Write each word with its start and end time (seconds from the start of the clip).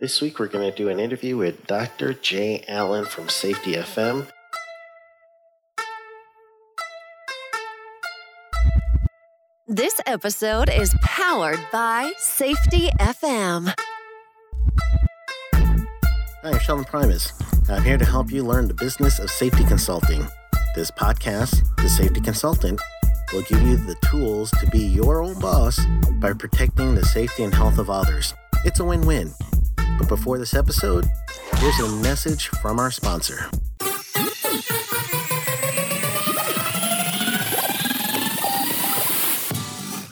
This 0.00 0.22
week 0.22 0.38
we're 0.38 0.46
going 0.46 0.70
to 0.70 0.74
do 0.74 0.88
an 0.88 0.98
interview 0.98 1.36
with 1.36 1.66
Dr. 1.66 2.14
Jay 2.14 2.64
Allen 2.68 3.04
from 3.04 3.28
Safety 3.28 3.74
FM. 3.74 4.26
This 9.68 10.00
episode 10.06 10.70
is 10.70 10.94
powered 11.02 11.60
by 11.70 12.14
Safety 12.16 12.88
FM. 12.98 13.74
Hi, 15.52 15.84
I'm 16.44 16.58
Sheldon 16.60 16.86
Primus. 16.86 17.34
I'm 17.68 17.84
here 17.84 17.98
to 17.98 18.06
help 18.06 18.32
you 18.32 18.42
learn 18.42 18.68
the 18.68 18.74
business 18.74 19.18
of 19.18 19.28
safety 19.30 19.64
consulting. 19.64 20.26
This 20.74 20.90
podcast, 20.90 21.62
The 21.76 21.90
Safety 21.90 22.22
Consultant, 22.22 22.80
will 23.34 23.42
give 23.42 23.60
you 23.60 23.76
the 23.76 23.96
tools 23.96 24.50
to 24.52 24.66
be 24.68 24.80
your 24.80 25.22
own 25.22 25.38
boss 25.40 25.78
by 26.20 26.32
protecting 26.32 26.94
the 26.94 27.04
safety 27.04 27.42
and 27.42 27.52
health 27.52 27.76
of 27.76 27.90
others. 27.90 28.32
It's 28.64 28.80
a 28.80 28.84
win 28.84 29.02
win. 29.02 29.34
But 29.98 30.08
before 30.08 30.38
this 30.38 30.54
episode, 30.54 31.06
here's 31.56 31.78
a 31.80 31.88
message 31.96 32.48
from 32.48 32.78
our 32.78 32.90
sponsor. 32.90 33.50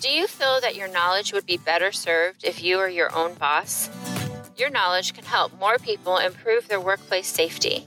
Do 0.00 0.10
you 0.10 0.26
feel 0.26 0.60
that 0.60 0.74
your 0.76 0.88
knowledge 0.88 1.32
would 1.32 1.46
be 1.46 1.56
better 1.56 1.92
served 1.92 2.44
if 2.44 2.62
you 2.62 2.78
were 2.78 2.88
your 2.88 3.14
own 3.14 3.34
boss? 3.34 3.90
Your 4.56 4.70
knowledge 4.70 5.14
can 5.14 5.24
help 5.24 5.58
more 5.58 5.78
people 5.78 6.18
improve 6.18 6.68
their 6.68 6.80
workplace 6.80 7.28
safety. 7.28 7.84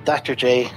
Dr. 0.05 0.35
J, 0.35 0.71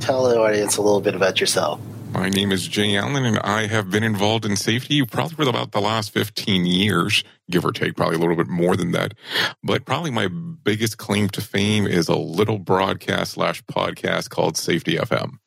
tell 0.00 0.28
the 0.28 0.38
audience 0.38 0.76
a 0.76 0.82
little 0.82 1.00
bit 1.00 1.14
about 1.14 1.40
yourself. 1.40 1.80
My 2.12 2.28
name 2.28 2.50
is 2.50 2.66
Jay 2.66 2.96
Allen, 2.96 3.24
and 3.24 3.38
I 3.38 3.68
have 3.68 3.90
been 3.90 4.02
involved 4.02 4.44
in 4.44 4.56
safety 4.56 5.04
probably 5.06 5.36
for 5.36 5.48
about 5.48 5.70
the 5.70 5.80
last 5.80 6.10
15 6.10 6.66
years, 6.66 7.22
give 7.48 7.64
or 7.64 7.70
take, 7.70 7.96
probably 7.96 8.16
a 8.16 8.18
little 8.18 8.34
bit 8.34 8.48
more 8.48 8.76
than 8.76 8.90
that. 8.92 9.14
But 9.62 9.84
probably 9.84 10.10
my 10.10 10.26
biggest 10.26 10.98
claim 10.98 11.28
to 11.30 11.40
fame 11.40 11.86
is 11.86 12.08
a 12.08 12.16
little 12.16 12.58
broadcast 12.58 13.32
slash 13.34 13.62
podcast 13.64 14.28
called 14.28 14.56
Safety 14.56 14.96
FM. 14.96 15.38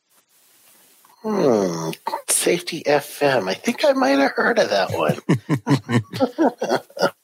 Hmm, 1.22 1.92
Safety 2.30 2.84
FM. 2.86 3.50
I 3.50 3.54
think 3.56 3.84
I 3.84 3.92
might 3.92 4.20
have 4.20 4.32
heard 4.32 4.60
of 4.60 4.70
that 4.70 4.92
one. 4.94 5.18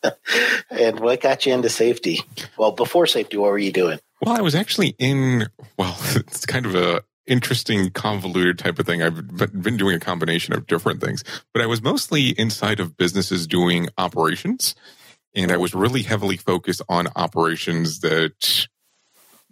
and 0.69 1.00
what 1.00 1.22
got 1.22 1.45
you 1.45 1.53
into 1.53 1.69
safety? 1.69 2.22
Well, 2.57 2.72
before 2.73 3.07
safety, 3.07 3.38
what 3.38 3.51
were 3.51 3.57
you 3.57 3.72
doing? 3.72 4.00
Well, 4.22 4.35
I 4.35 4.41
was 4.41 4.56
actually 4.56 4.96
in, 5.00 5.47
well, 5.78 5.97
it's 6.16 6.46
kind 6.46 6.66
of 6.66 6.75
a 6.75 7.03
interesting 7.28 7.91
convoluted 7.91 8.57
type 8.57 8.80
of 8.80 8.85
thing. 8.85 9.03
I've 9.03 9.38
been 9.62 9.78
doing 9.78 9.96
a 9.96 10.00
combination 10.00 10.53
of 10.53 10.66
different 10.66 11.00
things, 11.00 11.24
but 11.53 11.62
I 11.62 11.68
was 11.68 11.81
mostly 11.81 12.30
inside 12.30 12.80
of 12.80 12.97
businesses 12.97 13.47
doing 13.47 13.88
operations. 13.97 14.75
And 15.35 15.52
I 15.52 15.57
was 15.57 15.75
really 15.75 16.02
heavily 16.02 16.38
focused 16.38 16.81
on 16.90 17.07
operations 17.16 18.00
that 18.00 18.68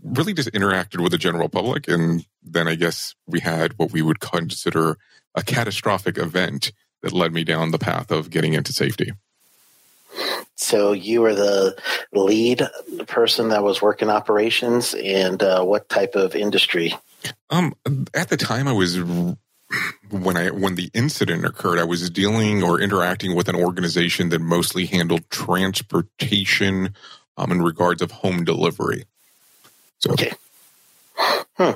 really 0.03 0.33
just 0.33 0.51
interacted 0.51 1.01
with 1.01 1.11
the 1.11 1.19
general 1.19 1.49
public. 1.49 1.87
And 1.87 2.25
then 2.41 2.67
I 2.67 2.75
guess 2.75 3.13
we 3.27 3.39
had 3.39 3.77
what 3.77 3.91
we 3.91 4.01
would 4.01 4.19
consider 4.19 4.97
a 5.35 5.43
catastrophic 5.43 6.17
event 6.17 6.71
that 7.03 7.13
led 7.13 7.31
me 7.31 7.43
down 7.43 7.69
the 7.69 7.77
path 7.77 8.11
of 8.11 8.31
getting 8.31 8.53
into 8.53 8.73
safety. 8.73 9.11
So 10.55 10.91
you 10.91 11.21
were 11.21 11.35
the 11.35 11.77
lead 12.13 12.67
person 13.07 13.49
that 13.49 13.63
was 13.63 13.81
working 13.81 14.09
operations, 14.09 14.93
and 14.93 15.41
uh, 15.41 15.63
what 15.63 15.89
type 15.89 16.15
of 16.15 16.35
industry? 16.35 16.95
Um, 17.49 17.75
at 18.13 18.29
the 18.29 18.37
time, 18.37 18.67
I 18.67 18.73
was 18.73 18.97
when 20.09 20.37
I 20.37 20.49
when 20.49 20.75
the 20.75 20.89
incident 20.93 21.45
occurred, 21.45 21.79
I 21.79 21.83
was 21.83 22.09
dealing 22.09 22.63
or 22.63 22.79
interacting 22.79 23.35
with 23.35 23.49
an 23.49 23.55
organization 23.55 24.29
that 24.29 24.39
mostly 24.39 24.85
handled 24.85 25.29
transportation 25.29 26.95
um, 27.37 27.51
in 27.51 27.61
regards 27.61 28.01
of 28.01 28.11
home 28.11 28.43
delivery. 28.43 29.05
So, 29.99 30.11
okay. 30.11 30.31
Hmm. 31.57 31.71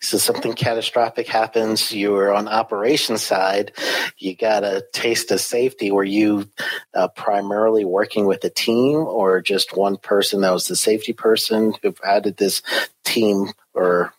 So 0.00 0.16
something 0.16 0.54
catastrophic 0.54 1.28
happens. 1.28 1.92
You 1.92 2.12
were 2.12 2.32
on 2.32 2.48
operation 2.48 3.18
side. 3.18 3.72
You 4.16 4.34
got 4.34 4.64
a 4.64 4.86
taste 4.94 5.30
of 5.30 5.40
safety. 5.40 5.90
Were 5.90 6.04
you 6.04 6.48
uh, 6.94 7.08
primarily 7.08 7.84
working 7.84 8.24
with 8.26 8.42
a 8.44 8.50
team, 8.50 8.96
or 8.96 9.42
just 9.42 9.76
one 9.76 9.98
person 9.98 10.40
that 10.40 10.52
was 10.52 10.68
the 10.68 10.76
safety 10.76 11.12
person? 11.12 11.74
How 12.02 12.20
did 12.20 12.38
this 12.38 12.62
team, 13.04 13.52
or 13.74 14.14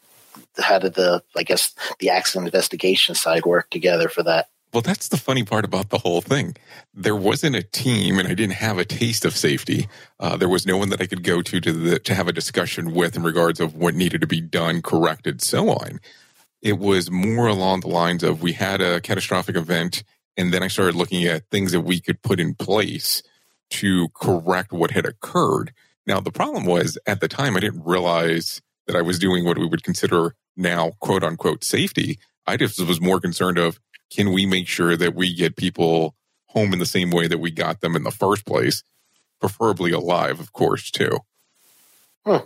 how 0.60 0.78
did 0.78 0.94
the, 0.94 1.24
I 1.36 1.42
guess, 1.42 1.74
the 2.00 2.12
accident 2.12 2.48
investigation 2.48 3.16
side 3.16 3.46
work 3.46 3.72
together 3.72 4.10
for 4.10 4.22
that? 4.24 4.50
Well, 4.74 4.82
that's 4.82 5.08
the 5.08 5.18
funny 5.18 5.44
part 5.44 5.64
about 5.64 5.90
the 5.90 6.00
whole 6.00 6.22
thing. 6.22 6.56
There 6.94 7.16
wasn't 7.16 7.56
a 7.56 7.64
team, 7.64 8.20
and 8.20 8.28
I 8.28 8.34
didn't 8.34 8.56
have 8.56 8.78
a 8.78 8.86
taste 8.86 9.24
of 9.24 9.36
safety. 9.36 9.88
Uh, 10.20 10.36
there 10.36 10.50
was 10.50 10.66
no 10.66 10.78
one 10.78 10.90
that 10.90 11.02
I 11.02 11.08
could 11.08 11.24
go 11.24 11.42
to 11.42 11.62
to, 11.62 11.72
the, 11.72 12.00
to 12.00 12.14
have 12.14 12.28
a 12.28 12.34
discussion 12.34 12.94
with 12.94 13.16
in 13.16 13.24
regards 13.24 13.60
of 13.60 13.76
what 13.76 13.96
needed 13.96 14.22
to 14.22 14.28
be 14.28 14.42
done, 14.42 14.82
corrected, 14.82 15.42
so 15.42 15.70
on. 15.70 16.00
It 16.62 16.80
was 16.80 17.10
more 17.10 17.48
along 17.48 17.82
the 17.82 17.88
lines 17.88 18.24
of 18.24 18.42
we 18.42 18.54
had 18.54 18.82
a 18.82 19.00
catastrophic 19.00 19.56
event, 19.56 20.04
and 20.36 20.54
then 20.54 20.64
I 20.64 20.68
started 20.68 20.96
looking 20.96 21.24
at 21.24 21.50
things 21.50 21.72
that 21.72 21.82
we 21.82 22.02
could 22.02 22.22
put 22.22 22.40
in 22.40 22.54
place 22.54 23.24
to 23.70 24.10
correct 24.10 24.74
what 24.74 24.92
had 24.92 25.06
occurred. 25.06 25.74
Now, 26.06 26.20
the 26.20 26.32
problem 26.32 26.66
was 26.66 26.98
at 27.06 27.22
the 27.22 27.28
time 27.28 27.56
I 27.56 27.62
didn't 27.62 27.86
realize 27.86 28.62
that 28.86 28.96
I 28.96 29.02
was 29.02 29.20
doing 29.20 29.46
what 29.46 29.58
we 29.58 29.66
would 29.66 29.84
consider 29.84 30.36
now 30.56 30.92
quote 31.00 31.24
unquote 31.24 31.64
safety. 31.64 32.20
I 32.46 32.56
just 32.58 32.80
was 32.86 33.02
more 33.02 33.20
concerned 33.20 33.58
of 33.58 33.80
can 34.10 34.32
we 34.32 34.46
make 34.46 34.68
sure 34.68 34.96
that 34.96 35.16
we 35.16 35.34
get 35.34 35.56
people 35.56 36.16
home 36.48 36.74
in 36.74 36.80
the 36.80 36.86
same 36.86 37.12
way 37.12 37.28
that 37.28 37.40
we 37.40 37.52
got 37.52 37.82
them 37.82 37.96
in 37.96 38.04
the 38.04 38.12
first 38.12 38.46
place, 38.46 38.84
preferably 39.40 39.92
alive, 39.92 40.40
of 40.40 40.54
course, 40.54 40.90
too. 40.90 41.20
Hmm. 42.26 42.46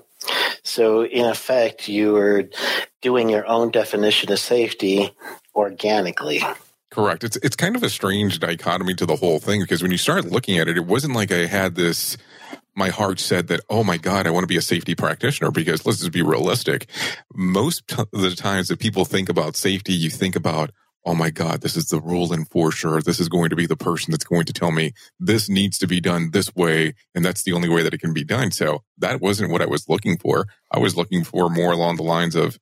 So, 0.63 1.05
in 1.05 1.25
effect, 1.25 1.87
you 1.87 2.13
were 2.13 2.49
doing 3.01 3.29
your 3.29 3.47
own 3.47 3.71
definition 3.71 4.31
of 4.31 4.39
safety 4.39 5.11
organically. 5.55 6.41
Correct. 6.91 7.23
It's 7.23 7.37
it's 7.37 7.55
kind 7.55 7.75
of 7.75 7.83
a 7.83 7.89
strange 7.89 8.39
dichotomy 8.39 8.93
to 8.95 9.05
the 9.05 9.15
whole 9.15 9.39
thing 9.39 9.61
because 9.61 9.81
when 9.81 9.91
you 9.91 9.97
start 9.97 10.25
looking 10.25 10.59
at 10.59 10.67
it, 10.67 10.77
it 10.77 10.85
wasn't 10.85 11.15
like 11.15 11.31
I 11.31 11.45
had 11.45 11.75
this. 11.75 12.17
My 12.75 12.89
heart 12.89 13.19
said 13.19 13.47
that, 13.47 13.61
oh 13.69 13.83
my 13.83 13.97
God, 13.97 14.27
I 14.27 14.29
want 14.29 14.43
to 14.43 14.47
be 14.47 14.57
a 14.57 14.61
safety 14.61 14.93
practitioner 14.93 15.51
because 15.51 15.85
let's 15.85 15.99
just 15.99 16.11
be 16.11 16.21
realistic. 16.21 16.87
Most 17.33 17.91
of 17.97 18.09
the 18.11 18.35
times 18.35 18.67
that 18.67 18.79
people 18.79 19.05
think 19.05 19.29
about 19.29 19.55
safety, 19.55 19.93
you 19.93 20.09
think 20.09 20.35
about 20.35 20.71
oh 21.05 21.15
my 21.15 21.29
God, 21.29 21.61
this 21.61 21.75
is 21.75 21.87
the 21.87 21.99
rule 21.99 22.33
enforcer. 22.33 23.01
This 23.01 23.19
is 23.19 23.27
going 23.27 23.49
to 23.49 23.55
be 23.55 23.65
the 23.65 23.75
person 23.75 24.11
that's 24.11 24.23
going 24.23 24.45
to 24.45 24.53
tell 24.53 24.71
me 24.71 24.93
this 25.19 25.49
needs 25.49 25.77
to 25.79 25.87
be 25.87 25.99
done 25.99 26.29
this 26.31 26.53
way. 26.55 26.93
And 27.15 27.25
that's 27.25 27.43
the 27.43 27.53
only 27.53 27.69
way 27.69 27.81
that 27.83 27.93
it 27.93 28.01
can 28.01 28.13
be 28.13 28.23
done. 28.23 28.51
So 28.51 28.83
that 28.99 29.19
wasn't 29.19 29.51
what 29.51 29.61
I 29.61 29.65
was 29.65 29.89
looking 29.89 30.17
for. 30.17 30.45
I 30.71 30.79
was 30.79 30.95
looking 30.95 31.23
for 31.23 31.49
more 31.49 31.71
along 31.71 31.95
the 31.95 32.03
lines 32.03 32.35
of, 32.35 32.59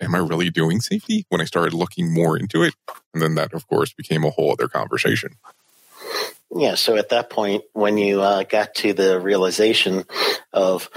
am 0.00 0.14
I 0.14 0.18
really 0.18 0.50
doing 0.50 0.80
safety 0.80 1.24
when 1.28 1.40
I 1.40 1.44
started 1.44 1.72
looking 1.72 2.12
more 2.12 2.36
into 2.36 2.62
it? 2.62 2.74
And 3.14 3.22
then 3.22 3.36
that, 3.36 3.54
of 3.54 3.68
course, 3.68 3.92
became 3.92 4.24
a 4.24 4.30
whole 4.30 4.52
other 4.52 4.66
conversation. 4.66 5.36
Yeah. 6.54 6.74
So 6.74 6.96
at 6.96 7.10
that 7.10 7.30
point, 7.30 7.62
when 7.72 7.96
you 7.96 8.20
uh, 8.20 8.42
got 8.42 8.74
to 8.76 8.92
the 8.92 9.20
realization 9.20 10.04
of, 10.52 10.90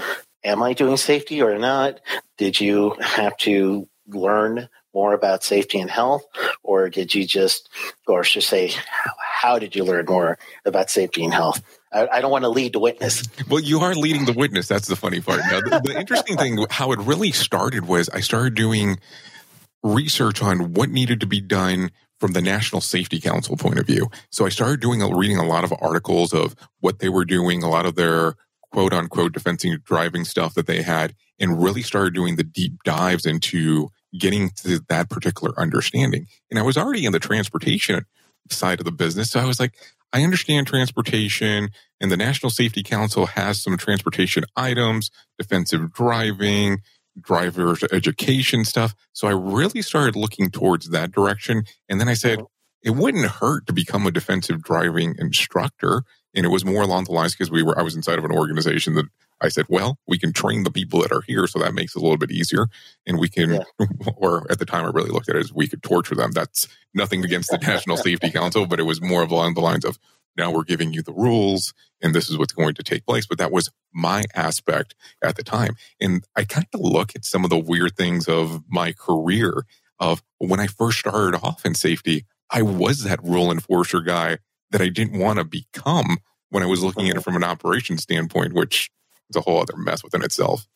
am 0.44 0.62
I 0.62 0.72
doing 0.72 0.96
safety 0.96 1.40
or 1.42 1.56
not? 1.58 2.00
Did 2.36 2.60
you 2.60 2.96
have 3.00 3.36
to 3.38 3.88
learn 4.08 4.68
more 4.96 5.12
about 5.12 5.44
safety 5.44 5.78
and 5.78 5.90
health, 5.90 6.24
or 6.62 6.88
did 6.88 7.14
you 7.14 7.26
just, 7.26 7.68
or 8.06 8.24
should 8.24 8.42
say, 8.42 8.72
how 9.42 9.58
did 9.58 9.76
you 9.76 9.84
learn 9.84 10.06
more 10.06 10.38
about 10.64 10.88
safety 10.88 11.22
and 11.22 11.34
health? 11.34 11.62
I, 11.92 12.08
I 12.08 12.20
don't 12.22 12.30
want 12.30 12.44
to 12.44 12.48
lead 12.48 12.72
the 12.72 12.78
witness. 12.78 13.22
Well, 13.46 13.60
you 13.60 13.80
are 13.80 13.94
leading 13.94 14.24
the 14.24 14.32
witness. 14.32 14.68
That's 14.68 14.88
the 14.88 14.96
funny 14.96 15.20
part. 15.20 15.40
Now, 15.50 15.60
the, 15.60 15.82
the 15.84 16.00
interesting 16.00 16.38
thing, 16.38 16.64
how 16.70 16.92
it 16.92 16.98
really 17.00 17.30
started 17.30 17.86
was 17.86 18.08
I 18.08 18.20
started 18.20 18.54
doing 18.54 18.98
research 19.82 20.42
on 20.42 20.72
what 20.72 20.88
needed 20.88 21.20
to 21.20 21.26
be 21.26 21.42
done 21.42 21.90
from 22.18 22.32
the 22.32 22.40
National 22.40 22.80
Safety 22.80 23.20
Council 23.20 23.58
point 23.58 23.78
of 23.78 23.86
view. 23.86 24.08
So 24.30 24.46
I 24.46 24.48
started 24.48 24.80
doing 24.80 25.00
reading 25.14 25.36
a 25.36 25.46
lot 25.46 25.62
of 25.62 25.74
articles 25.78 26.32
of 26.32 26.56
what 26.80 27.00
they 27.00 27.10
were 27.10 27.26
doing, 27.26 27.62
a 27.62 27.68
lot 27.68 27.84
of 27.84 27.96
their 27.96 28.36
quote 28.72 28.94
unquote 28.94 29.34
defensive 29.34 29.84
driving 29.84 30.24
stuff 30.24 30.54
that 30.54 30.66
they 30.66 30.80
had, 30.80 31.14
and 31.38 31.62
really 31.62 31.82
started 31.82 32.14
doing 32.14 32.36
the 32.36 32.44
deep 32.44 32.82
dives 32.82 33.26
into 33.26 33.90
getting 34.18 34.50
to 34.50 34.80
that 34.88 35.10
particular 35.10 35.58
understanding. 35.58 36.26
And 36.50 36.58
I 36.58 36.62
was 36.62 36.76
already 36.76 37.04
in 37.04 37.12
the 37.12 37.18
transportation 37.18 38.04
side 38.50 38.80
of 38.80 38.84
the 38.84 38.92
business. 38.92 39.30
So 39.30 39.40
I 39.40 39.44
was 39.44 39.60
like, 39.60 39.74
I 40.12 40.22
understand 40.22 40.66
transportation 40.66 41.70
and 42.00 42.10
the 42.10 42.16
National 42.16 42.50
Safety 42.50 42.82
Council 42.82 43.26
has 43.26 43.62
some 43.62 43.76
transportation 43.76 44.44
items, 44.56 45.10
defensive 45.38 45.92
driving, 45.92 46.78
drivers 47.20 47.82
education 47.92 48.64
stuff. 48.64 48.94
So 49.12 49.28
I 49.28 49.32
really 49.32 49.82
started 49.82 50.16
looking 50.16 50.50
towards 50.50 50.90
that 50.90 51.12
direction. 51.12 51.64
And 51.88 52.00
then 52.00 52.08
I 52.08 52.14
said, 52.14 52.38
uh-huh. 52.38 52.46
it 52.82 52.90
wouldn't 52.90 53.26
hurt 53.26 53.66
to 53.66 53.72
become 53.72 54.06
a 54.06 54.10
defensive 54.10 54.62
driving 54.62 55.14
instructor. 55.18 56.02
And 56.36 56.44
it 56.44 56.50
was 56.50 56.64
more 56.64 56.82
along 56.82 57.04
the 57.04 57.12
lines 57.12 57.34
because 57.34 57.50
we 57.50 57.62
were, 57.62 57.76
I 57.78 57.82
was 57.82 57.96
inside 57.96 58.18
of 58.18 58.24
an 58.24 58.30
organization 58.30 58.94
that 58.94 59.06
I 59.40 59.48
said, 59.48 59.66
well, 59.68 59.98
we 60.06 60.18
can 60.18 60.32
train 60.32 60.62
the 60.62 60.70
people 60.70 61.00
that 61.00 61.12
are 61.12 61.22
here. 61.26 61.46
So 61.46 61.58
that 61.58 61.74
makes 61.74 61.96
it 61.96 61.98
a 61.98 62.02
little 62.02 62.18
bit 62.18 62.30
easier. 62.30 62.68
And 63.06 63.18
we 63.18 63.28
can, 63.28 63.54
yeah. 63.54 63.86
or 64.16 64.46
at 64.50 64.58
the 64.58 64.66
time 64.66 64.84
I 64.84 64.90
really 64.90 65.10
looked 65.10 65.28
at 65.28 65.36
it 65.36 65.40
as 65.40 65.52
we 65.52 65.66
could 65.66 65.82
torture 65.82 66.14
them. 66.14 66.32
That's 66.32 66.68
nothing 66.94 67.24
against 67.24 67.50
the 67.50 67.58
National 67.58 67.96
Safety 67.96 68.30
Council, 68.30 68.66
but 68.66 68.78
it 68.78 68.84
was 68.84 69.00
more 69.00 69.22
of 69.22 69.30
along 69.30 69.54
the 69.54 69.60
lines 69.60 69.84
of 69.84 69.98
now 70.36 70.50
we're 70.50 70.64
giving 70.64 70.92
you 70.92 71.02
the 71.02 71.14
rules 71.14 71.72
and 72.02 72.14
this 72.14 72.28
is 72.28 72.36
what's 72.36 72.52
going 72.52 72.74
to 72.74 72.82
take 72.82 73.06
place. 73.06 73.26
But 73.26 73.38
that 73.38 73.52
was 73.52 73.70
my 73.92 74.24
aspect 74.34 74.94
at 75.22 75.36
the 75.36 75.42
time. 75.42 75.76
And 76.00 76.24
I 76.36 76.44
kind 76.44 76.66
of 76.74 76.80
look 76.80 77.16
at 77.16 77.24
some 77.24 77.44
of 77.44 77.50
the 77.50 77.58
weird 77.58 77.96
things 77.96 78.28
of 78.28 78.62
my 78.68 78.92
career 78.92 79.64
of 79.98 80.22
when 80.38 80.60
I 80.60 80.66
first 80.66 80.98
started 80.98 81.38
off 81.42 81.64
in 81.64 81.74
safety, 81.74 82.26
I 82.50 82.62
was 82.62 83.04
that 83.04 83.22
rule 83.24 83.50
enforcer 83.50 84.00
guy 84.00 84.38
that 84.70 84.80
I 84.80 84.88
didn't 84.88 85.18
want 85.18 85.38
to 85.38 85.44
become 85.44 86.18
when 86.50 86.62
I 86.62 86.66
was 86.66 86.82
looking 86.82 87.08
at 87.08 87.16
it 87.16 87.22
from 87.22 87.36
an 87.36 87.44
operations 87.44 88.02
standpoint, 88.02 88.52
which 88.52 88.90
is 89.30 89.36
a 89.36 89.40
whole 89.40 89.60
other 89.60 89.76
mess 89.76 90.02
within 90.02 90.22
itself. 90.22 90.66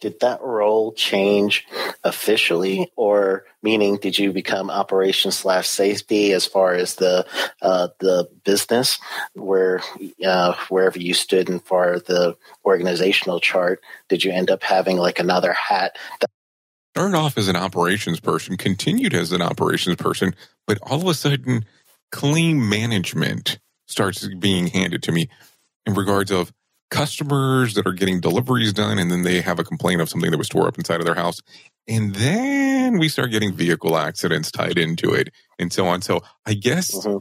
Did 0.00 0.20
that 0.20 0.40
role 0.40 0.92
change 0.92 1.66
officially, 2.04 2.90
or 2.96 3.44
meaning 3.62 3.96
did 3.96 4.18
you 4.18 4.32
become 4.32 4.70
operations 4.70 5.36
slash 5.36 5.68
safety 5.68 6.32
as 6.32 6.46
far 6.46 6.74
as 6.74 6.94
the 6.94 7.26
uh, 7.60 7.88
the 7.98 8.28
business, 8.44 8.98
where 9.34 9.82
uh, 10.24 10.54
wherever 10.68 10.98
you 10.98 11.14
stood 11.14 11.48
and 11.48 11.62
far 11.62 11.98
the 11.98 12.36
organizational 12.64 13.40
chart, 13.40 13.82
did 14.08 14.22
you 14.22 14.30
end 14.30 14.50
up 14.50 14.62
having 14.62 14.96
like 14.96 15.18
another 15.18 15.52
hat? 15.52 15.96
That- 16.20 16.30
Started 16.94 17.16
off 17.16 17.36
as 17.36 17.48
an 17.48 17.56
operations 17.56 18.18
person, 18.18 18.56
continued 18.56 19.14
as 19.14 19.32
an 19.32 19.42
operations 19.42 19.96
person, 19.96 20.34
but 20.66 20.78
all 20.82 21.00
of 21.00 21.06
a 21.06 21.14
sudden, 21.14 21.64
claim 22.10 22.68
management 22.68 23.58
starts 23.86 24.26
being 24.38 24.68
handed 24.68 25.02
to 25.04 25.12
me 25.12 25.28
in 25.86 25.94
regards 25.94 26.30
of 26.30 26.52
customers 26.90 27.74
that 27.74 27.86
are 27.86 27.92
getting 27.92 28.20
deliveries 28.20 28.72
done 28.72 28.98
and 28.98 29.10
then 29.10 29.22
they 29.22 29.40
have 29.40 29.58
a 29.58 29.64
complaint 29.64 30.00
of 30.00 30.08
something 30.08 30.30
that 30.30 30.38
was 30.38 30.48
tore 30.48 30.66
up 30.66 30.78
inside 30.78 31.00
of 31.00 31.06
their 31.06 31.14
house. 31.14 31.40
And 31.86 32.14
then 32.14 32.98
we 32.98 33.08
start 33.08 33.30
getting 33.30 33.54
vehicle 33.54 33.96
accidents 33.96 34.50
tied 34.50 34.78
into 34.78 35.12
it 35.12 35.30
and 35.58 35.72
so 35.72 35.86
on. 35.86 36.02
So 36.02 36.20
I 36.46 36.54
guess 36.54 36.94
mm-hmm. 36.94 37.18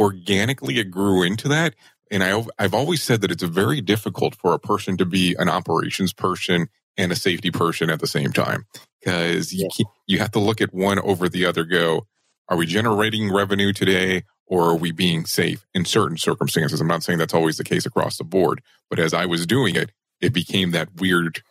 organically 0.00 0.78
it 0.78 0.90
grew 0.90 1.22
into 1.22 1.48
that. 1.48 1.74
And 2.10 2.22
I, 2.24 2.44
I've 2.58 2.74
always 2.74 3.02
said 3.02 3.20
that 3.20 3.30
it's 3.30 3.42
very 3.42 3.80
difficult 3.80 4.34
for 4.34 4.52
a 4.52 4.58
person 4.58 4.96
to 4.96 5.04
be 5.04 5.36
an 5.38 5.48
operations 5.48 6.12
person 6.12 6.68
and 6.96 7.12
a 7.12 7.16
safety 7.16 7.50
person 7.50 7.88
at 7.88 8.00
the 8.00 8.06
same 8.06 8.32
time 8.32 8.66
because 9.00 9.52
you, 9.52 9.68
you 10.06 10.18
have 10.18 10.32
to 10.32 10.40
look 10.40 10.60
at 10.60 10.74
one 10.74 10.98
over 10.98 11.28
the 11.28 11.46
other. 11.46 11.64
Go, 11.64 12.06
are 12.50 12.56
we 12.56 12.66
generating 12.66 13.32
revenue 13.32 13.72
today 13.72 14.24
or 14.46 14.64
are 14.70 14.76
we 14.76 14.90
being 14.90 15.24
safe 15.24 15.64
in 15.72 15.84
certain 15.84 16.18
circumstances? 16.18 16.80
I'm 16.80 16.88
not 16.88 17.04
saying 17.04 17.20
that's 17.20 17.32
always 17.32 17.56
the 17.56 17.64
case 17.64 17.86
across 17.86 18.18
the 18.18 18.24
board, 18.24 18.60
but 18.90 18.98
as 18.98 19.14
I 19.14 19.24
was 19.26 19.46
doing 19.46 19.76
it, 19.76 19.92
it 20.20 20.34
became 20.34 20.72
that 20.72 20.96
weird 20.96 21.42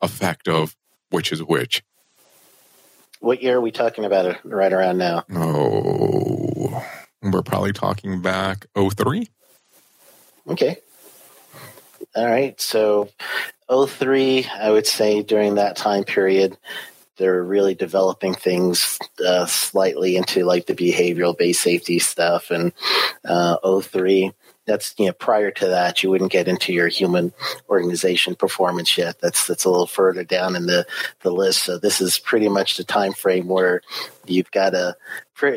effect 0.00 0.48
of 0.48 0.76
which 1.10 1.32
is 1.32 1.42
which. 1.42 1.82
What 3.20 3.42
year 3.42 3.56
are 3.56 3.60
we 3.60 3.72
talking 3.72 4.04
about 4.04 4.26
it 4.26 4.38
right 4.44 4.72
around 4.72 4.98
now? 4.98 5.24
Oh, 5.34 6.84
we're 7.22 7.42
probably 7.42 7.72
talking 7.72 8.22
back 8.22 8.66
03. 8.76 9.28
Okay. 10.48 10.76
All 12.14 12.26
right. 12.26 12.60
So 12.60 13.08
03, 13.68 14.46
I 14.46 14.70
would 14.70 14.86
say 14.86 15.22
during 15.22 15.56
that 15.56 15.76
time 15.76 16.04
period, 16.04 16.56
they're 17.16 17.42
really 17.42 17.74
developing 17.74 18.34
things 18.34 18.98
uh, 19.26 19.46
slightly 19.46 20.16
into 20.16 20.44
like 20.44 20.66
the 20.66 20.74
behavioral 20.74 21.36
based 21.36 21.62
safety 21.62 21.98
stuff 21.98 22.50
and 22.50 22.72
uh, 23.24 23.56
03 23.80 24.32
that's 24.66 24.94
you 24.98 25.06
know 25.06 25.12
prior 25.12 25.50
to 25.50 25.68
that 25.68 26.02
you 26.02 26.10
wouldn't 26.10 26.32
get 26.32 26.48
into 26.48 26.72
your 26.72 26.88
human 26.88 27.32
organization 27.70 28.34
performance 28.34 28.98
yet. 28.98 29.20
That's 29.20 29.46
that's 29.46 29.64
a 29.64 29.70
little 29.70 29.86
further 29.86 30.24
down 30.24 30.56
in 30.56 30.66
the 30.66 30.84
the 31.20 31.30
list. 31.30 31.62
So 31.62 31.78
this 31.78 32.00
is 32.00 32.18
pretty 32.18 32.48
much 32.48 32.76
the 32.76 32.84
time 32.84 33.12
frame 33.12 33.46
where 33.46 33.80
you've 34.26 34.50
got 34.50 34.70
to 34.70 34.96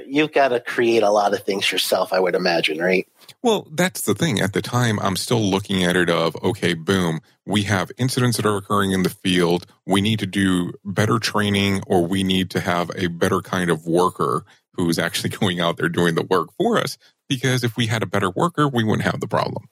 you've 0.07 0.31
got 0.31 0.49
to 0.49 0.59
create 0.59 1.03
a 1.03 1.11
lot 1.11 1.33
of 1.33 1.43
things 1.43 1.71
yourself 1.71 2.13
i 2.13 2.19
would 2.19 2.35
imagine 2.35 2.79
right 2.79 3.07
well, 3.41 3.67
that's 3.71 4.01
the 4.01 4.13
thing. 4.13 4.41
At 4.41 4.53
the 4.53 4.61
time, 4.61 4.99
I'm 4.99 5.15
still 5.15 5.41
looking 5.41 5.83
at 5.83 5.95
it 5.95 6.09
of, 6.09 6.35
okay, 6.43 6.73
boom, 6.73 7.21
we 7.45 7.63
have 7.63 7.91
incidents 7.97 8.37
that 8.37 8.45
are 8.45 8.57
occurring 8.57 8.91
in 8.91 9.03
the 9.03 9.09
field. 9.09 9.65
We 9.85 10.01
need 10.01 10.19
to 10.19 10.25
do 10.25 10.73
better 10.83 11.19
training 11.19 11.83
or 11.87 12.05
we 12.05 12.23
need 12.23 12.49
to 12.51 12.59
have 12.59 12.91
a 12.95 13.07
better 13.07 13.41
kind 13.41 13.69
of 13.69 13.87
worker 13.87 14.43
who's 14.73 14.99
actually 14.99 15.29
going 15.39 15.59
out 15.59 15.77
there 15.77 15.89
doing 15.89 16.15
the 16.15 16.23
work 16.23 16.49
for 16.57 16.77
us. 16.77 16.97
Because 17.27 17.63
if 17.63 17.77
we 17.77 17.87
had 17.87 18.03
a 18.03 18.07
better 18.07 18.29
worker, 18.29 18.67
we 18.67 18.83
wouldn't 18.83 19.03
have 19.03 19.19
the 19.19 19.27
problem. 19.27 19.69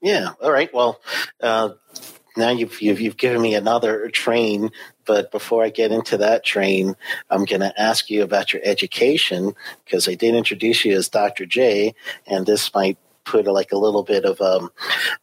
Yeah. 0.00 0.34
All 0.40 0.52
right. 0.52 0.72
Well, 0.72 1.00
uh, 1.42 1.70
now 2.38 2.50
you've, 2.50 2.80
you've, 2.80 3.00
you've 3.00 3.16
given 3.16 3.42
me 3.42 3.54
another 3.54 4.08
train 4.08 4.70
but 5.08 5.32
before 5.32 5.64
I 5.64 5.70
get 5.70 5.90
into 5.90 6.18
that 6.18 6.44
train, 6.44 6.94
I'm 7.30 7.46
going 7.46 7.62
to 7.62 7.80
ask 7.80 8.10
you 8.10 8.22
about 8.22 8.52
your 8.52 8.60
education 8.62 9.54
because 9.82 10.06
I 10.06 10.14
did 10.14 10.34
introduce 10.34 10.84
you 10.84 10.94
as 10.94 11.08
Dr. 11.08 11.46
J, 11.46 11.94
and 12.26 12.44
this 12.44 12.74
might 12.74 12.98
put 13.24 13.46
like 13.46 13.72
a 13.72 13.78
little 13.78 14.02
bit 14.02 14.26
of 14.26 14.38
um, 14.42 14.70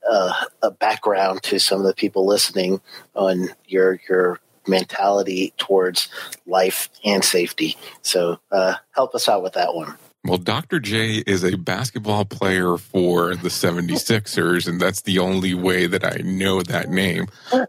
uh, 0.09 0.45
a 0.63 0.71
background 0.71 1.43
to 1.43 1.59
some 1.59 1.81
of 1.81 1.85
the 1.85 1.93
people 1.93 2.25
listening 2.25 2.81
on 3.15 3.49
your 3.67 4.01
your 4.09 4.39
mentality 4.67 5.53
towards 5.57 6.09
life 6.47 6.89
and 7.03 7.23
safety. 7.23 7.77
So 8.01 8.39
uh, 8.51 8.75
help 8.89 9.13
us 9.13 9.29
out 9.29 9.43
with 9.43 9.53
that 9.53 9.75
one. 9.75 9.95
Well, 10.25 10.39
Dr. 10.39 10.79
J 10.79 11.23
is 11.27 11.43
a 11.43 11.55
basketball 11.55 12.25
player 12.25 12.77
for 12.77 13.35
the 13.35 13.49
76ers, 13.49 14.67
and 14.67 14.81
that's 14.81 15.01
the 15.01 15.19
only 15.19 15.53
way 15.53 15.85
that 15.85 16.03
I 16.03 16.21
know 16.23 16.63
that 16.63 16.89
name. 16.89 17.27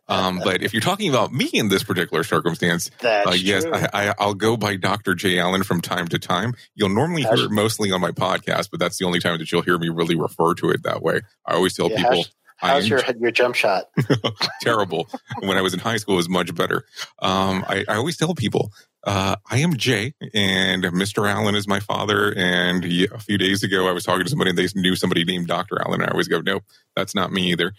Um, 0.09 0.41
but 0.43 0.63
if 0.63 0.73
you're 0.73 0.81
talking 0.81 1.11
about 1.11 1.35
me 1.35 1.51
in 1.53 1.69
this 1.69 1.85
particular 1.85 2.25
circumstance, 2.25 2.91
uh, 3.05 3.35
yes, 3.37 3.67
I, 3.93 4.15
will 4.19 4.33
go 4.33 4.57
by 4.57 4.77
Dr. 4.77 5.15
J 5.15 5.39
Allen 5.39 5.65
from 5.65 5.83
time 5.83 6.09
to 6.09 6.19
time. 6.19 6.55
You'll 6.75 6.89
normally 6.89 7.23
hear 7.23 7.35
it 7.35 7.51
mostly 7.51 7.93
on 7.93 8.01
my 8.01 8.13
podcast, 8.13 8.71
but 8.71 8.81
that's 8.81 8.97
the 8.97 9.05
only 9.05 9.21
time 9.21 9.39
that 9.39 9.53
you'll 9.53 9.63
hear 9.63 9.77
me 9.77 9.91
really 9.91 10.17
refer 10.17 10.55
to 10.55 10.71
it 10.71 10.83
that 10.85 11.03
way. 11.03 11.21
I 11.45 11.55
always 11.55 11.77
tell 11.77 11.91
yeah, 11.91 11.99
people. 11.99 12.25
How's 12.57 12.89
your 12.89 13.03
your 13.21 13.31
jump 13.31 13.55
shot? 13.55 13.91
terrible. 14.63 15.09
when 15.41 15.59
I 15.59 15.61
was 15.61 15.75
in 15.75 15.81
high 15.81 15.99
school, 15.99 16.15
it 16.15 16.19
was 16.19 16.29
much 16.29 16.55
better. 16.55 16.87
Um, 17.19 17.65
I, 17.69 17.85
I, 17.87 17.97
always 17.97 18.17
tell 18.17 18.35
people 18.35 18.73
uh, 19.07 19.37
I 19.49 19.59
am 19.59 19.77
Jay, 19.77 20.15
and 20.35 20.83
Mr. 20.83 21.31
Allen 21.31 21.55
is 21.55 21.69
my 21.69 21.79
father. 21.79 22.35
And 22.37 22.83
he, 22.83 23.07
a 23.07 23.19
few 23.19 23.39
days 23.39 23.63
ago, 23.63 23.89
I 23.89 23.93
was 23.93 24.05
talking 24.05 24.25
to 24.25 24.29
somebody, 24.29 24.51
and 24.51 24.59
they 24.59 24.69
knew 24.75 24.97
somebody 24.97 25.25
named 25.25 25.47
Dr. 25.47 25.81
Allen. 25.81 26.01
And 26.01 26.11
I 26.11 26.13
always 26.13 26.29
go, 26.29 26.41
nope, 26.41 26.65
that's 26.97 27.15
not 27.15 27.33
me 27.33 27.53
either. 27.53 27.73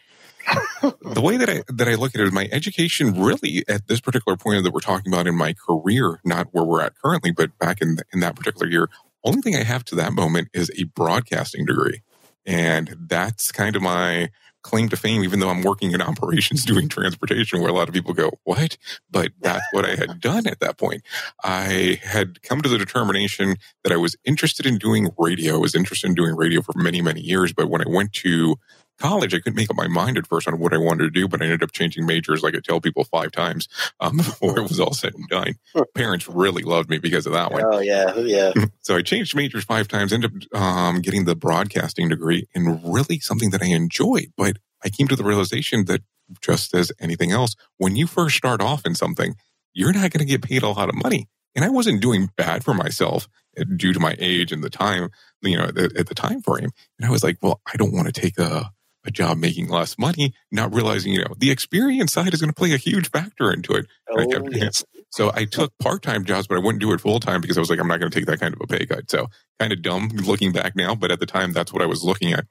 the 0.82 1.22
way 1.22 1.36
that 1.36 1.50
I 1.50 1.62
that 1.68 1.90
I 1.90 1.96
look 1.96 2.16
at 2.16 2.22
it 2.22 2.28
is 2.28 2.32
my 2.32 2.48
education 2.54 3.22
really 3.22 3.66
at 3.68 3.88
this 3.88 4.00
particular 4.00 4.38
point 4.38 4.64
that 4.64 4.72
we're 4.72 4.80
talking 4.80 5.12
about 5.12 5.28
in 5.28 5.36
my 5.36 5.54
career, 5.54 6.22
not 6.24 6.48
where 6.54 6.64
we're 6.64 6.82
at 6.82 6.96
currently, 6.96 7.32
but 7.32 7.58
back 7.60 7.82
in 7.82 7.98
in 8.14 8.22
that 8.22 8.38
particular 8.38 8.66
year, 8.66 8.90
only 9.26 9.42
thing 9.42 9.58
I 9.58 9.64
have 9.64 9.84
to 9.86 9.96
that 9.96 10.14
moment 10.14 10.48
is 10.54 10.72
a 10.78 10.86
broadcasting 10.86 11.66
degree. 11.66 12.02
And 12.46 12.96
that's 12.98 13.52
kind 13.52 13.76
of 13.76 13.82
my 13.82 14.30
claim 14.68 14.90
to 14.90 14.98
fame, 14.98 15.24
even 15.24 15.40
though 15.40 15.50
I'm 15.50 15.64
working 15.64 15.94
in 15.94 16.02
operations 16.02 16.66
doing 16.72 16.90
transportation, 16.90 17.62
where 17.62 17.70
a 17.70 17.74
lot 17.74 17.88
of 17.88 17.94
people 17.94 18.14
go, 18.14 18.32
What? 18.44 18.78
But 19.10 19.32
that's 19.40 19.66
what 19.72 19.86
I 19.86 19.96
had 19.96 20.20
done 20.20 20.46
at 20.46 20.60
that 20.60 20.78
point. 20.78 21.04
I 21.44 22.00
had 22.04 22.42
come 22.44 22.62
to 22.62 22.70
the 22.70 22.78
determination 22.78 23.56
that 23.84 23.94
I 23.94 23.98
was 23.98 24.18
interested 24.26 24.66
in 24.66 24.78
doing 24.78 25.10
radio. 25.18 25.56
I 25.56 25.60
was 25.60 25.74
interested 25.74 26.08
in 26.10 26.16
doing 26.16 26.36
radio 26.36 26.62
for 26.62 26.74
many, 26.76 27.02
many 27.02 27.22
years. 27.22 27.54
But 27.54 27.70
when 27.70 27.82
I 27.82 27.88
went 27.88 28.12
to 28.14 28.58
college, 28.98 29.34
I 29.34 29.38
couldn't 29.38 29.56
make 29.56 29.70
up 29.70 29.76
my 29.76 29.88
mind 29.88 30.18
at 30.18 30.28
first 30.28 30.48
on 30.48 30.60
what 30.60 30.74
I 30.74 30.78
wanted 30.78 31.04
to 31.04 31.10
do, 31.10 31.28
but 31.28 31.42
I 31.42 31.46
ended 31.46 31.64
up 31.64 31.72
changing 31.72 32.06
majors, 32.06 32.44
like 32.44 32.56
I 32.56 32.60
tell 32.60 32.82
people 32.82 33.04
five 33.04 33.32
times 33.32 33.68
um, 34.00 34.18
before 34.18 34.58
it 34.60 34.64
was 34.64 34.80
all 34.80 34.94
said 34.94 35.14
and 35.14 35.28
done. 35.30 35.56
Parents 35.96 36.28
really 36.28 36.64
loved 36.64 36.90
me 36.90 36.98
because 36.98 37.26
of 37.26 37.34
that 37.34 37.52
one. 37.52 37.64
Oh 37.66 37.80
yeah, 37.80 38.16
yeah. 38.18 38.54
so 38.82 38.96
I 38.96 39.02
changed 39.02 39.36
majors 39.36 39.64
five 39.64 39.88
times, 39.88 40.14
ended 40.14 40.48
up 40.54 40.60
um, 40.60 41.02
getting 41.02 41.26
the 41.26 41.36
broadcasting 41.36 42.10
degree, 42.10 42.48
and 42.56 42.82
really 42.84 43.20
something 43.20 43.52
that 43.52 43.62
I 43.62 43.68
enjoyed. 43.68 44.32
But 44.36 44.58
I 44.84 44.90
came 44.90 45.08
to 45.08 45.16
the 45.16 45.24
realization 45.24 45.86
that 45.86 46.02
just 46.42 46.74
as 46.74 46.92
anything 47.00 47.32
else, 47.32 47.56
when 47.78 47.96
you 47.96 48.08
first 48.08 48.36
start 48.36 48.62
off 48.62 48.86
in 48.86 48.96
something, 48.96 49.36
you're 49.74 49.94
not 49.94 50.12
going 50.12 50.20
to 50.20 50.26
get 50.26 50.42
paid 50.42 50.64
a 50.64 50.70
lot 50.70 50.90
of 50.90 50.96
money. 50.96 51.28
And 51.56 51.66
I 51.66 51.70
wasn't 51.70 52.02
doing 52.02 52.30
bad 52.38 52.64
for 52.64 52.74
myself 52.74 53.28
uh, 53.60 53.64
due 53.76 53.94
to 53.94 54.00
my 54.00 54.16
age 54.20 54.52
and 54.52 54.64
the 54.64 54.70
time, 54.70 55.10
you 55.42 55.58
know, 55.58 55.66
at 55.66 56.08
the 56.08 56.16
time 56.16 56.42
frame. 56.42 56.70
And 57.00 57.08
I 57.08 57.10
was 57.10 57.24
like, 57.24 57.38
well, 57.42 57.62
I 57.72 57.78
don't 57.78 57.94
want 57.94 58.08
to 58.08 58.22
take 58.22 58.38
a 58.38 58.72
a 59.08 59.12
job 59.12 59.38
making 59.38 59.70
less 59.70 59.98
money, 59.98 60.34
not 60.52 60.74
realizing, 60.74 61.14
you 61.14 61.22
know, 61.22 61.34
the 61.38 61.50
experience 61.50 62.14
side 62.14 62.34
is 62.34 62.42
going 62.42 62.50
to 62.50 62.56
play 62.56 62.74
a 62.74 62.78
huge 62.78 63.10
factor 63.10 63.52
into 63.52 63.74
it. 63.74 63.88
Oh, 64.10 64.20
I 64.20 64.26
yes. 64.52 64.84
So 65.10 65.32
I 65.34 65.46
took 65.46 65.76
part 65.80 66.04
time 66.04 66.26
jobs, 66.26 66.48
but 66.48 66.58
I 66.58 66.62
wouldn't 66.62 66.82
do 66.82 66.92
it 66.92 67.02
full 67.02 67.20
time 67.20 67.42
because 67.42 67.58
I 67.58 67.62
was 67.62 67.70
like, 67.70 67.80
I'm 67.80 67.88
not 67.88 68.00
going 68.00 68.12
to 68.12 68.16
take 68.20 68.28
that 68.28 68.40
kind 68.40 68.54
of 68.54 68.62
a 68.62 68.68
pay 68.68 68.86
cut. 68.86 69.10
So 69.10 69.28
kind 69.60 69.72
of 69.72 69.82
dumb 69.82 70.10
looking 70.10 70.52
back 70.52 70.76
now, 70.76 70.94
but 70.94 71.12
at 71.12 71.20
the 71.20 71.26
time, 71.26 71.54
that's 71.54 71.72
what 71.74 71.82
I 71.82 71.86
was 71.86 72.04
looking 72.04 72.34
at. 72.34 72.46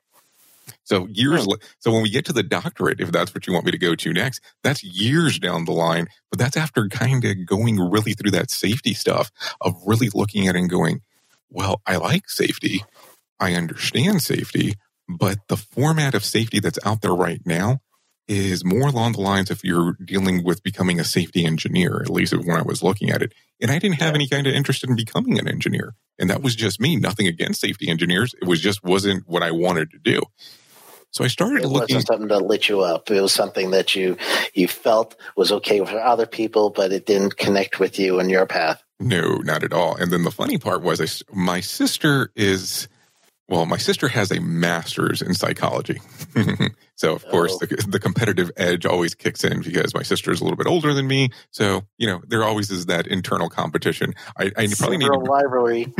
So 0.84 1.06
years, 1.06 1.46
oh. 1.48 1.56
so 1.78 1.92
when 1.92 2.02
we 2.02 2.10
get 2.10 2.24
to 2.26 2.32
the 2.32 2.42
doctorate, 2.42 3.00
if 3.00 3.12
that's 3.12 3.34
what 3.34 3.46
you 3.46 3.52
want 3.52 3.66
me 3.66 3.72
to 3.72 3.78
go 3.78 3.94
to 3.94 4.12
next, 4.12 4.40
that's 4.62 4.82
years 4.82 5.38
down 5.38 5.64
the 5.64 5.72
line. 5.72 6.08
But 6.30 6.38
that's 6.38 6.56
after 6.56 6.88
kind 6.88 7.24
of 7.24 7.46
going 7.46 7.78
really 7.78 8.14
through 8.14 8.32
that 8.32 8.50
safety 8.50 8.94
stuff 8.94 9.30
of 9.60 9.76
really 9.86 10.08
looking 10.14 10.48
at 10.48 10.56
it 10.56 10.58
and 10.58 10.70
going, 10.70 11.02
well, 11.50 11.82
I 11.86 11.96
like 11.96 12.28
safety. 12.28 12.82
I 13.38 13.54
understand 13.54 14.22
safety. 14.22 14.74
But 15.08 15.38
the 15.48 15.56
format 15.56 16.14
of 16.14 16.24
safety 16.24 16.60
that's 16.60 16.78
out 16.84 17.00
there 17.02 17.14
right 17.14 17.40
now 17.44 17.80
is 18.28 18.64
more 18.64 18.88
along 18.88 19.12
the 19.12 19.20
lines 19.20 19.50
if 19.50 19.62
you're 19.62 19.96
dealing 20.04 20.42
with 20.42 20.62
becoming 20.62 20.98
a 20.98 21.04
safety 21.04 21.44
engineer, 21.44 22.00
at 22.00 22.10
least 22.10 22.36
when 22.36 22.56
I 22.56 22.62
was 22.62 22.82
looking 22.82 23.10
at 23.10 23.22
it. 23.22 23.32
And 23.60 23.70
I 23.70 23.78
didn't 23.78 24.00
have 24.00 24.14
any 24.14 24.28
kind 24.28 24.46
of 24.46 24.54
interest 24.54 24.82
in 24.82 24.96
becoming 24.96 25.38
an 25.38 25.46
engineer. 25.46 25.94
And 26.18 26.28
that 26.30 26.42
was 26.42 26.56
just 26.56 26.80
me. 26.80 26.96
Nothing 26.96 27.28
against 27.28 27.60
safety 27.60 27.88
engineers. 27.88 28.34
It 28.40 28.48
was 28.48 28.60
just 28.60 28.82
wasn't 28.82 29.28
what 29.28 29.42
I 29.42 29.52
wanted 29.52 29.90
to 29.92 29.98
do. 29.98 30.22
So 31.12 31.24
I 31.24 31.28
started 31.28 31.62
it 31.62 31.68
looking. 31.68 31.94
wasn't 31.94 32.08
something 32.08 32.28
to 32.28 32.38
lit 32.38 32.68
you 32.68 32.80
up. 32.80 33.10
It 33.10 33.20
was 33.20 33.32
something 33.32 33.70
that 33.70 33.94
you 33.94 34.18
you 34.52 34.68
felt 34.68 35.16
was 35.36 35.52
okay 35.52 35.78
for 35.78 35.98
other 35.98 36.26
people, 36.26 36.70
but 36.70 36.92
it 36.92 37.06
didn't 37.06 37.36
connect 37.36 37.78
with 37.78 37.98
you 37.98 38.18
and 38.18 38.30
your 38.30 38.44
path. 38.44 38.82
No, 38.98 39.36
not 39.36 39.62
at 39.62 39.72
all. 39.72 39.94
And 39.94 40.10
then 40.10 40.24
the 40.24 40.30
funny 40.30 40.58
part 40.58 40.82
was, 40.82 41.00
I, 41.00 41.34
my 41.34 41.60
sister 41.60 42.32
is 42.34 42.88
well, 43.48 43.66
my 43.66 43.76
sister 43.76 44.08
has 44.08 44.30
a 44.30 44.40
master's 44.40 45.22
in 45.22 45.34
psychology. 45.34 46.00
so, 46.96 47.14
of 47.14 47.28
course, 47.28 47.52
oh. 47.54 47.66
the, 47.66 47.76
the, 47.88 47.98
competitive 48.00 48.50
edge 48.56 48.86
always 48.86 49.14
kicks 49.14 49.44
in 49.44 49.60
because 49.60 49.94
my 49.94 50.02
sister 50.02 50.32
is 50.32 50.40
a 50.40 50.44
little 50.44 50.56
bit 50.56 50.66
older 50.66 50.94
than 50.94 51.06
me. 51.06 51.28
So, 51.50 51.82
you 51.98 52.06
know, 52.06 52.22
there 52.26 52.42
always 52.42 52.70
is 52.70 52.86
that 52.86 53.06
internal 53.06 53.50
competition. 53.50 54.14
I, 54.38 54.50
I 54.56 54.66
probably 54.78 54.96
need 54.96 55.08
a 55.08 55.18
rivalry. 55.18 55.92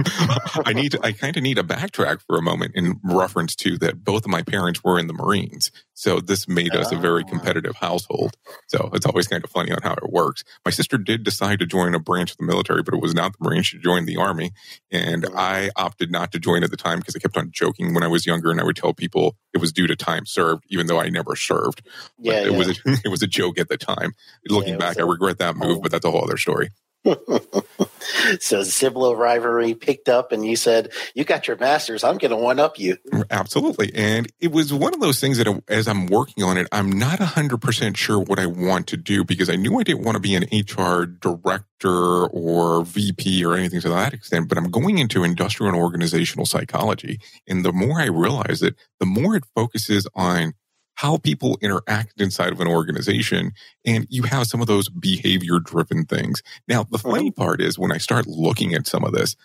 I 0.65 0.73
need 0.73 0.93
to, 0.93 1.01
I 1.05 1.13
kind 1.13 1.37
of 1.37 1.43
need 1.43 1.59
a 1.59 1.63
backtrack 1.63 2.23
for 2.23 2.39
a 2.39 2.43
moment 2.43 2.73
in 2.75 2.99
reference 3.05 3.55
to 3.57 3.77
that 3.79 4.05
both 4.05 4.25
of 4.25 4.31
my 4.31 4.43
parents 4.43 4.83
were 4.83 4.99
in 4.99 5.07
the 5.07 5.13
Marines. 5.13 5.71
So 5.93 6.21
this 6.21 6.47
made 6.47 6.75
us 6.75 6.93
a 6.93 6.97
very 6.97 7.25
ah. 7.27 7.29
competitive 7.29 7.77
household. 7.77 8.37
So 8.67 8.91
it's 8.93 9.07
always 9.07 9.29
kind 9.29 9.43
of 9.43 9.51
funny 9.51 9.73
on 9.73 9.79
how 9.83 9.95
it 9.95 10.11
works. 10.11 10.45
My 10.65 10.71
sister 10.71 10.99
did 10.99 11.25
decide 11.25 11.59
to 11.61 11.67
join 11.67 11.95
a 11.95 11.99
branch 11.99 12.33
of 12.33 12.37
the 12.37 12.45
military, 12.45 12.83
but 12.83 12.95
it 12.95 13.01
was 13.01 13.15
not 13.15 13.33
the 13.33 13.45
Marines. 13.45 13.67
She 13.67 13.79
joined 13.79 14.07
the 14.07 14.17
Army. 14.17 14.53
And 14.91 15.25
mm. 15.25 15.35
I 15.37 15.71
opted 15.77 16.11
not 16.11 16.33
to 16.33 16.39
join 16.39 16.65
at 16.65 16.71
the 16.71 16.77
time 16.77 16.99
because 16.99 17.17
I 17.17 17.19
kept 17.19 17.37
on 17.37 17.51
joking 17.51 17.95
when 17.95 18.03
I 18.03 18.09
was 18.09 18.27
younger 18.27 18.51
and 18.51 18.61
I 18.61 18.65
would 18.65 18.77
tell 18.77 18.93
people 18.93 19.37
it 19.55 19.59
was 19.59 19.73
due 19.73 19.87
to 19.87 19.97
time 19.97 20.27
served, 20.27 20.65
even 20.69 20.86
though 20.87 21.01
I 21.01 21.09
never 21.09 21.37
served. 21.37 21.83
Yeah, 22.19 22.45
it 22.45 22.53
yeah. 22.53 22.59
was 22.59 22.69
a, 22.69 22.75
it 23.05 23.09
was 23.09 23.23
a 23.23 23.27
joke 23.27 23.59
at 23.59 23.69
the 23.69 23.77
time. 23.77 24.15
Looking 24.49 24.75
yeah, 24.75 24.79
back, 24.79 24.99
I 24.99 25.03
regret 25.03 25.39
that 25.39 25.57
move, 25.57 25.79
oh. 25.79 25.81
but 25.81 25.93
that's 25.93 26.05
a 26.05 26.11
whole 26.11 26.25
other 26.25 26.39
story. 26.39 26.71
so 28.41 28.63
sibling 28.63 29.17
rivalry 29.17 29.75
picked 29.75 30.09
up 30.09 30.33
and 30.33 30.45
you 30.45 30.57
said 30.57 30.91
you 31.15 31.25
got 31.25 31.47
your 31.47 31.57
masters 31.57 32.03
i'm 32.03 32.19
going 32.19 32.31
to 32.31 32.37
one 32.37 32.59
up 32.59 32.79
you 32.79 32.97
mm, 33.13 33.23
absolutely 33.31 33.95
and 33.95 34.33
it 34.41 34.51
was 34.51 34.73
one 34.73 34.95
of 34.95 35.01
those 35.01 35.21
things 35.21 35.39
that 35.39 35.63
as 35.69 35.87
i'm 35.87 36.07
working 36.07 36.43
on 36.43 36.57
it 36.57 36.67
i'm 36.73 36.91
not 36.91 37.19
100% 37.19 37.97
sure 37.97 38.19
what 38.19 38.39
i 38.39 38.47
want 38.47 38.87
to 38.89 38.97
do 38.97 39.25
because 39.25 39.49
i 39.49 39.57
knew 39.57 39.79
i 39.79 39.83
didn't 39.83 40.05
want 40.05 40.17
to 40.17 40.21
be 40.21 40.35
an 40.35 40.45
hr 40.53 41.05
director 41.05 42.27
or 42.27 42.85
vp 42.85 43.45
or 43.45 43.55
anything 43.55 43.81
to 43.81 43.89
that 43.89 44.13
extent 44.13 44.49
but 44.49 44.59
i'm 44.59 44.71
going 44.71 44.99
into 44.99 45.23
industrial 45.23 45.73
and 45.73 45.81
organizational 45.81 46.47
psychology 46.47 47.21
and 47.47 47.65
the 47.65 47.73
more 47.73 48.01
i 48.01 48.07
realize 48.07 48.63
it 48.63 48.75
the 48.99 49.07
more 49.07 49.37
it 49.37 49.45
focuses 49.55 50.09
on 50.15 50.55
how 50.97 51.19
people 51.19 51.59
interact 51.61 52.21
inside 52.21 52.53
of 52.53 52.61
an 52.61 52.67
organization. 52.67 53.53
And 53.85 54.07
you 54.11 54.25
have 54.25 54.47
some 54.47 54.61
of 54.61 54.67
those 54.67 54.89
behavior 54.89 55.59
driven 55.59 56.05
things. 56.05 56.43
Now, 56.67 56.83
the 56.83 56.99
mm-hmm. 56.99 57.11
funny 57.11 57.31
part 57.31 57.61
is 57.61 57.79
when 57.79 57.93
I 57.93 57.99
start 57.99 58.27
looking 58.27 58.75
at 58.75 58.87
some 58.87 59.05
of 59.05 59.13
this, 59.13 59.37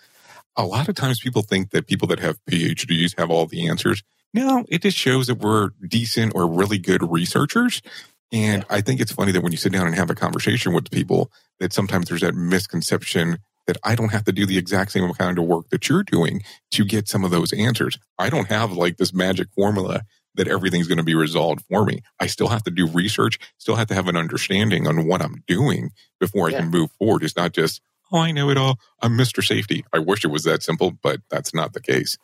a 0.57 0.65
lot 0.65 0.89
of 0.89 0.95
times 0.95 1.19
people 1.19 1.41
think 1.41 1.71
that 1.71 1.87
people 1.87 2.07
that 2.09 2.19
have 2.19 2.39
PhDs 2.49 3.17
have 3.17 3.29
all 3.29 3.45
the 3.45 3.67
answers. 3.67 4.03
No, 4.33 4.65
it 4.69 4.81
just 4.81 4.97
shows 4.97 5.27
that 5.27 5.39
we're 5.39 5.71
decent 5.87 6.33
or 6.35 6.47
really 6.49 6.77
good 6.77 7.09
researchers. 7.09 7.81
And 8.31 8.65
I 8.69 8.79
think 8.79 9.01
it's 9.01 9.11
funny 9.11 9.33
that 9.33 9.43
when 9.43 9.51
you 9.51 9.57
sit 9.57 9.73
down 9.73 9.87
and 9.87 9.95
have 9.95 10.09
a 10.09 10.15
conversation 10.15 10.73
with 10.73 10.89
people, 10.89 11.31
that 11.59 11.73
sometimes 11.73 12.07
there's 12.07 12.21
that 12.21 12.35
misconception 12.35 13.39
that 13.67 13.77
I 13.83 13.95
don't 13.95 14.11
have 14.11 14.23
to 14.25 14.31
do 14.31 14.45
the 14.45 14.57
exact 14.57 14.91
same 14.91 15.11
kind 15.13 15.37
of 15.37 15.45
work 15.45 15.69
that 15.69 15.89
you're 15.89 16.03
doing 16.03 16.41
to 16.71 16.85
get 16.85 17.09
some 17.09 17.23
of 17.25 17.31
those 17.31 17.53
answers. 17.53 17.99
I 18.17 18.29
don't 18.29 18.47
have 18.47 18.71
like 18.71 18.97
this 18.97 19.13
magic 19.13 19.49
formula 19.53 20.03
that 20.35 20.47
everything's 20.47 20.87
going 20.87 20.97
to 20.97 21.03
be 21.03 21.15
resolved 21.15 21.63
for 21.69 21.85
me. 21.85 22.01
I 22.19 22.27
still 22.27 22.47
have 22.47 22.63
to 22.63 22.71
do 22.71 22.87
research, 22.87 23.39
still 23.57 23.75
have 23.75 23.87
to 23.87 23.95
have 23.95 24.07
an 24.07 24.17
understanding 24.17 24.87
on 24.87 25.05
what 25.07 25.21
I'm 25.21 25.43
doing 25.47 25.91
before 26.19 26.47
I 26.47 26.51
yeah. 26.51 26.59
can 26.59 26.69
move 26.69 26.91
forward. 26.93 27.23
It's 27.23 27.35
not 27.35 27.53
just, 27.53 27.81
oh, 28.11 28.19
I 28.19 28.31
know 28.31 28.49
it 28.49 28.57
all. 28.57 28.79
I'm 29.01 29.17
Mr. 29.17 29.43
Safety. 29.43 29.85
I 29.93 29.99
wish 29.99 30.23
it 30.23 30.29
was 30.29 30.43
that 30.43 30.63
simple, 30.63 30.91
but 30.91 31.21
that's 31.29 31.53
not 31.53 31.73
the 31.73 31.81
case. 31.81 32.17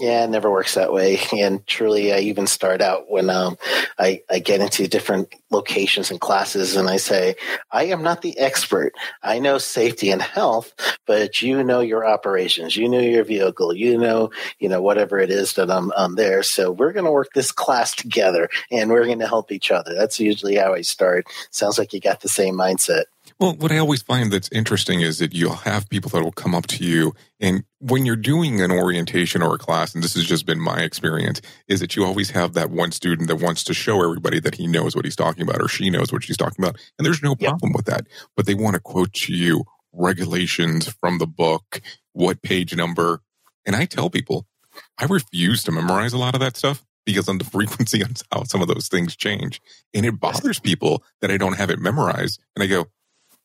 Yeah, 0.00 0.24
it 0.24 0.30
never 0.30 0.50
works 0.50 0.76
that 0.76 0.94
way. 0.94 1.20
And 1.36 1.66
truly, 1.66 2.10
I 2.10 2.20
even 2.20 2.46
start 2.46 2.80
out 2.80 3.10
when 3.10 3.28
um, 3.28 3.58
I, 3.98 4.22
I 4.30 4.38
get 4.38 4.62
into 4.62 4.88
different 4.88 5.34
locations 5.50 6.10
and 6.10 6.18
classes 6.18 6.74
and 6.74 6.88
I 6.88 6.96
say, 6.96 7.34
I 7.70 7.84
am 7.84 8.02
not 8.02 8.22
the 8.22 8.38
expert. 8.38 8.94
I 9.22 9.40
know 9.40 9.58
safety 9.58 10.10
and 10.10 10.22
health, 10.22 10.72
but 11.06 11.42
you 11.42 11.62
know 11.62 11.80
your 11.80 12.06
operations, 12.06 12.78
you 12.78 12.88
know 12.88 12.98
your 12.98 13.24
vehicle, 13.24 13.74
you 13.74 13.98
know, 13.98 14.30
you 14.58 14.70
know, 14.70 14.80
whatever 14.80 15.18
it 15.18 15.30
is 15.30 15.52
that 15.54 15.70
I'm, 15.70 15.92
I'm 15.94 16.14
there. 16.14 16.42
So 16.42 16.70
we're 16.70 16.92
going 16.92 17.04
to 17.04 17.12
work 17.12 17.34
this 17.34 17.52
class 17.52 17.94
together 17.94 18.48
and 18.70 18.90
we're 18.90 19.04
going 19.04 19.18
to 19.18 19.28
help 19.28 19.52
each 19.52 19.70
other. 19.70 19.94
That's 19.94 20.18
usually 20.18 20.54
how 20.56 20.72
I 20.72 20.80
start. 20.80 21.26
Sounds 21.50 21.78
like 21.78 21.92
you 21.92 22.00
got 22.00 22.22
the 22.22 22.28
same 22.30 22.54
mindset. 22.54 23.04
Well, 23.40 23.54
what 23.54 23.72
I 23.72 23.78
always 23.78 24.02
find 24.02 24.30
that's 24.30 24.50
interesting 24.52 25.00
is 25.00 25.18
that 25.18 25.32
you'll 25.32 25.54
have 25.54 25.88
people 25.88 26.10
that 26.10 26.22
will 26.22 26.30
come 26.30 26.54
up 26.54 26.66
to 26.66 26.84
you. 26.84 27.14
And 27.40 27.64
when 27.78 28.04
you're 28.04 28.14
doing 28.14 28.60
an 28.60 28.70
orientation 28.70 29.40
or 29.40 29.54
a 29.54 29.58
class, 29.58 29.94
and 29.94 30.04
this 30.04 30.12
has 30.12 30.26
just 30.26 30.44
been 30.44 30.60
my 30.60 30.80
experience, 30.80 31.40
is 31.66 31.80
that 31.80 31.96
you 31.96 32.04
always 32.04 32.32
have 32.32 32.52
that 32.52 32.68
one 32.68 32.92
student 32.92 33.28
that 33.28 33.36
wants 33.36 33.64
to 33.64 33.72
show 33.72 34.04
everybody 34.04 34.40
that 34.40 34.56
he 34.56 34.66
knows 34.66 34.94
what 34.94 35.06
he's 35.06 35.16
talking 35.16 35.42
about 35.42 35.62
or 35.62 35.68
she 35.68 35.88
knows 35.88 36.12
what 36.12 36.22
she's 36.22 36.36
talking 36.36 36.62
about. 36.62 36.78
And 36.98 37.06
there's 37.06 37.22
no 37.22 37.34
problem 37.34 37.72
with 37.72 37.86
that. 37.86 38.08
But 38.36 38.44
they 38.44 38.52
want 38.52 38.74
to 38.74 38.80
quote 38.80 39.14
to 39.14 39.32
you 39.32 39.64
regulations 39.94 40.86
from 41.00 41.16
the 41.16 41.26
book, 41.26 41.80
what 42.12 42.42
page 42.42 42.76
number. 42.76 43.22
And 43.64 43.74
I 43.74 43.86
tell 43.86 44.10
people, 44.10 44.44
I 44.98 45.06
refuse 45.06 45.62
to 45.62 45.72
memorize 45.72 46.12
a 46.12 46.18
lot 46.18 46.34
of 46.34 46.40
that 46.40 46.58
stuff 46.58 46.84
because 47.06 47.26
on 47.26 47.38
the 47.38 47.44
frequency 47.56 48.04
on 48.04 48.16
how 48.30 48.42
some 48.42 48.60
of 48.60 48.68
those 48.68 48.88
things 48.88 49.16
change. 49.16 49.62
And 49.94 50.04
it 50.04 50.20
bothers 50.20 50.60
people 50.60 51.02
that 51.22 51.30
I 51.30 51.38
don't 51.38 51.56
have 51.56 51.70
it 51.70 51.78
memorized. 51.78 52.38
And 52.54 52.62
I 52.62 52.66
go, 52.66 52.88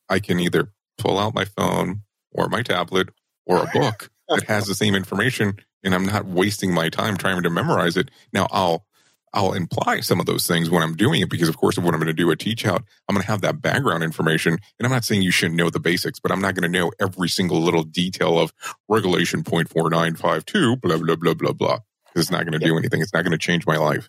I 0.08 0.18
can 0.18 0.40
either 0.40 0.72
pull 0.98 1.18
out 1.18 1.34
my 1.34 1.44
phone 1.44 2.02
or 2.32 2.48
my 2.48 2.62
tablet 2.62 3.08
or 3.44 3.58
a 3.62 3.70
book 3.72 4.10
that 4.28 4.44
has 4.44 4.66
the 4.66 4.74
same 4.74 4.94
information 4.94 5.58
and 5.82 5.94
I'm 5.94 6.04
not 6.04 6.26
wasting 6.26 6.74
my 6.74 6.88
time 6.88 7.16
trying 7.16 7.42
to 7.42 7.50
memorize 7.50 7.96
it. 7.96 8.10
Now 8.32 8.48
I'll 8.50 8.86
I'll 9.32 9.52
imply 9.52 10.00
some 10.00 10.18
of 10.18 10.24
those 10.26 10.46
things 10.46 10.70
when 10.70 10.82
I'm 10.82 10.96
doing 10.96 11.20
it 11.20 11.28
because 11.28 11.48
of 11.48 11.58
course 11.58 11.76
of 11.76 11.84
what 11.84 11.92
I'm 11.92 12.00
going 12.00 12.06
to 12.06 12.14
do 12.14 12.30
a 12.30 12.36
teach 12.36 12.64
out, 12.64 12.82
I'm 13.08 13.14
going 13.14 13.22
to 13.22 13.30
have 13.30 13.42
that 13.42 13.60
background 13.60 14.02
information. 14.02 14.54
And 14.78 14.86
I'm 14.86 14.90
not 14.90 15.04
saying 15.04 15.22
you 15.22 15.30
shouldn't 15.30 15.58
know 15.58 15.68
the 15.68 15.80
basics, 15.80 16.18
but 16.18 16.32
I'm 16.32 16.40
not 16.40 16.54
going 16.54 16.70
to 16.70 16.78
know 16.78 16.90
every 16.98 17.28
single 17.28 17.60
little 17.60 17.82
detail 17.82 18.38
of 18.38 18.54
regulation 18.88 19.42
point 19.42 19.68
four 19.68 19.90
nine 19.90 20.16
five 20.16 20.46
two, 20.46 20.76
blah, 20.76 20.96
blah, 20.96 21.16
blah, 21.16 21.34
blah, 21.34 21.52
blah. 21.52 21.78
It's 22.14 22.30
not 22.30 22.44
going 22.44 22.58
to 22.58 22.64
do 22.66 22.78
anything. 22.78 23.02
It's 23.02 23.12
not 23.12 23.24
going 23.24 23.32
to 23.32 23.38
change 23.38 23.66
my 23.66 23.76
life. 23.76 24.08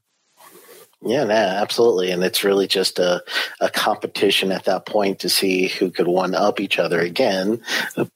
Yeah, 1.02 1.26
absolutely. 1.62 2.12
And 2.12 2.24
it's 2.24 2.44
really 2.44 2.68
just 2.68 2.98
a, 2.98 3.24
a 3.62 3.70
competition 3.70 4.52
at 4.52 4.66
that 4.66 4.86
point 4.88 5.20
to 5.20 5.30
see 5.30 5.68
who 5.68 5.92
could 5.92 6.08
one 6.08 6.34
up 6.34 6.60
each 6.60 6.80
other 6.80 7.00
again 7.00 7.62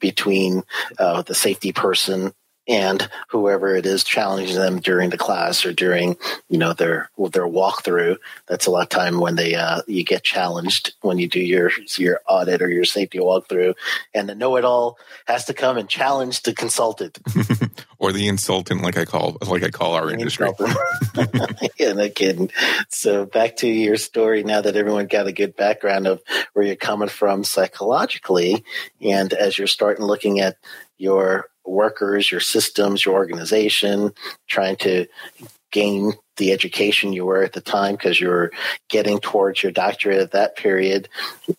between 0.00 0.64
uh, 0.98 1.22
the 1.22 1.34
safety 1.34 1.72
person 1.72 2.32
and 2.68 3.08
whoever 3.28 3.74
it 3.74 3.86
is 3.86 4.04
challenging 4.04 4.56
them 4.56 4.80
during 4.80 5.10
the 5.10 5.18
class 5.18 5.64
or 5.64 5.72
during 5.72 6.16
you 6.48 6.58
know 6.58 6.72
their 6.72 7.10
their 7.18 7.46
walkthrough. 7.46 8.16
That's 8.46 8.66
a 8.66 8.70
lot 8.70 8.84
of 8.84 8.88
time 8.88 9.20
when 9.20 9.36
they 9.36 9.54
uh, 9.54 9.82
you 9.86 10.04
get 10.04 10.22
challenged 10.22 10.94
when 11.00 11.18
you 11.18 11.28
do 11.28 11.40
your 11.40 11.70
your 11.96 12.20
audit 12.28 12.62
or 12.62 12.70
your 12.70 12.84
safety 12.84 13.18
walkthrough, 13.18 13.74
and 14.14 14.28
the 14.28 14.34
know 14.34 14.56
it 14.56 14.64
all 14.64 14.98
has 15.26 15.44
to 15.46 15.54
come 15.54 15.76
and 15.76 15.88
challenge 15.88 16.42
the 16.42 16.54
consultant 16.54 17.18
or 17.98 18.12
the 18.12 18.28
insultant, 18.28 18.82
like 18.82 18.96
I 18.96 19.04
call 19.04 19.36
like 19.46 19.62
I 19.62 19.70
call 19.70 19.94
our 19.94 20.10
industry. 20.10 20.50
yeah, 21.78 21.92
no 21.92 22.08
kidding. 22.08 22.50
So 22.88 23.26
back 23.26 23.56
to 23.58 23.68
your 23.68 23.96
story. 23.96 24.42
Now 24.44 24.60
that 24.60 24.76
everyone 24.76 25.06
got 25.06 25.26
a 25.26 25.32
good 25.32 25.56
background 25.56 26.06
of 26.06 26.22
where 26.52 26.64
you're 26.64 26.76
coming 26.76 27.08
from 27.08 27.44
psychologically, 27.44 28.64
and 29.00 29.32
as 29.32 29.58
you're 29.58 29.66
starting 29.66 30.04
looking 30.04 30.40
at 30.40 30.56
your 30.96 31.46
workers, 31.64 32.30
your 32.30 32.40
systems, 32.40 33.04
your 33.04 33.14
organization, 33.14 34.12
trying 34.48 34.76
to 34.76 35.06
gain 35.70 36.12
the 36.36 36.52
education 36.52 37.12
you 37.12 37.24
were 37.24 37.42
at 37.42 37.52
the 37.52 37.60
time 37.60 37.94
because 37.94 38.20
you 38.20 38.28
were 38.28 38.52
getting 38.88 39.18
towards 39.18 39.62
your 39.62 39.72
doctorate 39.72 40.20
at 40.20 40.32
that 40.32 40.56
period. 40.56 41.08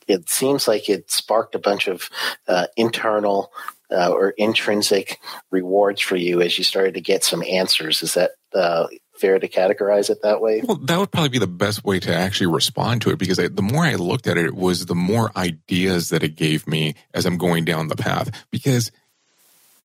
It 0.07 0.29
seems 0.29 0.67
like 0.67 0.89
it 0.89 1.11
sparked 1.11 1.55
a 1.55 1.59
bunch 1.59 1.87
of 1.87 2.09
uh, 2.47 2.67
internal 2.77 3.51
uh, 3.91 4.09
or 4.09 4.31
intrinsic 4.31 5.19
rewards 5.51 6.01
for 6.01 6.15
you 6.15 6.41
as 6.41 6.57
you 6.57 6.63
started 6.63 6.95
to 6.95 7.01
get 7.01 7.23
some 7.23 7.43
answers. 7.43 8.01
Is 8.01 8.15
that 8.15 8.31
uh, 8.53 8.87
fair 9.15 9.37
to 9.37 9.47
categorize 9.47 10.09
it 10.09 10.21
that 10.23 10.41
way? 10.41 10.61
Well, 10.63 10.77
that 10.77 10.97
would 10.97 11.11
probably 11.11 11.29
be 11.29 11.39
the 11.39 11.47
best 11.47 11.83
way 11.83 11.99
to 11.99 12.13
actually 12.13 12.47
respond 12.47 13.03
to 13.03 13.11
it 13.11 13.19
because 13.19 13.39
I, 13.39 13.47
the 13.49 13.61
more 13.61 13.83
I 13.83 13.95
looked 13.95 14.27
at 14.27 14.37
it, 14.37 14.45
it 14.45 14.55
was 14.55 14.85
the 14.85 14.95
more 14.95 15.31
ideas 15.35 16.09
that 16.09 16.23
it 16.23 16.35
gave 16.35 16.67
me 16.67 16.95
as 17.13 17.25
I'm 17.25 17.37
going 17.37 17.65
down 17.65 17.87
the 17.87 17.95
path. 17.95 18.45
Because 18.51 18.91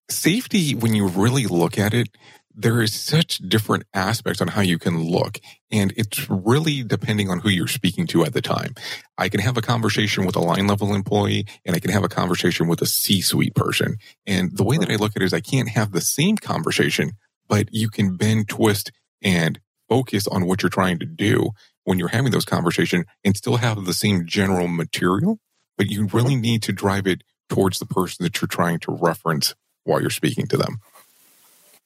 safety, 0.09 0.75
when 0.75 0.93
you 0.93 1.07
really 1.07 1.45
look 1.45 1.77
at 1.77 1.93
it, 1.93 2.09
there 2.53 2.81
is 2.81 2.93
such 2.93 3.37
different 3.37 3.85
aspects 3.93 4.41
on 4.41 4.49
how 4.49 4.61
you 4.61 4.77
can 4.77 5.01
look. 5.01 5.39
And 5.71 5.93
it's 5.95 6.29
really 6.29 6.83
depending 6.83 7.29
on 7.29 7.39
who 7.39 7.49
you're 7.49 7.67
speaking 7.67 8.05
to 8.07 8.25
at 8.25 8.33
the 8.33 8.41
time. 8.41 8.75
I 9.17 9.29
can 9.29 9.39
have 9.39 9.55
a 9.55 9.61
conversation 9.61 10.25
with 10.25 10.35
a 10.35 10.41
line 10.41 10.67
level 10.67 10.93
employee 10.93 11.45
and 11.65 11.75
I 11.75 11.79
can 11.79 11.91
have 11.91 12.03
a 12.03 12.09
conversation 12.09 12.67
with 12.67 12.81
a 12.81 12.85
C 12.85 13.21
suite 13.21 13.55
person. 13.55 13.95
And 14.27 14.57
the 14.57 14.65
way 14.65 14.77
that 14.77 14.91
I 14.91 14.95
look 14.95 15.13
at 15.15 15.21
it 15.21 15.25
is 15.25 15.33
I 15.33 15.39
can't 15.39 15.69
have 15.69 15.93
the 15.93 16.01
same 16.01 16.35
conversation, 16.35 17.13
but 17.47 17.69
you 17.71 17.89
can 17.89 18.17
bend, 18.17 18.49
twist, 18.49 18.91
and 19.21 19.59
focus 19.87 20.27
on 20.27 20.45
what 20.45 20.61
you're 20.61 20.69
trying 20.69 20.99
to 20.99 21.05
do 21.05 21.51
when 21.85 21.97
you're 21.97 22.09
having 22.09 22.31
those 22.31 22.45
conversations 22.45 23.05
and 23.23 23.37
still 23.37 23.57
have 23.57 23.85
the 23.85 23.93
same 23.93 24.25
general 24.25 24.67
material, 24.67 25.39
but 25.77 25.87
you 25.87 26.07
really 26.07 26.35
need 26.35 26.61
to 26.63 26.73
drive 26.73 27.07
it 27.07 27.23
towards 27.49 27.79
the 27.79 27.85
person 27.85 28.23
that 28.23 28.41
you're 28.41 28.47
trying 28.47 28.79
to 28.79 28.91
reference 28.91 29.55
while 29.83 30.01
you're 30.01 30.09
speaking 30.09 30.47
to 30.47 30.57
them. 30.57 30.79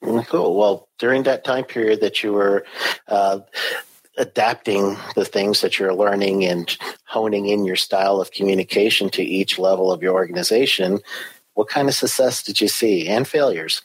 Mm, 0.03 0.27
cool. 0.27 0.57
Well, 0.57 0.89
during 0.99 1.23
that 1.23 1.43
time 1.43 1.63
period 1.63 2.01
that 2.01 2.23
you 2.23 2.33
were 2.33 2.65
uh, 3.07 3.39
adapting 4.17 4.97
the 5.15 5.25
things 5.25 5.61
that 5.61 5.79
you're 5.79 5.95
learning 5.95 6.45
and 6.45 6.77
honing 7.05 7.47
in 7.47 7.65
your 7.65 7.75
style 7.75 8.19
of 8.19 8.31
communication 8.31 9.09
to 9.11 9.23
each 9.23 9.57
level 9.57 9.91
of 9.91 10.03
your 10.03 10.13
organization, 10.13 10.99
what 11.53 11.69
kind 11.69 11.87
of 11.87 11.95
success 11.95 12.43
did 12.43 12.59
you 12.59 12.67
see 12.67 13.07
and 13.07 13.27
failures? 13.27 13.81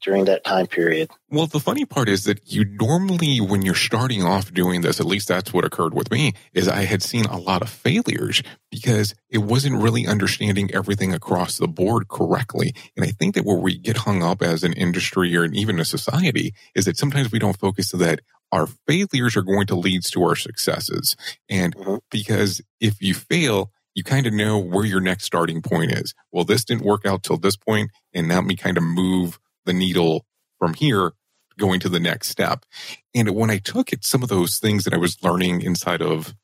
During 0.00 0.24
that 0.26 0.44
time 0.44 0.66
period. 0.66 1.10
Well, 1.30 1.46
the 1.46 1.60
funny 1.60 1.84
part 1.84 2.08
is 2.08 2.24
that 2.24 2.52
you 2.52 2.64
normally, 2.64 3.40
when 3.40 3.62
you're 3.62 3.74
starting 3.74 4.22
off 4.22 4.52
doing 4.52 4.80
this, 4.80 5.00
at 5.00 5.06
least 5.06 5.28
that's 5.28 5.52
what 5.52 5.64
occurred 5.64 5.94
with 5.94 6.10
me, 6.10 6.32
is 6.52 6.68
I 6.68 6.84
had 6.84 7.02
seen 7.02 7.26
a 7.26 7.38
lot 7.38 7.62
of 7.62 7.68
failures 7.68 8.42
because 8.70 9.14
it 9.28 9.38
wasn't 9.38 9.82
really 9.82 10.06
understanding 10.06 10.70
everything 10.72 11.12
across 11.12 11.58
the 11.58 11.68
board 11.68 12.08
correctly. 12.08 12.74
And 12.96 13.04
I 13.04 13.10
think 13.10 13.34
that 13.34 13.44
where 13.44 13.58
we 13.58 13.78
get 13.78 13.98
hung 13.98 14.22
up 14.22 14.42
as 14.42 14.64
an 14.64 14.72
industry 14.72 15.36
or 15.36 15.44
even 15.44 15.78
a 15.78 15.84
society 15.84 16.54
is 16.74 16.84
that 16.86 16.96
sometimes 16.96 17.30
we 17.30 17.38
don't 17.38 17.58
focus 17.58 17.92
that 17.92 18.20
our 18.52 18.66
failures 18.88 19.36
are 19.36 19.42
going 19.42 19.66
to 19.66 19.76
lead 19.76 20.02
to 20.02 20.22
our 20.24 20.36
successes. 20.36 21.16
And 21.48 21.74
mm-hmm. 21.76 21.96
because 22.10 22.60
if 22.80 23.00
you 23.00 23.14
fail, 23.14 23.70
you 23.94 24.04
kind 24.04 24.26
of 24.26 24.32
know 24.32 24.58
where 24.58 24.84
your 24.84 25.00
next 25.00 25.24
starting 25.24 25.62
point 25.62 25.92
is. 25.92 26.14
Well, 26.32 26.44
this 26.44 26.64
didn't 26.64 26.84
work 26.84 27.04
out 27.04 27.22
till 27.22 27.36
this 27.36 27.56
point, 27.56 27.90
and 28.14 28.28
now 28.28 28.40
me 28.40 28.56
kind 28.56 28.76
of 28.76 28.84
move 28.84 29.38
the 29.70 29.74
needle 29.74 30.26
from 30.58 30.74
here 30.74 31.12
going 31.58 31.78
to 31.80 31.88
the 31.88 32.00
next 32.00 32.28
step. 32.28 32.66
And 33.14 33.30
when 33.30 33.50
I 33.50 33.58
took 33.58 33.92
it, 33.92 34.04
some 34.04 34.22
of 34.22 34.28
those 34.28 34.58
things 34.58 34.84
that 34.84 34.94
I 34.94 34.96
was 34.96 35.22
learning 35.22 35.62
inside 35.62 36.02
of, 36.02 36.34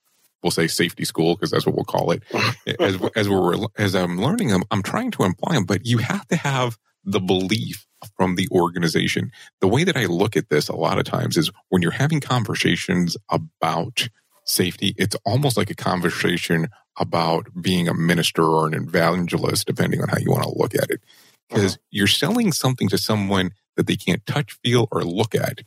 we'll 0.42 0.52
say 0.52 0.68
safety 0.68 1.04
school, 1.04 1.34
because 1.34 1.50
that's 1.50 1.66
what 1.66 1.74
we'll 1.74 1.84
call 1.84 2.12
it, 2.12 2.22
as, 2.80 2.98
as 3.16 3.28
we're, 3.28 3.66
as 3.76 3.96
I'm 3.96 4.20
learning 4.20 4.48
them, 4.48 4.62
I'm 4.70 4.82
trying 4.82 5.10
to 5.12 5.24
apply 5.24 5.54
them, 5.54 5.64
but 5.64 5.86
you 5.86 5.98
have 5.98 6.26
to 6.28 6.36
have 6.36 6.78
the 7.04 7.20
belief 7.20 7.86
from 8.16 8.36
the 8.36 8.48
organization. 8.52 9.32
The 9.60 9.68
way 9.68 9.82
that 9.82 9.96
I 9.96 10.04
look 10.04 10.36
at 10.36 10.48
this 10.48 10.68
a 10.68 10.76
lot 10.76 10.98
of 10.98 11.04
times 11.04 11.36
is 11.36 11.50
when 11.70 11.82
you're 11.82 11.90
having 11.90 12.20
conversations 12.20 13.16
about 13.28 14.08
safety, 14.44 14.94
it's 14.96 15.16
almost 15.24 15.56
like 15.56 15.70
a 15.70 15.74
conversation 15.74 16.68
about 16.98 17.48
being 17.60 17.88
a 17.88 17.94
minister 17.94 18.44
or 18.44 18.68
an 18.68 18.74
evangelist, 18.74 19.66
depending 19.66 20.00
on 20.00 20.08
how 20.08 20.18
you 20.18 20.30
want 20.30 20.44
to 20.44 20.58
look 20.58 20.74
at 20.74 20.90
it 20.90 21.00
because 21.48 21.74
uh-huh. 21.74 21.82
you're 21.90 22.06
selling 22.06 22.52
something 22.52 22.88
to 22.88 22.98
someone 22.98 23.52
that 23.76 23.86
they 23.86 23.96
can't 23.96 24.24
touch, 24.26 24.58
feel, 24.64 24.88
or 24.90 25.04
look 25.04 25.34
at. 25.34 25.60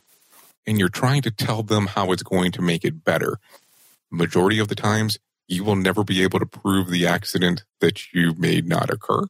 And 0.67 0.77
you're 0.77 0.89
trying 0.89 1.21
to 1.23 1.31
tell 1.31 1.63
them 1.63 1.87
how 1.87 2.11
it's 2.11 2.23
going 2.23 2.51
to 2.53 2.61
make 2.61 2.83
it 2.83 3.03
better. 3.03 3.39
Majority 4.11 4.59
of 4.59 4.67
the 4.67 4.75
times, 4.75 5.17
you 5.47 5.63
will 5.63 5.75
never 5.75 6.03
be 6.03 6.21
able 6.23 6.39
to 6.39 6.45
prove 6.45 6.89
the 6.89 7.07
accident 7.07 7.63
that 7.79 8.13
you 8.13 8.33
made 8.37 8.67
not 8.67 8.89
occur. 8.89 9.23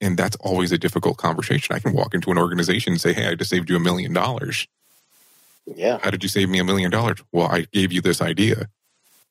And 0.00 0.16
that's 0.16 0.36
always 0.36 0.72
a 0.72 0.78
difficult 0.78 1.16
conversation. 1.16 1.74
I 1.74 1.78
can 1.78 1.92
walk 1.92 2.14
into 2.14 2.30
an 2.30 2.38
organization 2.38 2.92
and 2.92 3.00
say, 3.00 3.12
Hey, 3.12 3.28
I 3.28 3.34
just 3.34 3.50
saved 3.50 3.70
you 3.70 3.76
a 3.76 3.80
million 3.80 4.12
dollars. 4.12 4.66
Yeah. 5.66 5.98
How 6.02 6.10
did 6.10 6.22
you 6.22 6.28
save 6.28 6.48
me 6.48 6.58
a 6.58 6.64
million 6.64 6.90
dollars? 6.90 7.22
Well, 7.32 7.46
I 7.46 7.66
gave 7.72 7.92
you 7.92 8.00
this 8.00 8.20
idea. 8.20 8.68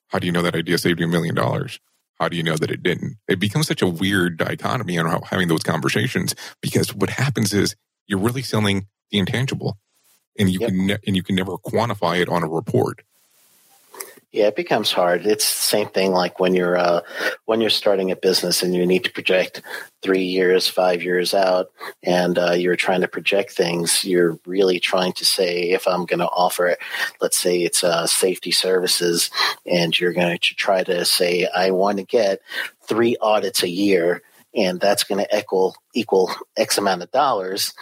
How 0.08 0.20
do 0.20 0.26
you 0.26 0.32
know 0.32 0.42
that 0.42 0.56
idea 0.56 0.78
saved 0.78 1.00
you 1.00 1.06
a 1.06 1.10
million 1.10 1.36
dollars? 1.36 1.80
How 2.20 2.30
do 2.30 2.38
you 2.38 2.44
know 2.44 2.56
that 2.56 2.72
it 2.72 2.84
didn't? 2.84 3.18
It 3.28 3.40
becomes 3.40 3.68
such 3.68 3.82
a 3.82 3.88
weird 3.88 4.38
dichotomy 4.38 4.98
on 4.98 5.22
having 5.24 5.48
those 5.48 5.64
conversations 5.64 6.36
because 6.62 6.94
what 6.94 7.10
happens 7.10 7.54
is 7.54 7.76
you're 8.08 8.20
really 8.20 8.42
selling 8.42 8.88
the 9.12 9.20
intangible, 9.20 9.78
and 10.38 10.50
you 10.50 10.60
yep. 10.60 10.70
can 10.70 10.88
ne- 10.88 10.98
and 11.08 11.16
you 11.16 11.24
can 11.24 11.36
never 11.36 11.58
quantify 11.58 12.20
it 12.20 12.30
on 12.30 12.44
a 12.44 12.50
report. 12.50 13.04
Yeah, 14.34 14.48
it 14.48 14.56
becomes 14.56 14.92
hard. 14.92 15.28
It's 15.28 15.46
the 15.46 15.62
same 15.62 15.90
thing 15.90 16.12
like 16.12 16.40
when 16.40 16.56
you're 16.56 16.76
uh, 16.76 17.02
when 17.46 17.62
you're 17.62 17.70
starting 17.70 18.10
a 18.10 18.16
business 18.16 18.64
and 18.64 18.74
you 18.74 18.84
need 18.84 19.04
to 19.04 19.12
project 19.12 19.62
three 20.02 20.24
years, 20.24 20.68
five 20.68 21.04
years 21.04 21.36
out, 21.36 21.72
and 22.02 22.40
uh, 22.40 22.54
you're 22.54 22.76
trying 22.76 23.02
to 23.02 23.08
project 23.08 23.52
things. 23.52 24.04
You're 24.04 24.40
really 24.48 24.80
trying 24.80 25.14
to 25.14 25.26
say, 25.26 25.70
if 25.70 25.88
I'm 25.88 26.08
going 26.08 26.20
to 26.20 26.26
offer, 26.26 26.76
let's 27.22 27.38
say 27.38 27.60
it's 27.60 27.84
uh, 27.84 28.08
safety 28.08 28.50
services, 28.50 29.30
and 29.68 29.98
you're 30.00 30.14
going 30.14 30.36
to 30.36 30.56
try 30.56 30.84
to 30.84 31.06
say, 31.06 31.48
I 31.56 31.70
want 31.70 32.00
to 32.00 32.04
get 32.04 32.42
three 32.88 33.16
audits 33.22 33.62
a 33.62 33.70
year 33.70 34.24
and 34.56 34.80
that's 34.80 35.04
going 35.04 35.24
to 35.24 35.38
equal 35.38 35.76
equal 35.94 36.32
X 36.58 36.78
amount 36.78 37.04
of 37.04 37.12
dollars, 37.12 37.74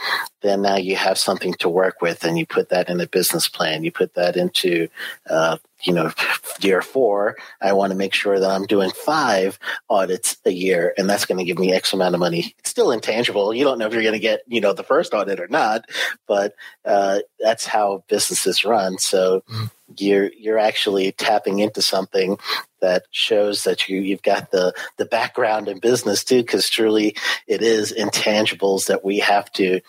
then 0.42 0.62
now 0.62 0.76
you 0.76 0.96
have 0.96 1.18
something 1.18 1.54
to 1.56 1.70
work 1.70 2.02
with, 2.02 2.24
and 2.24 2.38
you 2.38 2.46
put 2.46 2.70
that 2.70 2.90
in 2.90 3.00
a 3.00 3.08
business 3.08 3.48
plan. 3.48 3.84
You 3.84 3.92
put 3.92 4.14
that 4.16 4.36
into, 4.36 4.88
uh, 5.30 5.58
you 5.82 5.94
know, 5.94 6.12
year 6.60 6.82
four. 6.82 7.38
I 7.62 7.74
want 7.74 7.92
to 7.92 7.98
make 7.98 8.14
sure 8.14 8.40
that 8.40 8.50
I'm 8.50 8.66
doing 8.66 8.92
five 8.92 9.60
audits 9.90 10.38
a 10.46 10.52
year, 10.52 10.94
and 10.98 11.10
that's 11.10 11.26
going 11.26 11.38
to 11.38 11.46
give 11.46 11.60
me 11.60 11.74
X 11.74 11.94
amount 11.94 12.16
of 12.16 12.20
money. 12.20 12.54
It's 12.60 12.70
still 12.70 12.92
intangible. 12.92 13.54
You 13.54 13.64
don't 13.64 13.80
know 13.80 13.88
if 13.88 13.94
you're 13.94 14.04
going 14.04 14.14
to 14.14 14.20
get, 14.20 14.42
you 14.48 14.62
know, 14.62 14.74
the 14.74 14.84
first 14.84 15.14
audit 15.14 15.40
or 15.40 15.48
not, 15.48 15.86
but 16.28 16.54
uh, 16.86 17.20
that's 17.40 17.66
how 17.66 18.04
businesses 18.08 18.66
run. 18.66 18.98
So. 18.98 19.44
Mm-hmm 19.50 19.66
you're 19.98 20.32
you're 20.34 20.60
actually 20.60 21.12
tapping 21.12 21.60
into 21.60 21.82
something 21.82 22.38
that 22.82 23.04
shows 23.12 23.64
that 23.64 23.88
you 23.88 24.02
you've 24.02 24.22
got 24.22 24.52
the 24.52 24.74
the 24.98 25.06
background 25.06 25.68
in 25.68 25.80
business 25.80 26.24
too 26.24 26.42
because 26.42 26.70
truly 26.70 27.16
it 27.48 27.62
is 27.62 27.94
intangibles 27.94 28.88
that 28.88 29.04
we 29.04 29.20
have 29.20 29.52
to 29.54 29.82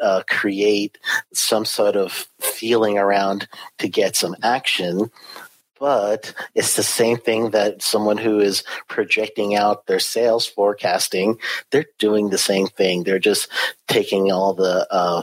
uh, 0.00 0.22
create 0.28 0.98
some 1.32 1.64
sort 1.64 1.96
of 1.96 2.28
feeling 2.40 2.98
around 2.98 3.48
to 3.78 3.88
get 3.88 4.16
some 4.16 4.36
action. 4.42 5.10
But 5.80 6.34
it's 6.56 6.74
the 6.74 6.82
same 6.82 7.18
thing 7.18 7.50
that 7.50 7.82
someone 7.82 8.18
who 8.18 8.40
is 8.40 8.64
projecting 8.88 9.54
out 9.54 9.86
their 9.86 10.00
sales 10.00 10.44
forecasting 10.44 11.38
they're 11.70 11.86
doing 11.98 12.30
the 12.30 12.38
same 12.38 12.66
thing. 12.66 13.04
They're 13.04 13.20
just 13.20 13.48
taking 13.86 14.32
all 14.32 14.54
the 14.54 14.86
uh, 14.90 15.22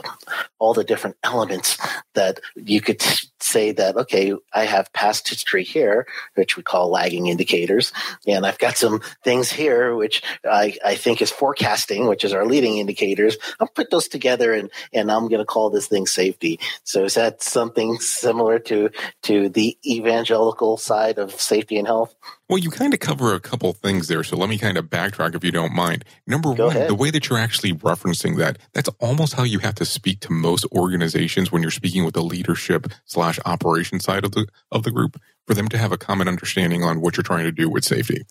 all 0.58 0.74
the 0.74 0.84
different 0.84 1.16
elements 1.22 1.78
that 2.14 2.40
you 2.54 2.80
could 2.80 3.02
say 3.40 3.72
that, 3.72 3.96
okay, 3.96 4.32
I 4.52 4.64
have 4.64 4.92
past 4.92 5.28
history 5.28 5.64
here, 5.64 6.06
which 6.34 6.56
we 6.56 6.62
call 6.62 6.90
lagging 6.90 7.26
indicators. 7.26 7.92
And 8.26 8.46
I've 8.46 8.58
got 8.58 8.76
some 8.76 9.00
things 9.22 9.50
here, 9.50 9.94
which 9.94 10.22
I, 10.44 10.76
I 10.84 10.94
think 10.94 11.20
is 11.20 11.30
forecasting, 11.30 12.06
which 12.06 12.24
is 12.24 12.32
our 12.32 12.46
leading 12.46 12.78
indicators. 12.78 13.36
I'll 13.60 13.68
put 13.68 13.90
those 13.90 14.08
together 14.08 14.52
and, 14.52 14.70
and 14.92 15.10
I'm 15.10 15.28
going 15.28 15.40
to 15.40 15.44
call 15.44 15.70
this 15.70 15.88
thing 15.88 16.06
safety. 16.06 16.58
So 16.84 17.04
is 17.04 17.14
that 17.14 17.42
something 17.42 17.98
similar 17.98 18.58
to, 18.60 18.90
to 19.24 19.48
the 19.48 19.78
evangelical 19.86 20.76
side 20.76 21.18
of 21.18 21.40
safety 21.40 21.78
and 21.78 21.86
health? 21.86 22.14
Well, 22.48 22.58
you 22.58 22.70
kind 22.70 22.94
of 22.94 23.00
cover 23.00 23.34
a 23.34 23.40
couple 23.40 23.72
things 23.72 24.06
there, 24.06 24.22
so 24.22 24.36
let 24.36 24.48
me 24.48 24.56
kind 24.56 24.78
of 24.78 24.86
backtrack 24.86 25.34
if 25.34 25.42
you 25.42 25.50
don't 25.50 25.74
mind. 25.74 26.04
Number 26.28 26.54
Go 26.54 26.66
one, 26.66 26.76
ahead. 26.76 26.88
the 26.88 26.94
way 26.94 27.10
that 27.10 27.28
you're 27.28 27.40
actually 27.40 27.72
referencing 27.72 28.36
that, 28.36 28.58
that's 28.72 28.88
almost 29.00 29.34
how 29.34 29.42
you 29.42 29.58
have 29.60 29.74
to 29.76 29.84
speak 29.84 30.20
to 30.20 30.32
most 30.32 30.64
organizations 30.70 31.50
when 31.50 31.60
you're 31.62 31.72
speaking 31.72 32.04
with 32.04 32.14
the 32.14 32.22
leadership 32.22 32.86
slash 33.04 33.40
operation 33.44 33.98
side 33.98 34.24
of 34.24 34.30
the 34.32 34.46
of 34.70 34.84
the 34.84 34.92
group 34.92 35.20
for 35.46 35.54
them 35.54 35.66
to 35.68 35.78
have 35.78 35.90
a 35.90 35.98
common 35.98 36.28
understanding 36.28 36.84
on 36.84 37.00
what 37.00 37.16
you're 37.16 37.24
trying 37.24 37.44
to 37.44 37.52
do 37.52 37.68
with 37.68 37.84
safety. 37.84 38.22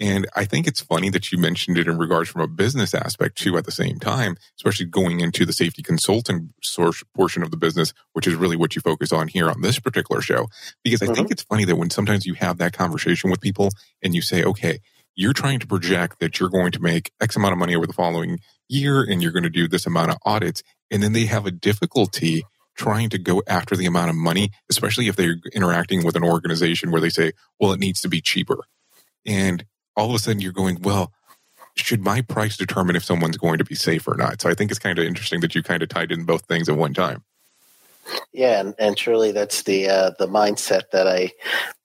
And 0.00 0.26
I 0.34 0.46
think 0.46 0.66
it's 0.66 0.80
funny 0.80 1.10
that 1.10 1.30
you 1.30 1.36
mentioned 1.36 1.76
it 1.76 1.86
in 1.86 1.98
regards 1.98 2.30
from 2.30 2.40
a 2.40 2.48
business 2.48 2.94
aspect 2.94 3.36
too 3.36 3.58
at 3.58 3.66
the 3.66 3.70
same 3.70 3.98
time, 3.98 4.36
especially 4.58 4.86
going 4.86 5.20
into 5.20 5.44
the 5.44 5.52
safety 5.52 5.82
consultant 5.82 6.52
source 6.62 7.04
portion 7.14 7.42
of 7.42 7.50
the 7.50 7.58
business, 7.58 7.92
which 8.14 8.26
is 8.26 8.34
really 8.34 8.56
what 8.56 8.74
you 8.74 8.80
focus 8.80 9.12
on 9.12 9.28
here 9.28 9.50
on 9.50 9.60
this 9.60 9.78
particular 9.78 10.22
show. 10.22 10.46
Because 10.82 11.02
I 11.02 11.06
Mhm. 11.06 11.14
think 11.16 11.30
it's 11.30 11.42
funny 11.42 11.66
that 11.66 11.76
when 11.76 11.90
sometimes 11.90 12.24
you 12.24 12.32
have 12.34 12.56
that 12.58 12.72
conversation 12.72 13.30
with 13.30 13.42
people 13.42 13.68
and 14.02 14.14
you 14.14 14.22
say, 14.22 14.42
okay, 14.42 14.80
you're 15.16 15.34
trying 15.34 15.58
to 15.58 15.66
project 15.66 16.18
that 16.20 16.40
you're 16.40 16.48
going 16.48 16.72
to 16.72 16.80
make 16.80 17.12
X 17.20 17.36
amount 17.36 17.52
of 17.52 17.58
money 17.58 17.76
over 17.76 17.86
the 17.86 17.92
following 17.92 18.38
year 18.70 19.02
and 19.02 19.22
you're 19.22 19.32
going 19.32 19.42
to 19.42 19.50
do 19.50 19.68
this 19.68 19.86
amount 19.86 20.10
of 20.10 20.16
audits. 20.24 20.62
And 20.90 21.02
then 21.02 21.12
they 21.12 21.26
have 21.26 21.44
a 21.44 21.50
difficulty 21.50 22.44
trying 22.74 23.10
to 23.10 23.18
go 23.18 23.42
after 23.46 23.76
the 23.76 23.84
amount 23.84 24.08
of 24.08 24.16
money, 24.16 24.50
especially 24.70 25.08
if 25.08 25.16
they're 25.16 25.36
interacting 25.52 26.04
with 26.06 26.16
an 26.16 26.24
organization 26.24 26.90
where 26.90 27.02
they 27.02 27.10
say, 27.10 27.32
well, 27.58 27.72
it 27.72 27.80
needs 27.80 28.00
to 28.00 28.08
be 28.08 28.22
cheaper. 28.22 28.64
And 29.26 29.66
all 30.00 30.08
of 30.08 30.14
a 30.14 30.18
sudden 30.18 30.40
you're 30.40 30.52
going, 30.52 30.80
well, 30.82 31.12
should 31.76 32.02
my 32.02 32.22
price 32.22 32.56
determine 32.56 32.96
if 32.96 33.04
someone's 33.04 33.36
going 33.36 33.58
to 33.58 33.64
be 33.64 33.74
safe 33.74 34.08
or 34.08 34.16
not? 34.16 34.40
So 34.40 34.48
I 34.48 34.54
think 34.54 34.70
it's 34.70 34.80
kind 34.80 34.98
of 34.98 35.04
interesting 35.04 35.40
that 35.40 35.54
you 35.54 35.62
kind 35.62 35.82
of 35.82 35.88
tied 35.88 36.10
in 36.10 36.24
both 36.24 36.46
things 36.46 36.68
at 36.68 36.76
one 36.76 36.94
time. 36.94 37.22
Yeah, 38.32 38.60
and, 38.60 38.74
and 38.78 38.96
truly, 38.96 39.30
that's 39.30 39.62
the 39.62 39.88
uh, 39.88 40.10
the 40.18 40.26
mindset 40.26 40.90
that 40.92 41.06
I 41.06 41.32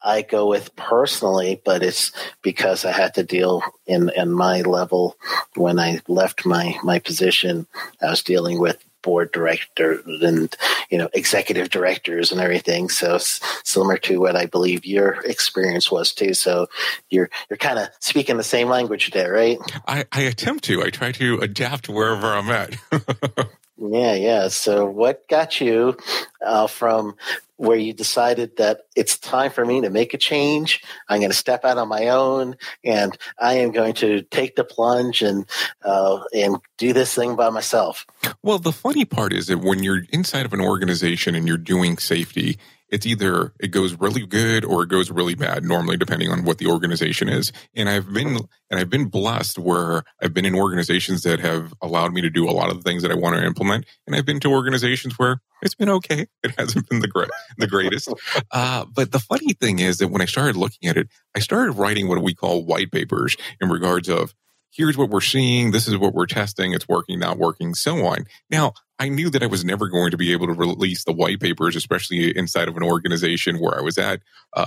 I 0.02 0.24
go 0.24 0.48
with 0.48 0.76
personally. 0.76 1.62
But 1.64 1.84
it's 1.84 2.12
because 2.42 2.84
I 2.84 2.92
had 2.92 3.14
to 3.16 3.24
deal 3.24 3.62
in 3.86 4.10
in 4.16 4.32
my 4.32 4.62
level 4.62 5.18
when 5.56 5.78
I 5.78 6.00
left 6.08 6.46
my 6.46 6.78
my 6.84 7.00
position. 7.00 7.68
I 8.02 8.10
was 8.10 8.24
dealing 8.24 8.60
with 8.60 8.84
board 9.06 9.32
directors 9.32 10.04
and 10.24 10.54
you 10.90 10.98
know 10.98 11.08
executive 11.14 11.70
directors 11.70 12.32
and 12.32 12.42
everything. 12.42 12.90
So 12.90 13.20
similar 13.64 13.98
to 14.00 14.20
what 14.20 14.36
I 14.36 14.48
believe 14.48 14.86
your 14.86 15.22
experience 15.24 15.92
was 15.92 16.12
too. 16.12 16.34
So 16.34 16.68
you're 17.10 17.30
you're 17.50 17.58
kind 17.58 17.80
of 17.80 17.90
speaking 18.00 18.38
the 18.38 18.44
same 18.44 18.68
language 18.68 19.12
there, 19.12 19.32
right? 19.32 19.60
I, 19.88 20.06
I 20.12 20.22
attempt 20.22 20.64
to. 20.66 20.84
I 20.84 20.90
try 20.90 21.12
to 21.14 21.38
adapt 21.40 21.88
wherever 21.88 22.28
I'm 22.34 22.50
at. 22.50 22.76
Yeah, 23.92 24.14
yeah. 24.14 24.48
So, 24.48 24.86
what 24.86 25.28
got 25.28 25.60
you 25.62 25.98
uh, 26.46 26.68
from 26.68 27.16
where 27.58 27.78
you 27.78 27.94
decided 27.94 28.58
that 28.58 28.82
it's 28.96 29.18
time 29.18 29.50
for 29.50 29.66
me 29.66 29.82
to 29.82 29.90
make 29.90 30.14
a 30.14 30.18
change? 30.18 30.84
I'm 31.08 31.20
going 31.20 31.32
to 31.32 31.38
step 31.38 31.64
out 31.64 31.78
on 31.78 31.88
my 31.88 32.10
own, 32.10 32.56
and 32.84 33.18
I 33.40 33.56
am 33.56 33.72
going 33.72 33.94
to 33.96 34.22
take 34.24 34.56
the 34.56 34.64
plunge 34.64 35.22
and 35.22 35.46
uh, 35.84 36.22
and 36.34 36.58
do 36.78 36.94
this 36.94 37.14
thing 37.14 37.36
by 37.36 37.50
myself. 37.50 38.06
Well, 38.42 38.60
the 38.60 38.72
funny 38.72 39.06
part 39.06 39.34
is 39.34 39.48
that 39.48 39.60
when 39.60 39.84
you're 39.84 40.04
inside 40.12 40.46
of 40.46 40.54
an 40.54 40.62
organization 40.62 41.36
and 41.36 41.48
you're 41.48 41.58
doing 41.58 41.98
safety, 41.98 42.58
it's 42.90 43.06
either 43.06 43.54
it 43.60 43.70
goes 43.70 43.96
really 44.00 44.26
good 44.26 44.64
or 44.64 44.84
it 44.84 44.90
goes 44.90 45.10
really 45.10 45.36
bad, 45.36 45.64
normally 45.64 45.98
depending 45.98 46.30
on 46.30 46.44
what 46.44 46.58
the 46.58 46.68
organization 46.68 47.30
is. 47.30 47.52
And 47.76 47.90
I've 47.90 48.12
been 48.12 48.40
and 48.70 48.80
I've 48.80 48.90
been 48.90 49.06
blessed 49.06 49.58
where 49.60 50.04
I've 50.22 50.34
been 50.34 50.46
in 50.46 50.56
organizations 50.56 51.24
that 51.24 51.40
have 51.40 51.74
allowed 51.82 52.14
me 52.14 52.22
to 52.22 52.30
do 52.30 52.50
a 52.50 52.52
lot 52.52 52.70
of 52.70 52.78
the 52.78 52.84
things 52.84 53.02
that 53.02 53.12
I 53.12 53.16
want 53.16 53.36
to 53.36 53.46
implement. 53.46 53.86
And 54.06 54.16
I've 54.16 54.26
been 54.26 54.40
to 54.42 54.50
organizations 54.50 55.18
where 55.18 55.42
it's 55.62 55.76
been 55.76 55.90
okay. 55.90 56.28
It 56.44 56.54
hasn't 56.58 56.88
been 56.90 57.00
the 57.00 57.08
great 57.08 57.30
the 57.58 57.68
greatest. 57.68 58.14
Uh, 58.52 58.86
but 58.86 59.12
the 59.12 59.20
funny 59.20 59.54
thing 59.54 59.80
is 59.80 59.98
that 59.98 60.10
when 60.10 60.22
I 60.22 60.26
started 60.26 60.56
looking 60.56 60.88
at 60.90 60.98
it, 60.98 61.08
I 61.36 61.40
started 61.40 61.74
writing 61.74 62.08
what 62.08 62.22
we 62.22 62.34
call 62.34 62.66
white 62.66 62.92
papers 62.92 63.36
in 63.60 63.70
regards 63.70 64.10
of 64.10 64.34
here's 64.76 64.98
what 64.98 65.10
we're 65.10 65.22
seeing, 65.22 65.72
this 65.72 65.88
is 65.88 65.98
what 65.98 66.14
we're 66.14 66.26
testing, 66.26 66.74
it's 66.74 66.88
working, 66.88 67.20
not 67.20 67.38
working, 67.38 67.74
so 67.74 68.06
on. 68.06 68.26
Now, 68.50 68.74
I 68.98 69.10
knew 69.10 69.30
that 69.30 69.44
I 69.44 69.48
was 69.48 69.66
never 69.66 69.90
going 69.90 70.12
to 70.12 70.18
be 70.18 70.32
able 70.32 70.48
to 70.48 70.54
release 70.54 71.04
the 71.04 71.12
white 71.12 71.42
papers, 71.42 71.76
especially 71.76 72.36
inside 72.38 72.70
of 72.70 72.78
an 72.78 72.84
organization 72.84 73.60
where 73.60 73.78
I 73.78 73.82
was 73.82 73.98
at, 73.98 74.22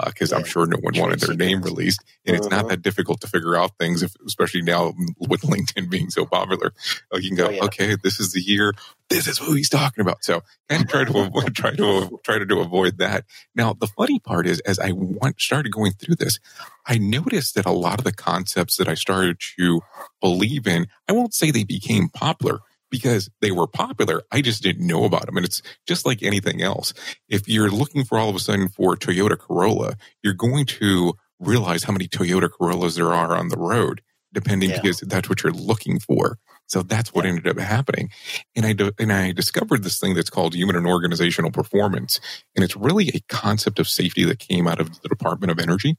because 0.06 0.32
I'm 0.34 0.44
sure 0.44 0.66
no 0.66 0.76
one 0.82 0.92
wanted 0.98 1.20
their 1.20 1.34
name 1.34 1.62
released. 1.62 2.04
And 2.26 2.36
it's 2.36 2.50
not 2.50 2.66
Mhm. 2.66 2.68
that 2.68 2.82
difficult 2.82 3.22
to 3.22 3.26
figure 3.26 3.56
out 3.56 3.78
things, 3.78 4.02
if, 4.02 4.12
especially 4.26 4.60
now 4.60 4.92
with 5.18 5.40
LinkedIn 5.52 5.88
being 5.88 6.10
so 6.10 6.26
popular. 6.26 6.74
Uh, 7.12 7.18
you 7.18 7.28
can 7.30 7.38
go, 7.38 7.46
Oh, 7.46 7.50
yeah. 7.50 7.64
okay, 7.64 7.96
this 8.02 8.20
is 8.20 8.32
the 8.32 8.42
year, 8.42 8.74
this 9.08 9.26
is 9.26 9.38
who 9.38 9.54
he's 9.54 9.70
talking 9.70 10.02
about. 10.02 10.22
So 10.22 10.42
of 10.68 10.88
try 10.88 11.04
to 11.04 11.18
avoid, 11.18 11.54
try 11.54 11.70
to 11.70 12.20
try 12.22 12.38
to 12.38 12.44
do 12.44 12.60
avoid 12.60 12.98
that. 12.98 13.24
Now, 13.54 13.72
the 13.72 13.86
funny 13.86 14.18
part 14.18 14.46
is, 14.46 14.60
as 14.60 14.78
I 14.78 14.92
want, 14.92 15.40
started 15.40 15.72
going 15.72 15.92
through 15.92 16.16
this, 16.16 16.38
I 16.86 16.98
noticed 16.98 17.54
that 17.54 17.64
a 17.64 17.72
lot 17.72 17.98
of 17.98 18.04
the 18.04 18.12
concepts 18.12 18.76
that 18.76 18.88
I 18.88 18.94
started 18.94 19.38
to 19.58 19.80
believe 20.20 20.66
in, 20.66 20.86
I 21.08 21.12
won't 21.12 21.32
say 21.32 21.50
they 21.50 21.64
became 21.64 22.10
popular 22.10 22.58
because 22.90 23.28
they 23.40 23.50
were 23.50 23.66
popular. 23.66 24.22
I 24.32 24.40
just 24.40 24.62
didn't 24.62 24.86
know 24.86 25.04
about 25.04 25.26
them. 25.26 25.36
And 25.36 25.46
it's 25.46 25.62
just 25.86 26.06
like 26.06 26.22
anything 26.22 26.62
else. 26.62 26.94
If 27.28 27.48
you're 27.48 27.70
looking 27.70 28.04
for 28.04 28.18
all 28.18 28.28
of 28.28 28.36
a 28.36 28.40
sudden 28.40 28.68
for 28.68 28.96
Toyota 28.96 29.38
Corolla, 29.38 29.94
you're 30.22 30.34
going 30.34 30.66
to 30.66 31.14
realize 31.38 31.84
how 31.84 31.92
many 31.92 32.08
Toyota 32.08 32.50
Corollas 32.50 32.96
there 32.96 33.12
are 33.12 33.36
on 33.36 33.48
the 33.48 33.58
road, 33.58 34.00
depending 34.32 34.70
Yeah. 34.70 34.80
because 34.80 35.00
that's 35.00 35.28
what 35.28 35.42
you're 35.42 35.52
looking 35.52 36.00
for. 36.00 36.38
So 36.66 36.82
that's 36.82 37.14
what 37.14 37.24
ended 37.24 37.46
up 37.48 37.58
happening. 37.58 38.10
And 38.54 38.66
I, 38.66 38.74
do, 38.74 38.90
and 38.98 39.10
I 39.10 39.32
discovered 39.32 39.82
this 39.84 39.98
thing 39.98 40.14
that's 40.14 40.28
called 40.28 40.54
human 40.54 40.76
and 40.76 40.86
organizational 40.86 41.50
performance. 41.50 42.20
And 42.54 42.62
it's 42.62 42.76
really 42.76 43.08
a 43.08 43.20
concept 43.28 43.78
of 43.78 43.88
safety 43.88 44.24
that 44.24 44.38
came 44.38 44.66
out 44.66 44.78
of 44.80 45.00
the 45.00 45.08
Department 45.08 45.50
of 45.50 45.58
Energy. 45.58 45.96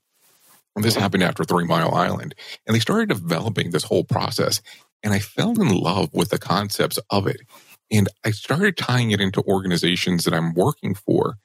And 0.75 0.86
this 0.86 0.95
happened 0.95 1.23
after 1.23 1.43
Three 1.43 1.65
Mile 1.65 1.93
Island. 1.93 2.36
And 2.67 2.75
they 2.75 2.79
started 2.79 3.10
developing 3.10 3.71
this 3.71 3.84
whole 3.86 4.03
process. 4.05 4.62
And 5.03 5.13
I 5.13 5.19
fell 5.19 5.51
in 5.62 5.69
love 5.69 6.10
with 6.13 6.29
the 6.29 6.39
concepts 6.39 6.99
of 7.10 7.27
it. 7.27 7.41
And 7.91 8.08
I 8.25 8.32
started 8.32 8.77
tying 8.77 9.12
it 9.12 9.21
into 9.21 9.41
organizations 9.43 10.25
that 10.25 10.34
I'm 10.34 10.53
working 10.53 10.95
for. 10.95 11.38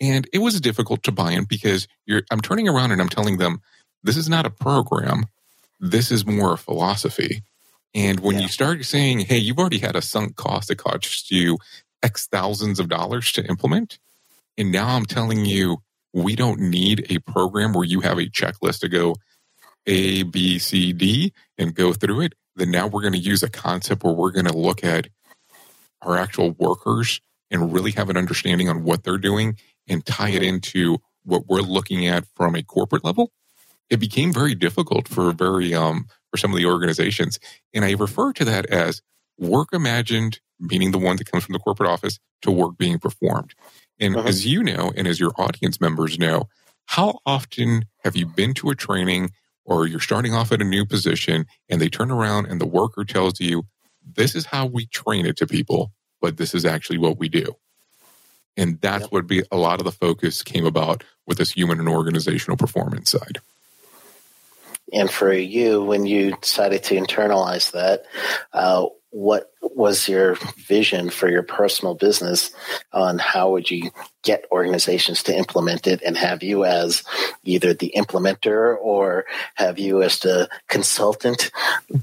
And 0.00 0.28
it 0.32 0.38
was 0.38 0.60
difficult 0.60 1.02
to 1.04 1.12
buy 1.12 1.32
in 1.32 1.44
because 1.44 1.88
you're, 2.06 2.22
I'm 2.30 2.40
turning 2.42 2.68
around 2.68 2.92
and 2.92 3.00
I'm 3.00 3.08
telling 3.08 3.38
them, 3.38 3.60
this 4.02 4.16
is 4.16 4.28
not 4.28 4.46
a 4.46 4.50
program. 4.50 5.26
This 5.80 6.10
is 6.12 6.26
more 6.26 6.54
a 6.54 6.58
philosophy. 6.58 7.42
And 7.94 8.20
when 8.20 8.36
Yeah. 8.36 8.42
you 8.42 8.48
start 8.48 8.84
saying, 8.84 9.20
hey, 9.20 9.38
you've 9.38 9.58
already 9.58 9.78
had 9.78 9.96
a 9.96 10.02
sunk 10.02 10.36
cost 10.36 10.68
that 10.68 10.76
costs 10.78 11.30
you 11.30 11.58
X 12.02 12.26
thousands 12.26 12.78
of 12.80 12.88
dollars 12.88 13.32
to 13.32 13.46
implement. 13.46 13.98
And 14.58 14.72
now 14.72 14.88
I'm 14.96 15.06
telling 15.06 15.44
you, 15.46 15.78
we 16.16 16.34
don't 16.34 16.58
need 16.58 17.06
a 17.10 17.18
program 17.18 17.74
where 17.74 17.84
you 17.84 18.00
have 18.00 18.18
a 18.18 18.24
checklist 18.24 18.80
to 18.80 18.88
go 18.88 19.16
A, 19.86 20.22
B, 20.22 20.58
C, 20.58 20.94
D 20.94 21.34
and 21.58 21.74
go 21.74 21.92
through 21.92 22.22
it. 22.22 22.34
Then 22.56 22.70
now 22.70 22.86
we're 22.86 23.02
going 23.02 23.12
to 23.12 23.18
use 23.18 23.42
a 23.42 23.50
concept 23.50 24.02
where 24.02 24.14
we're 24.14 24.30
going 24.30 24.46
to 24.46 24.56
look 24.56 24.82
at 24.82 25.08
our 26.00 26.16
actual 26.16 26.52
workers 26.52 27.20
and 27.50 27.70
really 27.70 27.90
have 27.90 28.08
an 28.08 28.16
understanding 28.16 28.66
on 28.66 28.82
what 28.82 29.04
they're 29.04 29.18
doing 29.18 29.58
and 29.88 30.06
tie 30.06 30.30
it 30.30 30.42
into 30.42 30.96
what 31.24 31.48
we're 31.48 31.60
looking 31.60 32.06
at 32.06 32.24
from 32.34 32.56
a 32.56 32.62
corporate 32.62 33.04
level. 33.04 33.30
It 33.90 33.98
became 33.98 34.32
very 34.32 34.54
difficult 34.54 35.08
for 35.08 35.32
very 35.32 35.74
um 35.74 36.06
for 36.30 36.38
some 36.38 36.50
of 36.50 36.56
the 36.56 36.66
organizations. 36.66 37.38
And 37.74 37.84
I 37.84 37.92
refer 37.92 38.32
to 38.32 38.44
that 38.46 38.64
as 38.66 39.02
work 39.38 39.68
imagined, 39.74 40.40
meaning 40.58 40.92
the 40.92 40.98
one 40.98 41.16
that 41.16 41.30
comes 41.30 41.44
from 41.44 41.52
the 41.52 41.58
corporate 41.58 41.90
office, 41.90 42.18
to 42.40 42.50
work 42.50 42.78
being 42.78 42.98
performed. 42.98 43.54
And 44.00 44.16
Uh-huh. 44.16 44.28
as 44.28 44.46
you 44.46 44.62
know, 44.62 44.92
and 44.96 45.06
as 45.08 45.20
your 45.20 45.32
audience 45.38 45.80
members 45.80 46.18
know, 46.18 46.48
how 46.86 47.20
often 47.26 47.86
have 48.04 48.16
you 48.16 48.26
been 48.26 48.54
to 48.54 48.70
a 48.70 48.74
training 48.76 49.30
or 49.64 49.86
you're 49.86 50.00
starting 50.00 50.34
off 50.34 50.52
at 50.52 50.60
a 50.62 50.64
new 50.64 50.86
position 50.86 51.46
and 51.68 51.80
they 51.80 51.88
turn 51.88 52.10
around 52.10 52.46
and 52.46 52.60
the 52.60 52.66
worker 52.66 53.04
tells 53.04 53.40
you, 53.40 53.64
this 54.04 54.34
is 54.36 54.46
how 54.46 54.66
we 54.66 54.86
train 54.86 55.26
it 55.26 55.36
to 55.38 55.46
people, 55.46 55.92
but 56.20 56.36
this 56.36 56.54
is 56.54 56.64
actually 56.64 56.98
what 56.98 57.18
we 57.18 57.28
do. 57.28 57.56
And 58.56 58.80
that's 58.80 59.04
Yep. 59.04 59.12
what 59.12 59.26
be 59.26 59.44
a 59.52 59.56
lot 59.58 59.80
of 59.80 59.84
the 59.86 59.92
focus 59.92 60.42
came 60.42 60.66
about 60.66 61.04
with 61.26 61.38
this 61.38 61.52
human 61.52 61.80
and 61.80 61.88
organizational 61.88 62.56
performance 62.56 63.10
side. 63.10 63.40
And 64.92 65.10
for 65.10 65.32
you, 65.32 65.82
when 65.84 66.06
you 66.06 66.36
decided 66.36 66.84
to 66.84 66.96
internalize 66.96 67.72
that, 67.72 68.04
uh, 68.52 68.86
what 69.16 69.50
was 69.62 70.08
your 70.10 70.34
vision 70.68 71.08
for 71.08 71.26
your 71.26 71.42
personal 71.42 71.94
business 71.94 72.50
on 72.92 73.18
how 73.18 73.52
would 73.52 73.70
you 73.70 73.90
get 74.22 74.44
organizations 74.52 75.22
to 75.22 75.34
implement 75.34 75.86
it 75.86 76.02
and 76.02 76.18
have 76.18 76.42
you 76.42 76.66
as 76.66 77.02
either 77.42 77.72
the 77.72 77.94
implementer 77.96 78.76
or 78.78 79.24
have 79.54 79.78
you 79.78 80.02
as 80.02 80.18
the 80.18 80.50
consultant, 80.68 81.50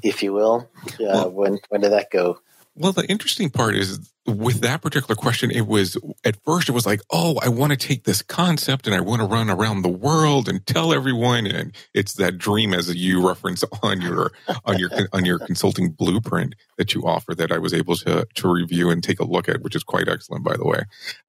if 0.02 0.24
you 0.24 0.34
will? 0.34 0.68
Uh, 0.94 1.30
Well- 1.30 1.30
when 1.32 1.60
when 1.70 1.82
did 1.82 1.92
that 1.92 2.10
go? 2.10 2.40
Well, 2.76 2.92
the 2.92 3.06
interesting 3.06 3.52
part 3.52 3.76
is 3.76 4.12
with 4.26 4.62
that 4.62 4.82
particular 4.82 5.16
question, 5.16 5.52
it 5.52 5.68
was 5.68 5.96
at 6.24 6.42
first 6.44 6.70
it 6.70 6.72
was 6.72 6.88
like, 6.88 7.02
oh, 7.12 7.40
I 7.44 7.50
want 7.50 7.72
to 7.72 7.78
take 7.78 8.04
this 8.04 8.24
concept 8.24 8.88
and 8.88 8.96
I 8.96 9.00
want 9.00 9.22
to 9.22 9.28
run 9.28 9.50
around 9.50 9.82
the 9.84 9.90
world 9.90 10.50
and 10.50 10.66
tell 10.66 10.92
everyone, 10.92 11.46
and 11.46 11.76
it's 11.94 12.14
that 12.14 12.40
dream 12.40 12.74
as 12.74 12.94
you 12.96 13.28
reference 13.28 13.64
on 13.84 14.02
your 14.02 14.32
on 14.66 14.80
your 14.80 14.90
on 15.12 15.24
your 15.24 15.38
consulting 15.40 15.92
blueprint 15.92 16.56
that 16.78 16.96
you 16.96 17.04
offer 17.04 17.36
that 17.36 17.52
I 17.52 17.60
was 17.60 17.74
able 17.74 17.96
to 17.98 18.26
to 18.34 18.52
review 18.52 18.90
and 18.90 19.04
take 19.04 19.20
a 19.20 19.26
look 19.26 19.48
at, 19.48 19.62
which 19.62 19.76
is 19.76 19.84
quite 19.84 20.08
excellent, 20.08 20.44
by 20.44 20.58
the 20.58 20.66
way. 20.66 20.82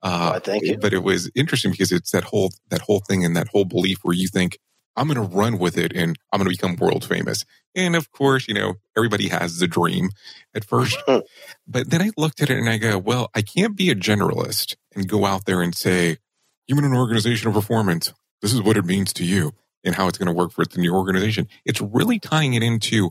Uh, 0.02 0.33
oh, 0.37 0.38
thank 0.38 0.64
you. 0.64 0.78
But 0.78 0.94
it 0.94 1.02
was 1.02 1.30
interesting 1.35 1.72
because 1.72 1.92
it's 1.92 2.12
that 2.12 2.24
whole 2.24 2.52
that 2.70 2.80
whole 2.80 3.00
thing 3.00 3.24
and 3.24 3.37
that 3.37 3.48
whole 3.48 3.66
belief 3.66 3.98
where 4.02 4.14
you 4.14 4.28
think 4.28 4.59
I'm 4.96 5.09
going 5.09 5.28
to 5.28 5.37
run 5.37 5.59
with 5.59 5.76
it 5.76 5.92
and 5.94 6.16
I'm 6.33 6.38
going 6.38 6.50
to 6.50 6.57
become 6.57 6.76
world 6.76 7.04
famous. 7.04 7.44
And 7.74 7.96
of 7.96 8.12
course, 8.12 8.46
you 8.46 8.54
know, 8.54 8.74
everybody 8.96 9.28
has 9.28 9.59
the 9.59 9.66
dream 9.66 10.11
at 10.54 10.64
first. 10.64 10.96
but 11.66 11.90
then 11.90 12.02
I 12.02 12.11
looked 12.16 12.40
at 12.40 12.50
it 12.50 12.59
and 12.59 12.68
I 12.68 12.78
go, 12.78 12.98
well, 12.98 13.30
I 13.35 13.42
can't 13.42 13.76
be 13.76 13.90
a 13.90 13.94
generalist 13.94 14.76
and 14.94 15.09
go 15.09 15.24
out 15.24 15.46
there 15.46 15.62
and 15.62 15.74
say, 15.74 16.18
human 16.66 16.85
and 16.85 16.94
organizational 16.94 17.52
performance, 17.52 18.12
this 18.40 18.52
is 18.52 18.62
what 18.62 18.76
it 18.76 18.85
means 18.85 19.12
to 19.14 19.24
you 19.24 19.52
and 19.83 19.94
how 19.94 20.09
it's 20.09 20.18
going 20.18 20.28
to 20.28 20.33
work 20.33 20.52
for 20.52 20.64
in 20.74 20.85
your 20.85 20.96
organization. 20.96 21.48
It's 21.64 21.80
really 21.80 22.18
tying 22.18 22.54
it 22.54 22.62
into 22.62 23.11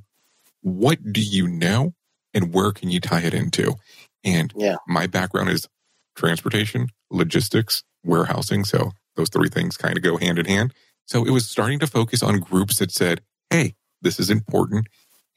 what 0.61 1.11
do 1.11 1.21
you 1.21 1.47
know 1.47 1.93
and 2.33 2.53
where 2.53 2.71
can 2.71 2.89
you 2.89 2.99
tie 2.99 3.21
it 3.21 3.33
into? 3.33 3.75
And 4.23 4.53
yeah. 4.55 4.77
my 4.87 5.07
background 5.07 5.49
is 5.49 5.67
transportation, 6.15 6.87
logistics, 7.11 7.83
warehousing. 8.03 8.63
So 8.63 8.91
those 9.15 9.29
three 9.29 9.49
things 9.49 9.77
kind 9.77 9.97
of 9.97 10.03
go 10.03 10.17
hand 10.17 10.39
in 10.39 10.45
hand. 10.45 10.73
So 11.05 11.25
it 11.25 11.31
was 11.31 11.49
starting 11.49 11.79
to 11.79 11.87
focus 11.87 12.23
on 12.23 12.39
groups 12.39 12.79
that 12.79 12.91
said, 12.91 13.21
Hey, 13.49 13.75
this 14.01 14.19
is 14.19 14.29
important. 14.29 14.87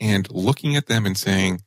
And 0.01 0.31
looking 0.31 0.77
at 0.77 0.87
them 0.87 1.07
and 1.07 1.17
saying, 1.17 1.61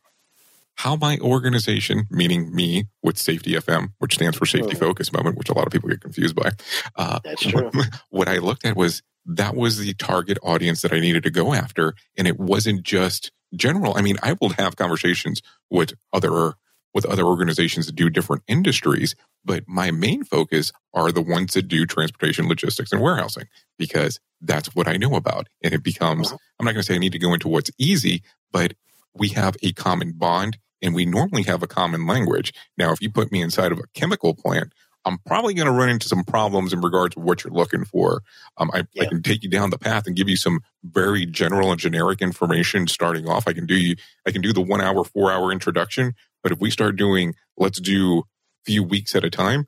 how 0.79 0.95
my 0.95 1.17
organization, 1.17 2.07
meaning 2.09 2.55
me 2.55 2.85
with 3.03 3.17
Safety 3.17 3.51
FM, 3.51 3.89
which 3.97 4.15
stands 4.15 4.37
for 4.37 4.45
Safety 4.45 4.77
oh. 4.77 4.79
Focus 4.79 5.11
Moment, 5.11 5.37
which 5.37 5.49
a 5.49 5.53
lot 5.53 5.67
of 5.67 5.73
people 5.73 5.89
get 5.89 5.99
confused 5.99 6.37
by. 6.37 6.51
Uh, 6.95 7.19
That's 7.21 7.41
true. 7.41 7.69
What 8.11 8.29
I 8.29 8.37
looked 8.37 8.65
at 8.65 8.77
was 8.77 9.03
that 9.25 9.57
was 9.57 9.77
the 9.77 9.93
target 9.95 10.37
audience 10.41 10.81
that 10.81 10.93
I 10.93 11.01
needed 11.01 11.23
to 11.23 11.29
go 11.29 11.53
after. 11.53 11.95
And 12.17 12.29
it 12.29 12.39
wasn't 12.39 12.83
just 12.83 13.31
general. 13.53 13.97
I 13.97 14.01
mean, 14.01 14.15
I 14.23 14.37
will 14.39 14.51
have 14.51 14.77
conversations 14.77 15.41
with 15.69 15.95
other 16.13 16.53
with 16.93 17.05
other 17.05 17.23
organizations 17.23 17.85
that 17.85 17.95
do 17.95 18.09
different 18.09 18.43
industries, 18.47 19.15
but 19.45 19.63
my 19.67 19.91
main 19.91 20.23
focus 20.23 20.71
are 20.93 21.11
the 21.11 21.21
ones 21.21 21.53
that 21.53 21.67
do 21.67 21.85
transportation, 21.85 22.47
logistics, 22.47 22.91
and 22.91 23.01
warehousing 23.01 23.45
because 23.77 24.19
that's 24.41 24.73
what 24.75 24.87
I 24.87 24.97
know 24.97 25.15
about. 25.15 25.47
And 25.63 25.73
it 25.73 25.83
becomes, 25.83 26.27
uh-huh. 26.27 26.37
I'm 26.59 26.65
not 26.65 26.73
going 26.73 26.81
to 26.81 26.87
say 26.87 26.95
I 26.95 26.99
need 26.99 27.11
to 27.13 27.19
go 27.19 27.33
into 27.33 27.47
what's 27.47 27.71
easy, 27.77 28.23
but 28.51 28.73
we 29.13 29.29
have 29.29 29.55
a 29.61 29.71
common 29.73 30.13
bond 30.13 30.57
and 30.81 30.95
we 30.95 31.05
normally 31.05 31.43
have 31.43 31.61
a 31.61 31.67
common 31.67 32.07
language. 32.07 32.53
Now, 32.77 32.91
if 32.91 33.01
you 33.01 33.11
put 33.11 33.31
me 33.31 33.41
inside 33.41 33.71
of 33.71 33.79
a 33.79 33.87
chemical 33.93 34.33
plant, 34.33 34.73
I'm 35.05 35.17
probably 35.25 35.53
going 35.53 35.65
to 35.65 35.71
run 35.71 35.89
into 35.89 36.07
some 36.07 36.23
problems 36.23 36.73
in 36.73 36.81
regards 36.81 37.15
to 37.15 37.21
what 37.21 37.43
you're 37.43 37.53
looking 37.53 37.85
for. 37.85 38.21
Um, 38.57 38.69
I, 38.73 38.83
yeah. 38.93 39.03
I, 39.03 39.05
can 39.05 39.23
take 39.23 39.43
you 39.43 39.49
down 39.49 39.69
the 39.69 39.77
path 39.77 40.05
and 40.05 40.15
give 40.15 40.27
you 40.27 40.35
some 40.35 40.59
very 40.83 41.25
general 41.25 41.71
and 41.71 41.79
generic 41.79 42.21
information 42.21 42.87
starting 42.87 43.27
off. 43.27 43.47
I 43.47 43.53
can 43.53 43.65
do 43.65 43.75
you, 43.75 43.95
I 44.27 44.31
can 44.31 44.41
do 44.41 44.51
the 44.51 44.61
one 44.61 44.81
hour, 44.81 45.03
four 45.03 45.31
hour 45.31 45.51
introduction. 45.51 46.15
But 46.43 46.51
if 46.51 46.59
we 46.59 46.71
start 46.71 46.95
doing, 46.95 47.35
let's 47.57 47.79
do 47.79 48.19
a 48.19 48.23
few 48.65 48.83
weeks 48.83 49.15
at 49.15 49.23
a 49.23 49.29
time, 49.29 49.67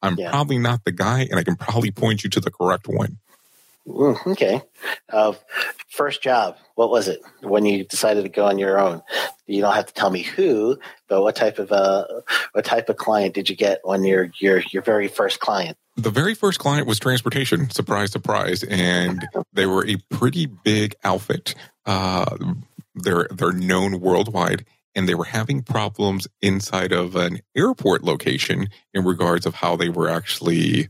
I'm 0.00 0.16
yeah. 0.16 0.30
probably 0.30 0.58
not 0.58 0.84
the 0.84 0.92
guy, 0.92 1.26
and 1.30 1.38
I 1.38 1.42
can 1.42 1.56
probably 1.56 1.90
point 1.90 2.24
you 2.24 2.30
to 2.30 2.40
the 2.40 2.50
correct 2.50 2.86
one. 2.88 3.18
Mm, 3.86 4.26
okay. 4.28 4.62
Uh, 5.08 5.32
first 5.88 6.22
job, 6.22 6.56
what 6.76 6.90
was 6.90 7.08
it 7.08 7.20
when 7.40 7.66
you 7.66 7.84
decided 7.84 8.22
to 8.22 8.28
go 8.28 8.44
on 8.44 8.58
your 8.58 8.78
own? 8.78 9.02
You 9.46 9.60
don't 9.60 9.74
have 9.74 9.86
to 9.86 9.94
tell 9.94 10.10
me 10.10 10.22
who, 10.22 10.78
but 11.08 11.22
what 11.22 11.34
type 11.34 11.58
of 11.58 11.72
uh, 11.72 12.04
what 12.52 12.64
type 12.64 12.88
of 12.88 12.96
client 12.96 13.34
did 13.34 13.50
you 13.50 13.56
get 13.56 13.80
when 13.82 14.04
your 14.04 14.30
your 14.38 14.62
your 14.70 14.82
very 14.82 15.08
first 15.08 15.40
client? 15.40 15.76
The 15.96 16.10
very 16.10 16.34
first 16.34 16.58
client 16.58 16.86
was 16.86 16.98
transportation. 16.98 17.70
Surprise, 17.70 18.12
surprise, 18.12 18.62
and 18.62 19.26
they 19.52 19.66
were 19.66 19.86
a 19.86 19.96
pretty 20.10 20.46
big 20.46 20.94
outfit. 21.02 21.54
Uh, 21.84 22.36
they're 22.94 23.26
they're 23.30 23.52
known 23.52 24.00
worldwide, 24.00 24.64
and 24.94 25.08
they 25.08 25.14
were 25.14 25.24
having 25.24 25.62
problems 25.62 26.28
inside 26.40 26.92
of 26.92 27.16
an 27.16 27.40
airport 27.56 28.02
location 28.02 28.68
in 28.92 29.04
regards 29.04 29.46
of 29.46 29.54
how 29.54 29.76
they 29.76 29.88
were 29.88 30.08
actually 30.08 30.88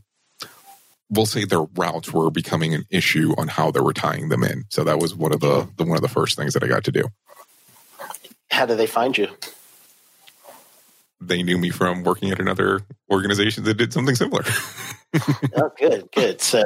we'll 1.09 1.25
say 1.25 1.45
their 1.45 1.63
routes 1.75 2.11
were 2.11 2.31
becoming 2.31 2.73
an 2.73 2.85
issue 2.89 3.33
on 3.37 3.47
how 3.47 3.71
they 3.71 3.79
were 3.79 3.93
tying 3.93 4.29
them 4.29 4.43
in. 4.43 4.63
So 4.69 4.83
that 4.83 4.99
was 4.99 5.15
one 5.15 5.31
of 5.31 5.41
the, 5.41 5.69
the 5.77 5.83
one 5.83 5.97
of 5.97 6.01
the 6.01 6.07
first 6.07 6.35
things 6.35 6.53
that 6.53 6.63
I 6.63 6.67
got 6.67 6.83
to 6.85 6.91
do. 6.91 7.03
How 8.49 8.65
did 8.65 8.77
they 8.77 8.87
find 8.87 9.17
you? 9.17 9.27
They 11.27 11.43
knew 11.43 11.57
me 11.57 11.69
from 11.69 12.03
working 12.03 12.31
at 12.31 12.39
another 12.39 12.81
organization 13.09 13.63
that 13.65 13.75
did 13.75 13.93
something 13.93 14.15
similar. 14.15 14.43
oh, 15.55 15.71
good, 15.77 16.09
good. 16.11 16.41
So 16.41 16.63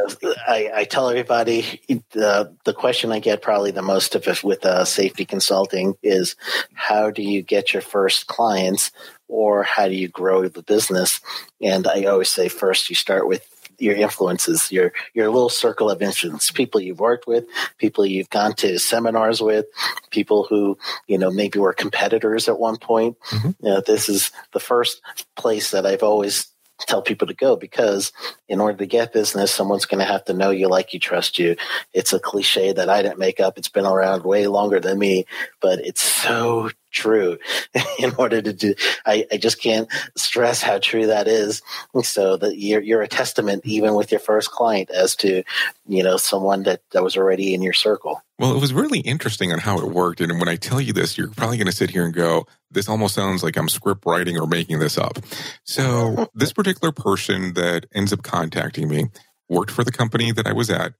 I, 0.47 0.71
I 0.73 0.83
tell 0.85 1.09
everybody 1.09 1.81
the 2.11 2.55
the 2.63 2.73
question 2.73 3.11
I 3.11 3.19
get 3.19 3.41
probably 3.41 3.71
the 3.71 3.81
most 3.81 4.15
of 4.15 4.27
it 4.27 4.43
with 4.43 4.65
uh, 4.65 4.85
safety 4.85 5.25
consulting 5.25 5.95
is 6.01 6.35
how 6.73 7.11
do 7.11 7.21
you 7.21 7.41
get 7.41 7.73
your 7.73 7.81
first 7.81 8.27
clients 8.27 8.91
or 9.27 9.63
how 9.63 9.87
do 9.87 9.95
you 9.95 10.07
grow 10.07 10.47
the 10.47 10.63
business? 10.63 11.19
And 11.61 11.85
I 11.87 12.05
always 12.05 12.29
say 12.29 12.47
first 12.47 12.89
you 12.89 12.95
start 12.95 13.27
with 13.27 13.45
your 13.79 13.95
influences, 13.95 14.71
your 14.71 14.91
your 15.13 15.29
little 15.29 15.49
circle 15.49 15.89
of 15.89 16.01
influence, 16.01 16.51
people 16.51 16.81
you've 16.81 16.99
worked 16.99 17.27
with, 17.27 17.45
people 17.77 18.05
you've 18.05 18.29
gone 18.29 18.53
to 18.55 18.79
seminars 18.79 19.41
with, 19.41 19.65
people 20.11 20.45
who 20.49 20.77
you 21.07 21.17
know 21.17 21.31
maybe 21.31 21.59
were 21.59 21.73
competitors 21.73 22.47
at 22.47 22.59
one 22.59 22.77
point. 22.77 23.17
Mm-hmm. 23.29 23.65
You 23.65 23.73
know, 23.73 23.81
this 23.81 24.09
is 24.09 24.31
the 24.53 24.59
first 24.59 25.01
place 25.35 25.71
that 25.71 25.85
I've 25.85 26.03
always 26.03 26.47
tell 26.79 27.01
people 27.01 27.27
to 27.27 27.33
go 27.33 27.55
because 27.55 28.11
in 28.47 28.61
order 28.61 28.77
to 28.77 28.85
get 28.85 29.13
business, 29.13 29.51
someone's 29.51 29.85
going 29.85 29.99
to 29.99 30.11
have 30.11 30.23
to 30.25 30.33
know 30.33 30.51
you, 30.51 30.67
like 30.67 30.93
you, 30.93 30.99
trust 30.99 31.39
you. 31.39 31.55
It's 31.93 32.13
a 32.13 32.19
cliche 32.19 32.71
that 32.71 32.89
I 32.89 33.01
didn't 33.01 33.19
make 33.19 33.39
up. 33.39 33.57
It's 33.57 33.69
been 33.69 33.85
around 33.85 34.23
way 34.23 34.47
longer 34.47 34.79
than 34.79 34.99
me, 34.99 35.25
but 35.59 35.79
it's 35.79 36.01
so 36.01 36.69
true 36.97 37.37
in 37.99 38.13
order 38.17 38.41
to 38.41 38.51
do 38.51 38.73
I, 39.05 39.25
I 39.31 39.37
just 39.37 39.61
can't 39.61 39.87
stress 40.15 40.61
how 40.61 40.79
true 40.79 41.07
that 41.07 41.27
is. 41.27 41.61
So 42.01 42.37
that 42.37 42.57
you're, 42.57 42.81
you're 42.81 43.03
a 43.03 43.07
testament 43.07 43.61
even 43.65 43.93
with 43.93 44.11
your 44.11 44.19
first 44.19 44.51
client 44.51 44.89
as 44.89 45.15
to 45.17 45.43
you 45.87 46.03
know 46.03 46.17
someone 46.17 46.63
that, 46.63 46.81
that 46.91 47.03
was 47.03 47.15
already 47.15 47.53
in 47.53 47.61
your 47.61 47.73
circle. 47.73 48.21
Well 48.39 48.55
it 48.55 48.61
was 48.61 48.73
really 48.73 48.99
interesting 48.99 49.53
on 49.53 49.59
how 49.59 49.77
it 49.79 49.91
worked. 49.91 50.21
And 50.21 50.39
when 50.39 50.49
i 50.49 50.55
tell 50.55 50.81
you 50.81 50.93
this 50.93 51.17
you're 51.17 51.29
probably 51.29 51.57
going 51.57 51.67
to 51.67 51.71
sit 51.71 51.91
here 51.91 52.05
and 52.05 52.13
go 52.13 52.47
this 52.71 52.89
almost 52.89 53.15
sounds 53.15 53.43
like 53.43 53.57
i'm 53.57 53.69
script 53.69 54.05
writing 54.05 54.37
or 54.37 54.47
making 54.47 54.79
this 54.79 54.97
up. 54.97 55.19
So 55.63 56.29
this 56.35 56.53
particular 56.53 56.91
person 56.91 57.53
that 57.53 57.85
ends 57.93 58.11
up 58.11 58.23
contacting 58.23 58.89
me 58.89 59.05
worked 59.49 59.71
for 59.71 59.83
the 59.83 59.91
company 59.91 60.31
that 60.31 60.47
i 60.47 60.53
was 60.53 60.69
at. 60.69 60.93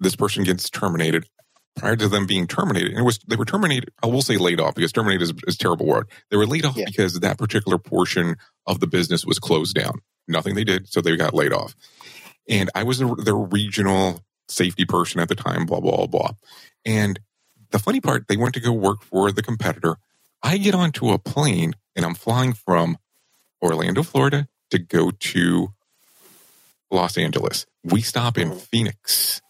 This 0.00 0.14
person 0.14 0.44
gets 0.44 0.70
terminated 0.70 1.26
prior 1.78 1.96
to 1.96 2.08
them 2.08 2.26
being 2.26 2.46
terminated. 2.46 2.90
And 2.90 3.00
it 3.00 3.04
was 3.04 3.18
they 3.26 3.36
were 3.36 3.44
terminated. 3.44 3.90
I 4.02 4.06
will 4.06 4.22
say 4.22 4.36
laid 4.36 4.60
off 4.60 4.74
because 4.74 4.92
terminated 4.92 5.22
is, 5.22 5.32
is 5.46 5.54
a 5.54 5.58
terrible 5.58 5.86
word. 5.86 6.08
They 6.30 6.36
were 6.36 6.46
laid 6.46 6.64
off 6.64 6.76
yeah. 6.76 6.84
because 6.86 7.18
that 7.20 7.38
particular 7.38 7.78
portion 7.78 8.36
of 8.66 8.80
the 8.80 8.86
business 8.86 9.24
was 9.24 9.38
closed 9.38 9.74
down. 9.74 10.00
Nothing 10.26 10.54
they 10.54 10.64
did, 10.64 10.88
so 10.88 11.00
they 11.00 11.16
got 11.16 11.34
laid 11.34 11.52
off. 11.52 11.74
And 12.48 12.70
I 12.74 12.82
was 12.82 12.98
their 12.98 13.36
regional 13.36 14.20
safety 14.48 14.84
person 14.84 15.20
at 15.20 15.28
the 15.28 15.34
time. 15.34 15.66
Blah 15.66 15.80
blah 15.80 16.06
blah. 16.06 16.32
And 16.84 17.20
the 17.70 17.78
funny 17.78 18.00
part, 18.00 18.28
they 18.28 18.36
went 18.36 18.54
to 18.54 18.60
go 18.60 18.72
work 18.72 19.02
for 19.02 19.30
the 19.30 19.42
competitor. 19.42 19.96
I 20.42 20.56
get 20.58 20.74
onto 20.74 21.10
a 21.10 21.18
plane 21.18 21.74
and 21.96 22.04
I'm 22.04 22.14
flying 22.14 22.52
from 22.52 22.98
Orlando, 23.62 24.02
Florida, 24.02 24.48
to 24.70 24.78
go 24.78 25.10
to 25.10 25.74
Los 26.90 27.18
Angeles. 27.18 27.66
We 27.84 28.00
stop 28.00 28.38
in 28.38 28.50
mm. 28.50 28.60
Phoenix 28.60 29.42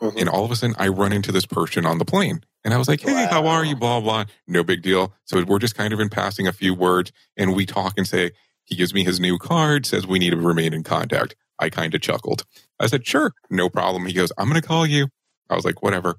Mm-hmm. 0.00 0.18
And 0.18 0.28
all 0.28 0.44
of 0.44 0.50
a 0.50 0.56
sudden, 0.56 0.76
I 0.78 0.88
run 0.88 1.12
into 1.12 1.30
this 1.32 1.46
person 1.46 1.84
on 1.84 1.98
the 1.98 2.04
plane. 2.04 2.42
And 2.64 2.72
I 2.72 2.78
was 2.78 2.88
like, 2.88 3.00
hey, 3.00 3.12
wow. 3.12 3.28
how 3.30 3.46
are 3.46 3.64
you? 3.64 3.76
Blah, 3.76 4.00
blah. 4.00 4.24
No 4.46 4.62
big 4.62 4.82
deal. 4.82 5.12
So 5.24 5.42
we're 5.44 5.58
just 5.58 5.74
kind 5.74 5.92
of 5.92 6.00
in 6.00 6.08
passing 6.08 6.46
a 6.46 6.52
few 6.52 6.74
words 6.74 7.12
and 7.36 7.54
we 7.54 7.66
talk 7.66 7.94
and 7.96 8.06
say, 8.06 8.32
he 8.64 8.76
gives 8.76 8.94
me 8.94 9.04
his 9.04 9.18
new 9.18 9.38
card, 9.38 9.84
says 9.84 10.06
we 10.06 10.18
need 10.18 10.30
to 10.30 10.36
remain 10.36 10.72
in 10.72 10.82
contact. 10.82 11.34
I 11.58 11.68
kind 11.70 11.94
of 11.94 12.00
chuckled. 12.00 12.44
I 12.78 12.86
said, 12.86 13.06
sure, 13.06 13.32
no 13.50 13.68
problem. 13.68 14.06
He 14.06 14.12
goes, 14.12 14.32
I'm 14.38 14.48
going 14.48 14.60
to 14.60 14.66
call 14.66 14.86
you. 14.86 15.08
I 15.50 15.56
was 15.56 15.64
like, 15.64 15.82
whatever. 15.82 16.16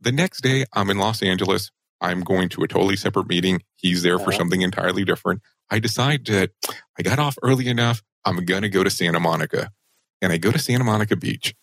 The 0.00 0.12
next 0.12 0.42
day, 0.42 0.64
I'm 0.72 0.90
in 0.90 0.98
Los 0.98 1.22
Angeles. 1.22 1.70
I'm 2.00 2.20
going 2.20 2.48
to 2.50 2.62
a 2.62 2.68
totally 2.68 2.96
separate 2.96 3.28
meeting. 3.28 3.62
He's 3.76 4.02
there 4.02 4.18
for 4.18 4.28
uh-huh. 4.28 4.38
something 4.38 4.62
entirely 4.62 5.04
different. 5.04 5.40
I 5.70 5.78
decide 5.78 6.26
that 6.26 6.50
I 6.98 7.02
got 7.02 7.18
off 7.18 7.38
early 7.42 7.68
enough. 7.68 8.02
I'm 8.24 8.44
going 8.44 8.62
to 8.62 8.68
go 8.68 8.84
to 8.84 8.90
Santa 8.90 9.18
Monica. 9.18 9.70
And 10.22 10.32
I 10.32 10.36
go 10.36 10.50
to 10.50 10.58
Santa 10.58 10.84
Monica 10.84 11.16
Beach. 11.16 11.54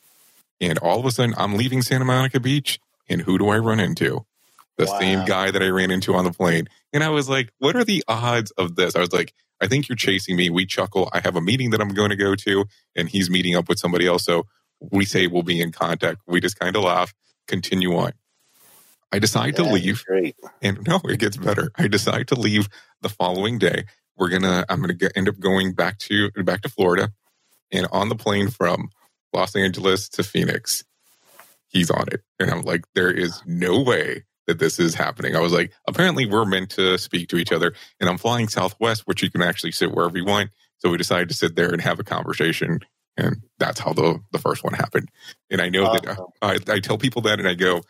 And 0.61 0.77
all 0.79 0.99
of 0.99 1.05
a 1.05 1.11
sudden, 1.11 1.35
I'm 1.37 1.55
leaving 1.55 1.81
Santa 1.81 2.05
Monica 2.05 2.39
Beach, 2.39 2.79
and 3.09 3.21
who 3.21 3.37
do 3.37 3.49
I 3.49 3.57
run 3.57 3.79
into? 3.79 4.25
The 4.77 4.85
wow. 4.85 4.99
same 4.99 5.25
guy 5.25 5.51
that 5.51 5.61
I 5.61 5.67
ran 5.67 5.91
into 5.91 6.15
on 6.15 6.23
the 6.25 6.31
plane. 6.31 6.67
And 6.93 7.03
I 7.03 7.09
was 7.09 7.29
like, 7.29 7.51
what 7.59 7.75
are 7.75 7.83
the 7.83 8.03
odds 8.07 8.51
of 8.51 8.75
this? 8.75 8.95
I 8.95 8.99
was 8.99 9.13
like, 9.13 9.33
I 9.61 9.67
think 9.67 9.87
you're 9.87 9.95
chasing 9.95 10.35
me. 10.35 10.49
We 10.49 10.65
chuckle. 10.65 11.09
I 11.13 11.19
have 11.19 11.35
a 11.35 11.41
meeting 11.41 11.69
that 11.71 11.81
I'm 11.81 11.93
going 11.93 12.09
to 12.09 12.15
go 12.15 12.35
to, 12.35 12.65
and 12.95 13.07
he's 13.07 13.29
meeting 13.29 13.55
up 13.55 13.69
with 13.69 13.79
somebody 13.79 14.07
else. 14.07 14.25
So 14.25 14.47
we 14.91 15.05
say 15.05 15.27
we'll 15.27 15.43
be 15.43 15.61
in 15.61 15.71
contact. 15.71 16.21
We 16.27 16.41
just 16.41 16.59
kind 16.59 16.75
of 16.75 16.83
laugh, 16.83 17.13
continue 17.47 17.95
on. 17.95 18.13
I 19.11 19.19
decide 19.19 19.57
Yeah, 19.59 19.65
to 19.65 19.73
leave, 19.73 20.03
and 20.61 20.85
no, 20.87 20.99
it 21.05 21.19
gets 21.19 21.37
better. 21.37 21.71
I 21.75 21.87
decide 21.87 22.27
to 22.29 22.35
leave 22.35 22.67
the 23.01 23.09
following 23.09 23.59
day. 23.59 23.85
We're 24.17 24.29
gonna, 24.29 24.65
I'm 24.67 24.81
gonna 24.81 24.95
get, 24.95 25.11
end 25.15 25.29
up 25.29 25.39
going 25.39 25.73
back 25.73 25.99
to 25.99 26.31
back 26.31 26.63
to 26.63 26.69
Florida, 26.69 27.11
and 27.71 27.87
on 27.91 28.09
the 28.09 28.15
plane 28.15 28.49
from 28.49 28.89
Los 29.33 29.55
Angeles 29.55 30.09
to 30.09 30.23
Phoenix, 30.23 30.83
he's 31.69 31.89
on 31.89 32.05
it, 32.11 32.21
and 32.39 32.51
I'm 32.51 32.61
like, 32.61 32.85
there 32.95 33.11
is 33.11 33.41
no 33.45 33.81
way 33.81 34.23
that 34.47 34.59
this 34.59 34.79
is 34.79 34.95
happening. 34.95 35.35
I 35.35 35.39
was 35.39 35.53
like, 35.53 35.71
apparently 35.87 36.25
we're 36.25 36.45
meant 36.45 36.71
to 36.71 36.97
speak 36.97 37.29
to 37.29 37.37
each 37.37 37.51
other, 37.51 37.73
and 37.99 38.09
I'm 38.09 38.17
flying 38.17 38.47
Southwest, 38.47 39.03
which 39.05 39.23
you 39.23 39.31
can 39.31 39.41
actually 39.41 39.71
sit 39.71 39.91
wherever 39.91 40.17
you 40.17 40.25
want. 40.25 40.51
So 40.79 40.89
we 40.89 40.97
decided 40.97 41.29
to 41.29 41.35
sit 41.35 41.55
there 41.55 41.69
and 41.69 41.81
have 41.81 41.99
a 41.99 42.03
conversation, 42.03 42.79
and 43.15 43.37
that's 43.57 43.79
how 43.79 43.93
the 43.93 44.19
the 44.31 44.39
first 44.39 44.63
one 44.63 44.73
happened. 44.73 45.09
And 45.49 45.61
I 45.61 45.69
know 45.69 45.93
that 45.93 46.07
uh, 46.07 46.25
I, 46.41 46.59
I 46.67 46.79
tell 46.79 46.97
people 46.97 47.21
that, 47.23 47.39
and 47.39 47.47
I 47.47 47.53
go, 47.53 47.81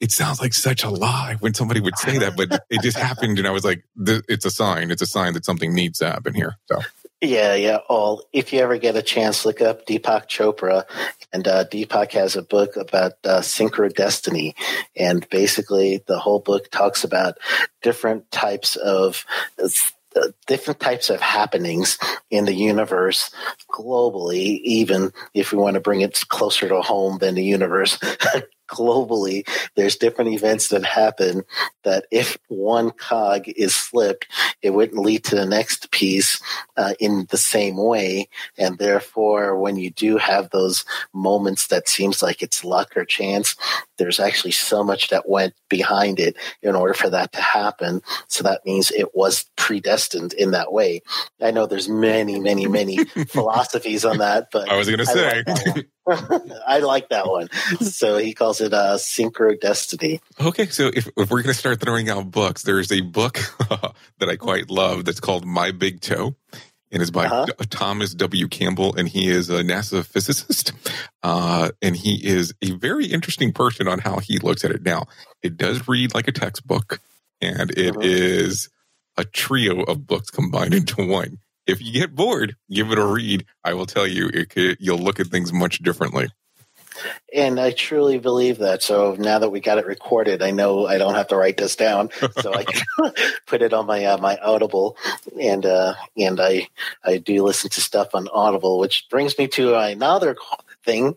it 0.00 0.12
sounds 0.12 0.40
like 0.40 0.52
such 0.52 0.84
a 0.84 0.90
lie 0.90 1.36
when 1.40 1.54
somebody 1.54 1.80
would 1.80 1.96
say 1.96 2.18
that, 2.18 2.36
but 2.36 2.52
it 2.68 2.82
just 2.82 2.98
happened, 2.98 3.38
and 3.38 3.48
I 3.48 3.50
was 3.50 3.64
like, 3.64 3.84
"Th- 4.04 4.22
it's 4.28 4.44
a 4.44 4.50
sign. 4.50 4.90
It's 4.90 5.02
a 5.02 5.06
sign 5.06 5.32
that 5.32 5.44
something 5.44 5.74
needs 5.74 5.98
to 6.00 6.06
happen 6.10 6.34
here. 6.34 6.56
So 6.66 6.80
Yeah, 7.22 7.54
yeah. 7.54 7.78
All 7.88 8.22
if 8.32 8.52
you 8.52 8.60
ever 8.60 8.76
get 8.76 8.94
a 8.96 9.02
chance, 9.02 9.46
look 9.46 9.62
up 9.62 9.86
Deepak 9.86 10.28
Chopra, 10.28 10.84
and 11.32 11.48
uh, 11.48 11.64
Deepak 11.64 12.12
has 12.12 12.36
a 12.36 12.42
book 12.42 12.76
about 12.76 13.12
uh, 13.24 13.40
synchrodestiny, 13.40 14.54
and 14.94 15.26
basically 15.30 16.02
the 16.06 16.18
whole 16.18 16.40
book 16.40 16.70
talks 16.70 17.04
about 17.04 17.38
different 17.80 18.30
types 18.30 18.76
of 18.76 19.24
uh, 19.58 19.68
different 20.46 20.78
types 20.78 21.08
of 21.08 21.20
happenings 21.22 21.98
in 22.30 22.44
the 22.44 22.54
universe 22.54 23.30
globally. 23.70 24.60
Even 24.62 25.10
if 25.32 25.52
we 25.52 25.58
want 25.58 25.74
to 25.74 25.80
bring 25.80 26.02
it 26.02 26.22
closer 26.28 26.68
to 26.68 26.82
home 26.82 27.16
than 27.18 27.34
the 27.34 27.44
universe. 27.44 27.98
Globally, 28.68 29.48
there's 29.74 29.96
different 29.96 30.32
events 30.32 30.68
that 30.68 30.84
happen 30.84 31.42
that 31.84 32.06
if 32.10 32.36
one 32.48 32.90
cog 32.90 33.48
is 33.48 33.74
slipped, 33.74 34.26
it 34.62 34.70
wouldn't 34.70 35.02
lead 35.02 35.24
to 35.24 35.36
the 35.36 35.46
next 35.46 35.90
piece 35.90 36.40
uh, 36.76 36.94
in 36.98 37.26
the 37.30 37.36
same 37.36 37.76
way. 37.76 38.28
And 38.58 38.78
therefore, 38.78 39.56
when 39.58 39.76
you 39.76 39.90
do 39.90 40.16
have 40.16 40.50
those 40.50 40.84
moments 41.12 41.68
that 41.68 41.88
seems 41.88 42.22
like 42.22 42.42
it's 42.42 42.64
luck 42.64 42.96
or 42.96 43.04
chance, 43.04 43.54
there's 43.98 44.20
actually 44.20 44.52
so 44.52 44.82
much 44.82 45.08
that 45.08 45.28
went 45.28 45.54
behind 45.68 46.18
it 46.18 46.36
in 46.62 46.74
order 46.74 46.94
for 46.94 47.10
that 47.10 47.32
to 47.32 47.40
happen. 47.40 48.02
So 48.28 48.42
that 48.44 48.64
means 48.66 48.90
it 48.90 49.14
was 49.14 49.46
predestined 49.56 50.32
in 50.32 50.50
that 50.50 50.72
way. 50.72 51.02
I 51.40 51.50
know 51.50 51.66
there's 51.66 51.88
many, 51.88 52.40
many, 52.40 52.66
many 52.66 53.04
philosophies 53.28 54.04
on 54.04 54.18
that, 54.18 54.48
but 54.52 54.68
I 54.70 54.76
was 54.76 54.88
going 54.88 54.98
to 54.98 55.06
say, 55.06 55.42
like. 55.46 55.88
I 56.66 56.78
like 56.78 57.08
that 57.08 57.26
one. 57.26 57.48
So 57.80 58.16
he 58.18 58.32
calls 58.34 58.60
it 58.60 58.72
uh, 58.72 58.96
synchrodestiny. 58.96 60.20
okay, 60.40 60.66
so 60.66 60.86
if, 60.94 61.06
if 61.16 61.30
we're 61.30 61.42
going 61.42 61.46
to 61.46 61.54
start 61.54 61.80
throwing 61.80 62.08
out 62.08 62.30
books, 62.30 62.62
there's 62.62 62.92
a 62.92 63.00
book 63.00 63.38
that 64.18 64.28
I 64.28 64.36
quite 64.36 64.70
love 64.70 65.04
that's 65.04 65.20
called 65.20 65.44
My 65.44 65.70
Big 65.72 66.00
Toe. 66.00 66.34
And 66.92 67.02
it's 67.02 67.10
by 67.10 67.26
Uh-huh. 67.26 67.46
Thomas 67.68 68.14
W. 68.14 68.46
Campbell, 68.46 68.94
and 68.94 69.08
he 69.08 69.28
is 69.28 69.50
a 69.50 69.62
NASA 69.64 70.06
physicist. 70.06 70.72
Uh, 71.22 71.70
and 71.82 71.96
he 71.96 72.24
is 72.24 72.54
a 72.62 72.70
very 72.72 73.06
interesting 73.06 73.52
person 73.52 73.88
on 73.88 73.98
how 73.98 74.18
he 74.20 74.38
looks 74.38 74.64
at 74.64 74.70
it. 74.70 74.82
Now, 74.84 75.06
it 75.42 75.56
does 75.56 75.88
read 75.88 76.14
like 76.14 76.28
a 76.28 76.32
textbook, 76.32 77.00
and 77.40 77.72
it 77.72 77.94
Mhm. 77.94 78.04
is 78.04 78.68
a 79.16 79.24
trio 79.24 79.82
of 79.82 80.06
books 80.06 80.30
combined 80.30 80.74
into 80.80 81.04
one. 81.04 81.38
If 81.66 81.82
you 81.82 81.92
get 81.92 82.14
bored, 82.14 82.56
give 82.70 82.90
it 82.92 82.98
a 82.98 83.04
read. 83.04 83.44
I 83.64 83.74
will 83.74 83.86
tell 83.86 84.06
you, 84.06 84.28
could, 84.46 84.76
you'll 84.80 84.98
look 84.98 85.20
at 85.20 85.26
things 85.26 85.52
much 85.52 85.80
differently. 85.80 86.28
And 87.34 87.60
I 87.60 87.72
truly 87.72 88.18
believe 88.18 88.58
that. 88.58 88.82
So 88.82 89.16
now 89.18 89.38
that 89.38 89.50
we 89.50 89.60
got 89.60 89.78
it 89.78 89.86
recorded, 89.86 90.42
I 90.42 90.50
know 90.50 90.86
I 90.86 90.96
don't 90.96 91.14
have 91.14 91.28
to 91.28 91.36
write 91.36 91.56
this 91.56 91.76
down, 91.76 92.10
so 92.40 92.54
I 92.54 92.64
can 92.64 92.82
put 93.46 93.62
it 93.62 93.74
on 93.74 93.86
my 93.86 94.04
uh, 94.04 94.18
my 94.18 94.38
Audible, 94.38 94.96
and 95.38 95.66
uh, 95.66 95.94
and 96.16 96.40
I 96.40 96.68
I 97.04 97.18
do 97.18 97.44
listen 97.44 97.68
to 97.70 97.80
stuff 97.80 98.14
on 98.14 98.28
Audible, 98.28 98.78
which 98.78 99.06
brings 99.10 99.36
me 99.36 99.48
to 99.48 99.74
another 99.74 100.36
thing. 100.84 101.16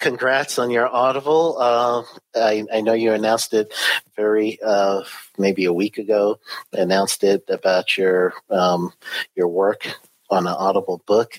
Congrats 0.00 0.58
on 0.58 0.70
your 0.70 0.88
Audible. 0.88 1.56
Uh, 1.58 2.02
I, 2.34 2.64
I 2.72 2.80
know 2.80 2.94
you 2.94 3.12
announced 3.12 3.54
it 3.54 3.72
very 4.16 4.58
uh, 4.64 5.02
maybe 5.38 5.66
a 5.66 5.72
week 5.72 5.98
ago. 5.98 6.40
Announced 6.72 7.22
it 7.22 7.44
about 7.48 7.96
your 7.96 8.32
um, 8.48 8.92
your 9.36 9.48
work 9.48 9.86
on 10.30 10.46
an 10.46 10.54
Audible 10.58 11.02
book. 11.06 11.38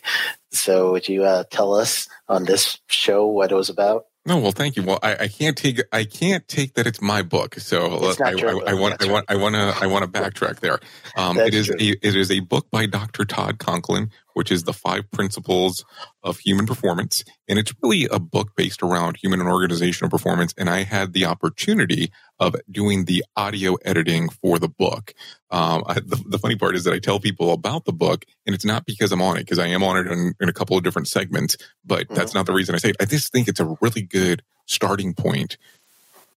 So 0.51 0.91
would 0.91 1.09
you 1.09 1.23
uh, 1.23 1.43
tell 1.49 1.73
us 1.73 2.07
on 2.29 2.45
this 2.45 2.77
show 2.87 3.25
what 3.25 3.51
it 3.51 3.55
was 3.55 3.69
about? 3.69 4.05
No, 4.23 4.37
well, 4.37 4.51
thank 4.51 4.75
you. 4.75 4.83
Well, 4.83 4.99
I, 5.01 5.15
I 5.21 5.27
can't 5.27 5.57
take 5.57 5.81
I 5.91 6.03
can't 6.03 6.47
take 6.47 6.75
that 6.75 6.85
it's 6.85 7.01
my 7.01 7.23
book. 7.23 7.55
So 7.55 8.13
I, 8.21 8.29
I, 8.29 8.35
book, 8.35 8.63
I 8.67 8.73
want 8.75 9.03
I 9.03 9.11
want 9.11 9.25
I 9.29 9.35
want 9.35 9.55
to 9.55 9.75
I 9.81 9.87
want 9.87 10.05
to 10.05 10.21
backtrack 10.21 10.59
there. 10.59 10.79
Um, 11.17 11.39
it 11.39 11.55
is 11.55 11.67
true. 11.67 11.77
a 11.79 11.89
it 12.03 12.15
is 12.15 12.29
a 12.29 12.41
book 12.41 12.69
by 12.69 12.85
Dr. 12.85 13.25
Todd 13.25 13.57
Conklin, 13.57 14.11
which 14.33 14.51
is 14.51 14.63
the 14.63 14.73
five 14.73 15.09
principles 15.11 15.83
of 16.23 16.39
human 16.39 16.65
performance, 16.65 17.23
and 17.47 17.57
it's 17.57 17.73
really 17.81 18.07
a 18.11 18.19
book 18.19 18.55
based 18.55 18.83
around 18.83 19.17
human 19.17 19.39
and 19.39 19.49
organizational 19.49 20.09
performance. 20.09 20.53
And 20.57 20.69
I 20.69 20.83
had 20.83 21.13
the 21.13 21.25
opportunity 21.25 22.11
of 22.39 22.55
doing 22.69 23.05
the 23.05 23.23
audio 23.35 23.75
editing 23.85 24.29
for 24.29 24.59
the 24.59 24.67
book. 24.67 25.13
Um, 25.49 25.83
I, 25.85 25.95
the, 25.95 26.23
the 26.27 26.39
funny 26.39 26.55
part 26.55 26.75
is 26.75 26.83
that 26.85 26.93
I 26.93 26.99
tell 26.99 27.19
people 27.19 27.51
about 27.51 27.85
the 27.85 27.93
book, 27.93 28.25
and 28.45 28.55
it's 28.55 28.65
not 28.65 28.85
because 28.85 29.11
I'm 29.11 29.21
on 29.21 29.37
it, 29.37 29.41
because 29.41 29.59
I 29.59 29.67
am 29.67 29.83
on 29.83 29.97
it 29.97 30.07
in, 30.07 30.33
in 30.39 30.49
a 30.49 30.53
couple 30.53 30.77
of 30.77 30.83
different 30.83 31.07
segments, 31.07 31.57
but 31.85 32.07
that's 32.09 32.33
not 32.33 32.45
the 32.45 32.53
reason 32.53 32.75
I 32.75 32.77
say 32.77 32.89
it. 32.89 32.97
I 32.99 33.05
just 33.05 33.31
think 33.31 33.47
it's 33.47 33.59
a 33.59 33.77
really 33.81 34.01
good 34.01 34.43
starting 34.65 35.13
point 35.13 35.57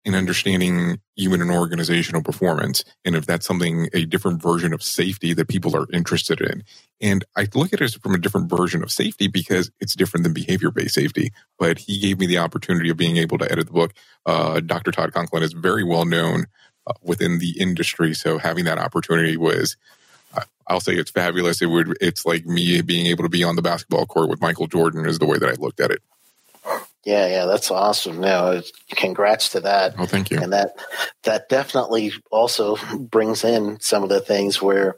in 0.03 0.15
understanding 0.15 0.99
human 1.15 1.41
and 1.41 1.51
organizational 1.51 2.23
performance. 2.23 2.83
And 3.05 3.15
if 3.15 3.25
that's 3.25 3.45
something, 3.45 3.87
a 3.93 4.05
different 4.05 4.41
version 4.41 4.73
of 4.73 4.81
safety 4.81 5.33
that 5.33 5.47
people 5.47 5.75
are 5.75 5.85
interested 5.93 6.41
in. 6.41 6.63
And 6.99 7.23
I 7.35 7.47
look 7.53 7.73
at 7.73 7.81
it 7.81 7.93
from 8.01 8.15
a 8.15 8.17
different 8.17 8.49
version 8.49 8.83
of 8.83 8.91
safety 8.91 9.27
because 9.27 9.71
it's 9.79 9.95
different 9.95 10.23
than 10.23 10.33
behavior 10.33 10.71
based 10.71 10.95
safety. 10.95 11.31
But 11.59 11.77
he 11.77 11.99
gave 11.99 12.19
me 12.19 12.25
the 12.25 12.39
opportunity 12.39 12.89
of 12.89 12.97
being 12.97 13.17
able 13.17 13.37
to 13.39 13.51
edit 13.51 13.67
the 13.67 13.73
book. 13.73 13.93
Uh, 14.25 14.59
Dr. 14.59 14.91
Todd 14.91 15.13
Conklin 15.13 15.43
is 15.43 15.53
very 15.53 15.83
well 15.83 16.05
known 16.05 16.45
uh, 16.87 16.93
within 17.03 17.37
the 17.37 17.59
industry. 17.59 18.13
So 18.13 18.39
having 18.39 18.65
that 18.65 18.79
opportunity 18.79 19.37
was, 19.37 19.77
uh, 20.35 20.41
I'll 20.67 20.79
say 20.79 20.93
it's 20.93 21.11
fabulous. 21.11 21.61
It 21.61 21.67
would, 21.67 21.95
it's 22.01 22.25
like 22.25 22.45
me 22.45 22.81
being 22.81 23.05
able 23.05 23.23
to 23.23 23.29
be 23.29 23.43
on 23.43 23.55
the 23.55 23.61
basketball 23.61 24.07
court 24.07 24.29
with 24.29 24.41
Michael 24.41 24.67
Jordan 24.67 25.05
is 25.05 25.19
the 25.19 25.27
way 25.27 25.37
that 25.37 25.49
I 25.49 25.53
looked 25.61 25.79
at 25.79 25.91
it. 25.91 26.01
Yeah, 27.03 27.27
yeah, 27.27 27.45
that's 27.45 27.71
awesome. 27.71 28.19
No, 28.19 28.61
congrats 28.91 29.49
to 29.49 29.61
that. 29.61 29.95
Oh, 29.97 30.05
thank 30.05 30.29
you. 30.29 30.39
And 30.39 30.53
that 30.53 30.75
that 31.23 31.49
definitely 31.49 32.13
also 32.29 32.77
brings 32.97 33.43
in 33.43 33.79
some 33.79 34.03
of 34.03 34.09
the 34.09 34.21
things 34.21 34.61
where 34.61 34.97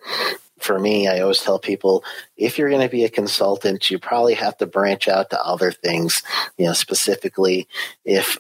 for 0.63 0.79
me, 0.79 1.07
I 1.07 1.19
always 1.19 1.41
tell 1.41 1.59
people 1.59 2.03
if 2.37 2.57
you're 2.57 2.69
going 2.69 2.81
to 2.81 2.89
be 2.89 3.03
a 3.03 3.09
consultant, 3.09 3.91
you 3.91 3.99
probably 3.99 4.33
have 4.33 4.57
to 4.57 4.65
branch 4.65 5.07
out 5.07 5.29
to 5.29 5.45
other 5.45 5.71
things. 5.71 6.23
You 6.57 6.67
know, 6.67 6.73
specifically, 6.73 7.67
if 8.05 8.37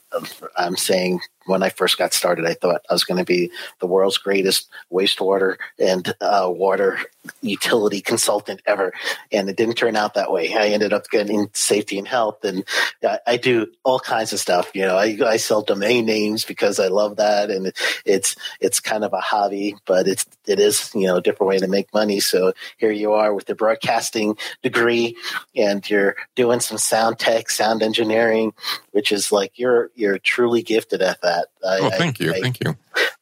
I'm 0.57 0.77
saying 0.77 1.19
when 1.45 1.63
I 1.63 1.69
first 1.69 1.97
got 1.97 2.13
started, 2.13 2.45
I 2.45 2.53
thought 2.53 2.85
I 2.89 2.93
was 2.93 3.03
going 3.03 3.19
to 3.19 3.25
be 3.25 3.51
the 3.79 3.87
world's 3.87 4.17
greatest 4.17 4.69
wastewater 4.91 5.57
and 5.79 6.13
uh, 6.21 6.49
water 6.49 6.99
utility 7.41 8.01
consultant 8.01 8.61
ever, 8.65 8.93
and 9.31 9.49
it 9.49 9.55
didn't 9.55 9.75
turn 9.75 9.95
out 9.95 10.15
that 10.15 10.31
way. 10.31 10.53
I 10.53 10.67
ended 10.67 10.93
up 10.93 11.09
getting 11.09 11.49
safety 11.53 11.97
and 11.97 12.07
health, 12.07 12.43
and 12.43 12.63
I, 13.03 13.19
I 13.25 13.37
do 13.37 13.67
all 13.83 13.99
kinds 13.99 14.33
of 14.33 14.39
stuff. 14.39 14.71
You 14.73 14.85
know, 14.85 14.97
I, 14.97 15.17
I 15.25 15.37
sell 15.37 15.61
domain 15.61 16.05
names 16.05 16.43
because 16.45 16.79
I 16.79 16.87
love 16.87 17.17
that, 17.17 17.49
and 17.49 17.71
it's 18.05 18.35
it's 18.59 18.79
kind 18.79 19.03
of 19.03 19.13
a 19.13 19.19
hobby, 19.19 19.75
but 19.85 20.07
it's 20.07 20.25
it 20.45 20.59
is 20.59 20.91
you 20.93 21.07
know 21.07 21.17
a 21.17 21.21
different 21.21 21.49
way 21.49 21.59
to 21.59 21.67
make 21.67 21.93
money. 21.93 22.19
So 22.19 22.53
here 22.77 22.91
you 22.91 23.13
are 23.13 23.33
with 23.33 23.45
the 23.45 23.55
broadcasting 23.55 24.37
degree, 24.61 25.15
and 25.55 25.87
you're 25.89 26.15
doing 26.35 26.59
some 26.59 26.77
sound 26.77 27.19
tech, 27.19 27.49
sound 27.49 27.83
engineering, 27.83 28.53
which 28.91 29.11
is 29.11 29.31
like 29.31 29.57
you're 29.57 29.91
you're 29.95 30.19
truly 30.19 30.61
gifted 30.61 31.01
at 31.01 31.21
that. 31.21 31.32
I, 31.65 31.79
Oh, 31.81 31.89
thank 31.89 32.19
you. 32.19 32.33
I, 32.33 32.39
thank 32.39 32.63
you. 32.63 32.77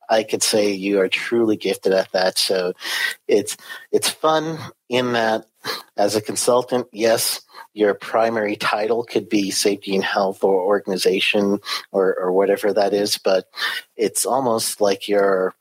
I 0.10 0.24
could 0.24 0.44
say 0.44 0.72
you 0.72 1.00
are 1.00 1.08
truly 1.08 1.56
gifted 1.56 1.94
at 1.94 2.12
that. 2.12 2.38
So 2.38 2.74
it's 3.28 3.56
it's 3.92 4.10
fun 4.10 4.60
in 4.90 5.14
that 5.14 5.46
as 5.96 6.16
a 6.16 6.22
consultant, 6.22 6.88
yes, 6.92 7.42
your 7.74 7.94
primary 7.94 8.56
title 8.56 9.04
could 9.04 9.30
be 9.30 9.52
safety 9.52 9.96
and 9.96 10.04
health 10.04 10.44
or 10.44 10.60
organization 10.62 11.60
or, 11.92 12.18
or 12.20 12.32
whatever 12.32 12.74
that 12.74 12.94
is, 12.94 13.18
but 13.18 13.46
it's 13.96 14.26
almost 14.26 14.82
like 14.82 15.08
you're 15.08 15.54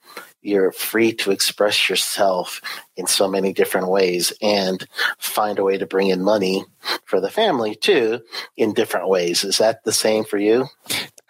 you're 0.42 0.72
free 0.72 1.12
to 1.12 1.30
express 1.30 1.90
yourself 1.90 2.62
in 2.96 3.06
so 3.06 3.28
many 3.28 3.52
different 3.52 3.88
ways 3.88 4.32
and 4.40 4.86
find 5.18 5.58
a 5.58 5.62
way 5.62 5.76
to 5.76 5.84
bring 5.84 6.08
in 6.08 6.22
money 6.22 6.64
for 7.04 7.20
the 7.20 7.30
family 7.30 7.74
too 7.74 8.20
in 8.56 8.72
different 8.72 9.08
ways. 9.08 9.44
Is 9.44 9.58
that 9.58 9.84
the 9.84 9.92
same 9.92 10.24
for 10.24 10.38
you? 10.38 10.66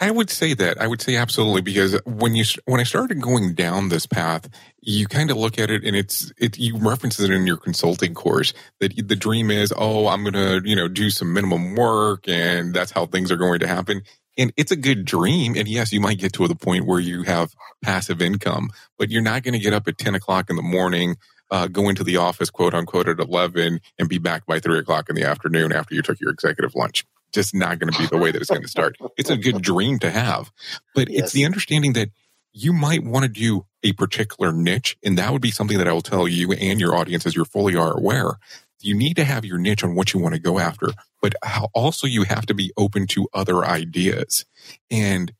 I 0.03 0.11
would 0.11 0.31
say 0.31 0.55
that. 0.55 0.81
I 0.81 0.87
would 0.87 1.03
say 1.03 1.17
absolutely 1.17 1.61
because 1.61 2.01
when 2.07 2.35
you 2.35 2.45
when 2.65 2.81
I 2.81 2.85
started 2.85 3.21
going 3.21 3.53
down 3.53 3.91
this 3.91 4.07
path, 4.07 4.49
you 4.81 5.07
kind 5.07 5.31
of 5.31 5.37
look 5.37 5.59
at 5.59 5.71
it 5.71 5.85
and 5.85 5.95
it's 5.95 6.33
it 6.39 6.59
you 6.59 6.79
reference 6.79 7.21
it 7.21 7.31
in 7.31 7.47
your 7.47 7.59
consulting 7.59 8.15
course 8.15 8.55
that 8.81 8.97
the 8.97 9.15
dream 9.15 9.51
is, 9.51 9.75
oh, 9.77 10.07
I'm 10.09 10.23
going 10.23 10.33
to, 10.33 10.63
you 10.67 10.75
know, 10.75 10.89
do 10.89 11.11
some 11.11 11.35
minimum 11.35 11.75
work 11.75 12.27
and 12.27 12.73
that's 12.73 12.91
how 12.91 13.05
things 13.05 13.31
are 13.31 13.37
going 13.37 13.61
to 13.61 13.67
happen. 13.67 14.01
And 14.39 14.55
it's 14.57 14.73
a 14.73 14.77
good 14.77 15.05
dream. 15.05 15.55
And 15.55 15.69
yes, 15.69 15.93
you 15.93 16.01
might 16.01 16.19
get 16.19 16.33
to 16.35 16.49
the 16.49 16.55
point 16.55 16.87
where 16.87 17.01
you 17.01 17.25
have 17.25 17.55
passive 17.83 18.23
income, 18.23 18.71
but 18.99 19.11
you're 19.11 19.21
not 19.21 19.43
going 19.43 19.53
to 19.53 19.59
get 19.59 19.75
up 19.75 19.87
at 19.87 19.99
10 19.99 20.15
o'clock 20.15 20.49
in 20.49 20.57
the 20.57 20.63
morning, 20.63 21.17
uh, 21.51 21.67
go 21.67 21.91
into 21.91 22.05
the 22.05 22.17
office, 22.17 22.49
quote 22.49 22.73
unquote, 22.73 23.07
at 23.07 23.19
11 23.19 23.81
and 23.99 24.09
be 24.09 24.17
back 24.17 24.47
by 24.47 24.61
three 24.61 24.79
o'clock 24.79 25.11
in 25.11 25.15
the 25.15 25.25
afternoon 25.25 25.73
after 25.73 25.95
you 25.95 26.01
took 26.01 26.19
your 26.21 26.31
executive 26.31 26.75
lunch. 26.75 27.05
Just 27.33 27.55
not 27.55 27.79
going 27.79 27.93
to 27.93 27.99
be 27.99 28.07
the 28.07 28.19
way 28.19 28.31
that 28.31 28.41
it's 28.41 28.51
going 28.51 28.63
to 28.63 28.69
start. 28.69 28.97
It's 29.17 29.31
a 29.31 29.37
good 29.37 29.63
dream 29.63 29.99
to 30.01 30.11
have, 30.11 30.51
but 30.95 31.09
yes. 31.09 31.25
it's 31.25 31.33
the 31.33 31.45
understanding 31.45 31.93
that 31.95 32.11
you 32.53 32.73
might 32.73 33.05
want 33.05 33.23
to 33.23 33.29
do 33.29 33.67
a 33.83 33.93
particular 33.93 34.53
niche. 34.53 34.97
And 35.03 35.17
that 35.19 35.33
would 35.33 35.43
be 35.43 35.51
something 35.51 35.79
that 35.79 35.89
I 35.89 35.93
will 35.93 36.01
tell 36.01 36.27
you 36.27 36.53
and 36.53 36.81
your 36.81 36.97
audience 36.97 37.27
as 37.27 37.37
you 37.37 37.45
fully 37.45 37.77
are 37.77 37.97
aware. 37.97 38.33
You 38.81 38.95
need 38.95 39.15
to 39.17 39.25
have 39.25 39.45
your 39.45 39.59
niche 39.59 39.85
on 39.85 39.95
what 39.95 40.13
you 40.13 40.21
want 40.21 40.35
to 40.35 40.41
go 40.41 40.59
after, 40.59 40.89
but 41.21 41.35
also 41.75 42.07
you 42.07 42.25
have 42.25 42.47
to 42.47 42.55
be 42.55 42.73
open 42.77 43.07
to 43.09 43.29
other 43.35 43.65
ideas. 43.65 44.47
And 44.91 45.33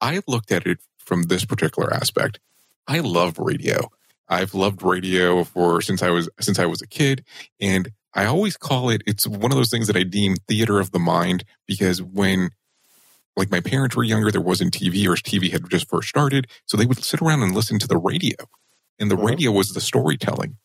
I 0.00 0.22
looked 0.26 0.50
at 0.50 0.66
it 0.66 0.78
from 0.98 1.24
this 1.24 1.44
particular 1.44 1.92
aspect. 1.92 2.40
I 2.86 3.00
love 3.00 3.38
radio. 3.38 3.90
I've 4.28 4.54
loved 4.54 4.82
radio 4.82 5.44
for 5.44 5.80
since 5.80 6.02
I 6.02 6.10
was 6.10 6.28
since 6.40 6.58
I 6.58 6.66
was 6.66 6.82
a 6.82 6.86
kid 6.86 7.24
and 7.60 7.90
I 8.16 8.24
always 8.24 8.56
call 8.56 8.88
it 8.90 9.02
it's 9.06 9.26
one 9.26 9.52
of 9.52 9.56
those 9.56 9.70
things 9.70 9.86
that 9.86 9.96
I 9.96 10.02
deem 10.02 10.36
theater 10.48 10.80
of 10.80 10.90
the 10.90 10.98
mind 10.98 11.44
because 11.66 12.02
when 12.02 12.50
like 13.36 13.50
my 13.50 13.60
parents 13.60 13.94
were 13.94 14.02
younger, 14.02 14.30
there 14.30 14.40
wasn't 14.40 14.72
TV 14.72 15.06
or 15.06 15.14
TV 15.14 15.52
had 15.52 15.70
just 15.70 15.88
first 15.88 16.08
started. 16.08 16.46
So 16.64 16.76
they 16.76 16.86
would 16.86 17.04
sit 17.04 17.20
around 17.20 17.42
and 17.42 17.54
listen 17.54 17.78
to 17.78 17.86
the 17.86 17.98
radio. 17.98 18.34
And 18.98 19.10
the 19.10 19.14
mm-hmm. 19.14 19.26
radio 19.26 19.52
was 19.52 19.74
the 19.74 19.80
storytelling. 19.80 20.56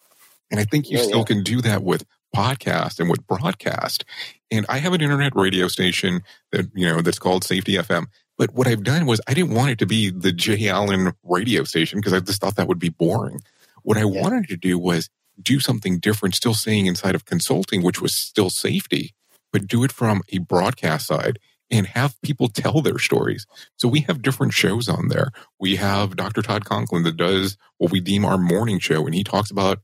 And 0.50 0.60
I 0.60 0.64
think 0.64 0.90
you 0.90 0.98
yeah, 0.98 1.04
still 1.04 1.20
yeah. 1.20 1.26
can 1.26 1.44
do 1.44 1.62
that 1.62 1.84
with 1.84 2.06
podcast 2.34 3.00
and 3.00 3.10
with 3.10 3.28
broadcast. 3.28 4.06
And 4.50 4.66
I 4.70 4.78
have 4.78 4.94
an 4.94 5.02
internet 5.02 5.36
radio 5.36 5.68
station 5.68 6.22
that, 6.52 6.70
you 6.74 6.88
know, 6.88 7.02
that's 7.02 7.20
called 7.20 7.44
Safety 7.44 7.74
FM. 7.74 8.06
But 8.38 8.54
what 8.54 8.68
I've 8.68 8.84
done 8.84 9.06
was 9.06 9.20
I 9.28 9.34
didn't 9.34 9.54
want 9.54 9.72
it 9.72 9.80
to 9.80 9.86
be 9.86 10.10
the 10.10 10.32
Jay 10.32 10.70
Allen 10.70 11.14
radio 11.24 11.66
station 11.66 12.00
because 12.00 12.14
I 12.14 12.22
just 12.22 12.40
thought 12.40 12.56
that 12.56 12.68
would 12.68 12.80
be 12.80 12.90
boring. 12.90 13.42
What 13.84 13.98
I 13.98 14.02
yeah. 14.02 14.22
wanted 14.22 14.48
to 14.48 14.58
do 14.58 14.80
was 14.80 15.10
do 15.42 15.60
something 15.60 16.00
different, 16.00 16.36
still 16.36 16.54
staying 16.54 16.86
inside 16.86 17.16
of 17.16 17.26
consulting, 17.26 17.84
which 17.84 18.02
was 18.02 18.16
still 18.16 18.50
safety, 18.50 19.14
but 19.52 19.68
do 19.68 19.84
it 19.84 19.92
from 19.92 20.22
a 20.30 20.40
broadcast 20.40 21.08
side 21.08 21.40
and 21.72 21.88
have 21.88 22.22
people 22.22 22.50
tell 22.50 22.82
their 22.82 23.00
stories. 23.00 23.48
So 23.78 23.88
we 23.88 24.02
have 24.02 24.22
different 24.22 24.54
shows 24.54 24.90
on 24.90 25.08
there. 25.08 25.32
We 25.60 25.78
have 25.78 26.18
Dr. 26.18 26.42
Todd 26.42 26.66
Conklin 26.66 27.04
that 27.04 27.18
does 27.18 27.58
what 27.78 27.92
we 27.92 28.02
deem 28.02 28.26
our 28.26 28.38
morning 28.38 28.80
show, 28.80 29.06
and 29.06 29.16
he 29.16 29.24
talks 29.24 29.50
about 29.50 29.80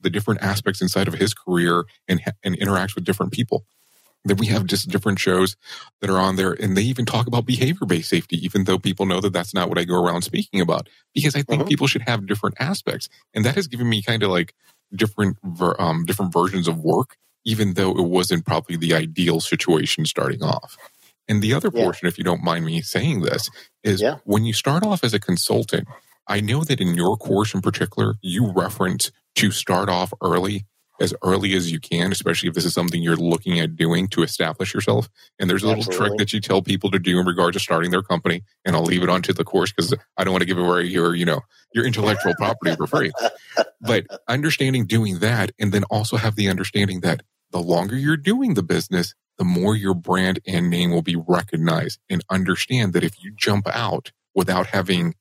the 0.00 0.10
different 0.10 0.42
aspects 0.42 0.80
inside 0.80 1.08
of 1.08 1.14
his 1.14 1.34
career 1.34 1.84
and, 2.08 2.20
and 2.42 2.56
interacts 2.58 2.94
with 2.94 3.04
different 3.04 3.32
people. 3.32 3.64
Then 4.24 4.36
we 4.36 4.46
have 4.46 4.66
just 4.66 4.88
different 4.88 5.18
shows 5.18 5.56
that 6.00 6.08
are 6.08 6.18
on 6.18 6.36
there, 6.36 6.52
and 6.52 6.76
they 6.76 6.82
even 6.82 7.04
talk 7.04 7.26
about 7.26 7.44
behavior 7.44 7.86
based 7.86 8.08
safety, 8.08 8.36
even 8.44 8.64
though 8.64 8.78
people 8.78 9.04
know 9.04 9.20
that 9.20 9.32
that's 9.32 9.52
not 9.52 9.68
what 9.68 9.78
I 9.78 9.84
go 9.84 10.04
around 10.04 10.22
speaking 10.22 10.60
about, 10.60 10.88
because 11.12 11.34
I 11.34 11.42
think 11.42 11.62
mm-hmm. 11.62 11.68
people 11.68 11.88
should 11.88 12.02
have 12.02 12.26
different 12.26 12.56
aspects, 12.60 13.08
and 13.34 13.44
that 13.44 13.56
has 13.56 13.66
given 13.66 13.88
me 13.88 14.00
kind 14.00 14.22
of 14.22 14.30
like 14.30 14.54
different 14.94 15.38
um, 15.78 16.04
different 16.04 16.32
versions 16.32 16.68
of 16.68 16.78
work, 16.80 17.16
even 17.44 17.74
though 17.74 17.90
it 17.90 18.06
wasn't 18.06 18.46
probably 18.46 18.76
the 18.76 18.94
ideal 18.94 19.40
situation 19.40 20.06
starting 20.06 20.42
off. 20.42 20.76
And 21.28 21.42
the 21.42 21.54
other 21.54 21.70
portion, 21.70 22.06
yeah. 22.06 22.08
if 22.08 22.18
you 22.18 22.24
don't 22.24 22.42
mind 22.42 22.64
me 22.64 22.82
saying 22.82 23.20
this, 23.20 23.48
is 23.84 24.02
yeah. 24.02 24.16
when 24.24 24.44
you 24.44 24.52
start 24.52 24.84
off 24.84 25.04
as 25.04 25.14
a 25.14 25.20
consultant, 25.20 25.86
I 26.26 26.40
know 26.40 26.64
that 26.64 26.80
in 26.80 26.94
your 26.94 27.16
course 27.16 27.54
in 27.54 27.60
particular, 27.60 28.14
you 28.22 28.52
reference 28.52 29.10
to 29.36 29.50
start 29.50 29.88
off 29.88 30.12
early, 30.20 30.66
as 31.02 31.12
early 31.24 31.54
as 31.54 31.72
you 31.72 31.80
can, 31.80 32.12
especially 32.12 32.48
if 32.48 32.54
this 32.54 32.64
is 32.64 32.72
something 32.72 33.02
you're 33.02 33.16
looking 33.16 33.58
at 33.58 33.74
doing 33.74 34.06
to 34.06 34.22
establish 34.22 34.72
yourself. 34.72 35.08
And 35.40 35.50
there's 35.50 35.64
a 35.64 35.66
little 35.66 35.80
Absolutely. 35.80 36.08
trick 36.08 36.18
that 36.18 36.32
you 36.32 36.40
tell 36.40 36.62
people 36.62 36.92
to 36.92 36.98
do 37.00 37.18
in 37.18 37.26
regard 37.26 37.54
to 37.54 37.60
starting 37.60 37.90
their 37.90 38.04
company. 38.04 38.44
And 38.64 38.76
I'll 38.76 38.84
leave 38.84 39.02
it 39.02 39.08
onto 39.08 39.32
the 39.32 39.42
course 39.42 39.72
because 39.72 39.92
I 40.16 40.22
don't 40.22 40.32
want 40.32 40.42
to 40.42 40.46
give 40.46 40.58
away 40.58 40.84
your, 40.84 41.16
you 41.16 41.24
know, 41.24 41.40
your 41.74 41.84
intellectual 41.84 42.34
property 42.36 42.76
for 42.76 42.86
free. 42.86 43.12
But 43.84 44.06
understanding 44.28 44.86
doing 44.86 45.18
that 45.18 45.50
and 45.58 45.72
then 45.72 45.82
also 45.90 46.16
have 46.16 46.36
the 46.36 46.48
understanding 46.48 47.00
that 47.00 47.22
the 47.50 47.58
longer 47.58 47.96
you're 47.96 48.16
doing 48.16 48.54
the 48.54 48.62
business, 48.62 49.12
the 49.38 49.44
more 49.44 49.74
your 49.74 49.92
brand 49.92 50.38
and 50.46 50.70
name 50.70 50.92
will 50.92 51.02
be 51.02 51.16
recognized 51.16 51.98
and 52.08 52.24
understand 52.30 52.92
that 52.92 53.02
if 53.02 53.20
you 53.24 53.32
jump 53.36 53.66
out 53.66 54.12
without 54.36 54.68
having 54.68 55.16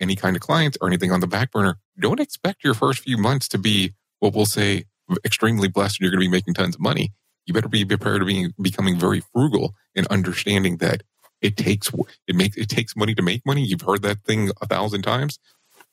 any 0.00 0.16
kind 0.16 0.36
of 0.36 0.42
clients 0.42 0.78
or 0.80 0.88
anything 0.88 1.12
on 1.12 1.20
the 1.20 1.26
back 1.26 1.50
burner, 1.50 1.78
don't 2.00 2.18
expect 2.18 2.64
your 2.64 2.72
first 2.72 3.00
few 3.00 3.18
months 3.18 3.46
to 3.48 3.58
be 3.58 3.92
what 4.26 4.34
we'll 4.34 4.46
say 4.46 4.84
extremely 5.24 5.68
blessed 5.68 6.00
and 6.00 6.04
you're 6.04 6.10
going 6.10 6.20
to 6.22 6.28
be 6.28 6.36
making 6.36 6.54
tons 6.54 6.74
of 6.74 6.80
money. 6.80 7.12
You 7.46 7.54
better 7.54 7.68
be 7.68 7.84
prepared 7.84 8.20
to 8.20 8.26
be 8.26 8.48
becoming 8.60 8.98
very 8.98 9.22
frugal 9.32 9.74
and 9.94 10.06
understanding 10.08 10.78
that 10.78 11.02
it 11.40 11.56
takes 11.56 11.90
it 12.26 12.34
makes 12.34 12.56
it 12.56 12.68
takes 12.68 12.96
money 12.96 13.14
to 13.14 13.22
make 13.22 13.46
money. 13.46 13.62
You've 13.62 13.82
heard 13.82 14.02
that 14.02 14.24
thing 14.24 14.50
a 14.60 14.66
thousand 14.66 15.02
times. 15.02 15.38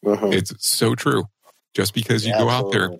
Mm-hmm. 0.03 0.34
It's 0.34 0.53
so 0.65 0.95
true. 0.95 1.25
Just 1.73 1.93
because 1.93 2.25
you 2.25 2.34
yeah, 2.34 2.39
go 2.39 2.49
out 2.49 2.71
there 2.71 2.91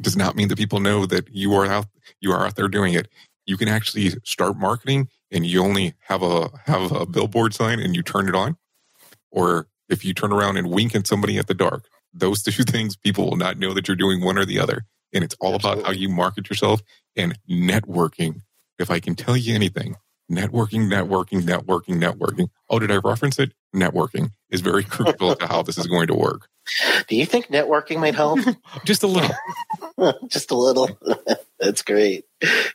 does 0.00 0.16
not 0.16 0.36
mean 0.36 0.48
that 0.48 0.58
people 0.58 0.80
know 0.80 1.06
that 1.06 1.28
you 1.30 1.54
are 1.54 1.66
out 1.66 1.86
you 2.20 2.32
are 2.32 2.46
out 2.46 2.56
there 2.56 2.68
doing 2.68 2.94
it 2.94 3.08
you 3.46 3.56
can 3.56 3.68
actually 3.68 4.10
start 4.24 4.56
marketing 4.56 5.08
and 5.30 5.46
you 5.46 5.62
only 5.62 5.94
have 6.00 6.22
a 6.22 6.50
have 6.66 6.92
a 6.92 7.06
billboard 7.06 7.54
sign 7.54 7.80
and 7.80 7.94
you 7.96 8.02
turn 8.02 8.28
it 8.28 8.34
on 8.34 8.56
or 9.30 9.68
if 9.88 10.04
you 10.04 10.12
turn 10.12 10.32
around 10.32 10.56
and 10.56 10.70
wink 10.70 10.94
at 10.94 11.06
somebody 11.06 11.38
at 11.38 11.46
the 11.46 11.54
dark 11.54 11.88
those 12.18 12.42
two 12.42 12.62
things 12.64 12.96
people 12.96 13.28
will 13.28 13.36
not 13.36 13.58
know 13.58 13.74
that 13.74 13.88
you're 13.88 13.96
doing 13.96 14.22
one 14.22 14.38
or 14.38 14.44
the 14.44 14.58
other. 14.58 14.84
And 15.12 15.22
it's 15.22 15.36
all 15.40 15.54
Absolutely. 15.54 15.80
about 15.80 15.86
how 15.94 15.98
you 15.98 16.08
market 16.08 16.50
yourself 16.50 16.82
and 17.14 17.38
networking. 17.48 18.42
If 18.78 18.90
i 18.90 19.00
can 19.00 19.14
tell 19.14 19.36
you 19.36 19.54
anything 19.54 19.96
networking 20.30 20.88
networking 20.90 21.42
networking 21.42 22.00
networking. 22.02 22.48
Oh 22.68 22.78
did 22.78 22.90
i 22.90 22.96
reference 22.96 23.38
it? 23.38 23.52
Networking 23.74 24.30
is 24.50 24.60
very 24.60 24.84
crucial 24.94 25.34
to 25.34 25.46
how 25.46 25.62
this 25.62 25.78
is 25.78 25.86
going 25.86 26.08
to 26.08 26.14
work. 26.14 26.48
Do 27.06 27.16
you 27.16 27.26
think 27.26 27.46
networking 27.46 28.00
might 28.00 28.16
help? 28.16 28.40
Just 28.84 29.04
a 29.04 29.06
little. 29.06 29.30
Just 30.28 30.50
a 30.50 30.56
little. 30.56 30.98
That's 31.60 31.82
great. 31.82 32.24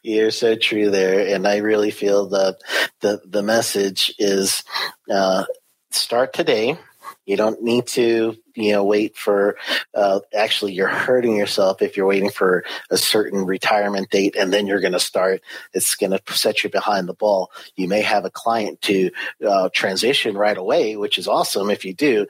You're 0.02 0.32
so 0.32 0.56
true 0.56 0.89
there, 0.89 1.36
and 1.36 1.46
I 1.46 1.58
really 1.58 1.92
feel 1.92 2.30
that 2.30 2.60
the 3.02 3.22
the 3.26 3.44
message 3.44 4.14
is 4.18 4.64
uh, 5.10 5.44
start 5.92 6.34
today. 6.34 6.78
You 7.26 7.38
don't 7.38 7.62
need 7.62 7.88
to, 7.88 8.36
you 8.56 8.72
know, 8.72 8.84
wait 8.84 9.16
for. 9.16 9.58
Uh, 9.94 10.22
actually, 10.34 10.74
you're 10.74 10.88
hurting 10.88 11.36
yourself 11.36 11.82
if 11.82 11.98
you're 11.98 12.08
waiting 12.08 12.32
for 12.32 12.64
a 12.90 12.98
certain 12.98 13.46
retirement 13.46 14.10
date 14.10 14.36
and 14.36 14.52
then 14.52 14.68
you're 14.68 14.82
going 14.82 14.94
to 14.94 15.00
start. 15.00 15.42
It's 15.74 15.96
going 15.96 16.12
to 16.12 16.22
set 16.34 16.64
you 16.64 16.70
behind 16.70 17.08
the 17.08 17.14
ball. 17.14 17.52
You 17.76 17.88
may 17.88 18.02
have 18.02 18.26
a 18.26 18.32
client 18.32 18.82
to 18.84 19.12
uh, 19.46 19.70
transition 19.74 20.36
right 20.36 20.58
away, 20.58 20.98
which 20.98 21.18
is 21.18 21.28
awesome 21.28 21.70
if 21.70 21.86
you 21.86 21.94
do 21.94 22.28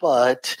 but 0.00 0.56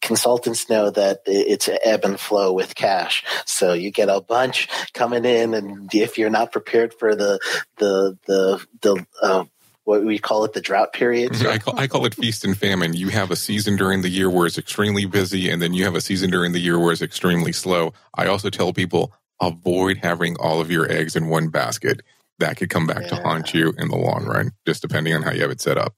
consultants 0.00 0.68
know 0.68 0.90
that 0.90 1.20
it's 1.26 1.68
an 1.68 1.78
ebb 1.84 2.04
and 2.04 2.18
flow 2.18 2.52
with 2.52 2.74
cash. 2.74 3.24
So 3.44 3.72
you 3.74 3.90
get 3.90 4.08
a 4.08 4.20
bunch 4.20 4.68
coming 4.94 5.24
in, 5.24 5.54
and 5.54 5.94
if 5.94 6.18
you're 6.18 6.30
not 6.30 6.52
prepared 6.52 6.94
for 6.94 7.14
the 7.14 7.38
the 7.76 8.18
the 8.26 8.66
the 8.80 9.06
uh, 9.22 9.44
what 9.88 10.04
we 10.04 10.18
call 10.18 10.44
it 10.44 10.52
the 10.52 10.60
drought 10.60 10.92
period. 10.92 11.34
I 11.46 11.56
call, 11.56 11.78
I 11.78 11.86
call 11.86 12.04
it 12.04 12.14
feast 12.14 12.44
and 12.44 12.54
famine. 12.54 12.92
You 12.92 13.08
have 13.08 13.30
a 13.30 13.36
season 13.36 13.74
during 13.74 14.02
the 14.02 14.10
year 14.10 14.28
where 14.28 14.46
it's 14.46 14.58
extremely 14.58 15.06
busy, 15.06 15.48
and 15.48 15.62
then 15.62 15.72
you 15.72 15.84
have 15.84 15.94
a 15.94 16.02
season 16.02 16.30
during 16.30 16.52
the 16.52 16.60
year 16.60 16.78
where 16.78 16.92
it's 16.92 17.00
extremely 17.00 17.52
slow. 17.52 17.94
I 18.14 18.26
also 18.26 18.50
tell 18.50 18.74
people 18.74 19.14
avoid 19.40 19.96
having 19.96 20.36
all 20.36 20.60
of 20.60 20.70
your 20.70 20.92
eggs 20.92 21.16
in 21.16 21.28
one 21.28 21.48
basket. 21.48 22.02
That 22.38 22.58
could 22.58 22.68
come 22.68 22.86
back 22.86 23.00
yeah. 23.04 23.08
to 23.08 23.16
haunt 23.16 23.54
you 23.54 23.72
in 23.78 23.88
the 23.88 23.96
long 23.96 24.26
run, 24.26 24.50
just 24.66 24.82
depending 24.82 25.14
on 25.14 25.22
how 25.22 25.32
you 25.32 25.40
have 25.40 25.50
it 25.50 25.62
set 25.62 25.78
up. 25.78 25.94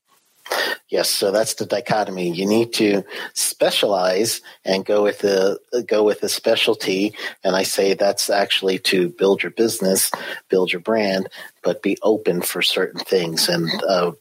Yes, 0.90 1.08
so 1.08 1.30
that's 1.30 1.54
the 1.54 1.66
dichotomy. 1.66 2.30
You 2.32 2.46
need 2.46 2.72
to 2.74 3.04
specialize 3.32 4.40
and 4.64 4.84
go 4.84 5.04
with 5.04 5.22
a 5.22 5.58
go 5.86 6.02
with 6.02 6.24
a 6.24 6.28
specialty. 6.28 7.14
And 7.44 7.54
I 7.54 7.62
say 7.62 7.94
that's 7.94 8.28
actually 8.28 8.80
to 8.80 9.08
build 9.08 9.42
your 9.44 9.52
business, 9.52 10.10
build 10.48 10.72
your 10.72 10.80
brand, 10.80 11.28
but 11.62 11.82
be 11.82 11.96
open 12.02 12.42
for 12.42 12.60
certain 12.60 13.00
things 13.00 13.48
and 13.48 13.70
uh, 13.84 14.12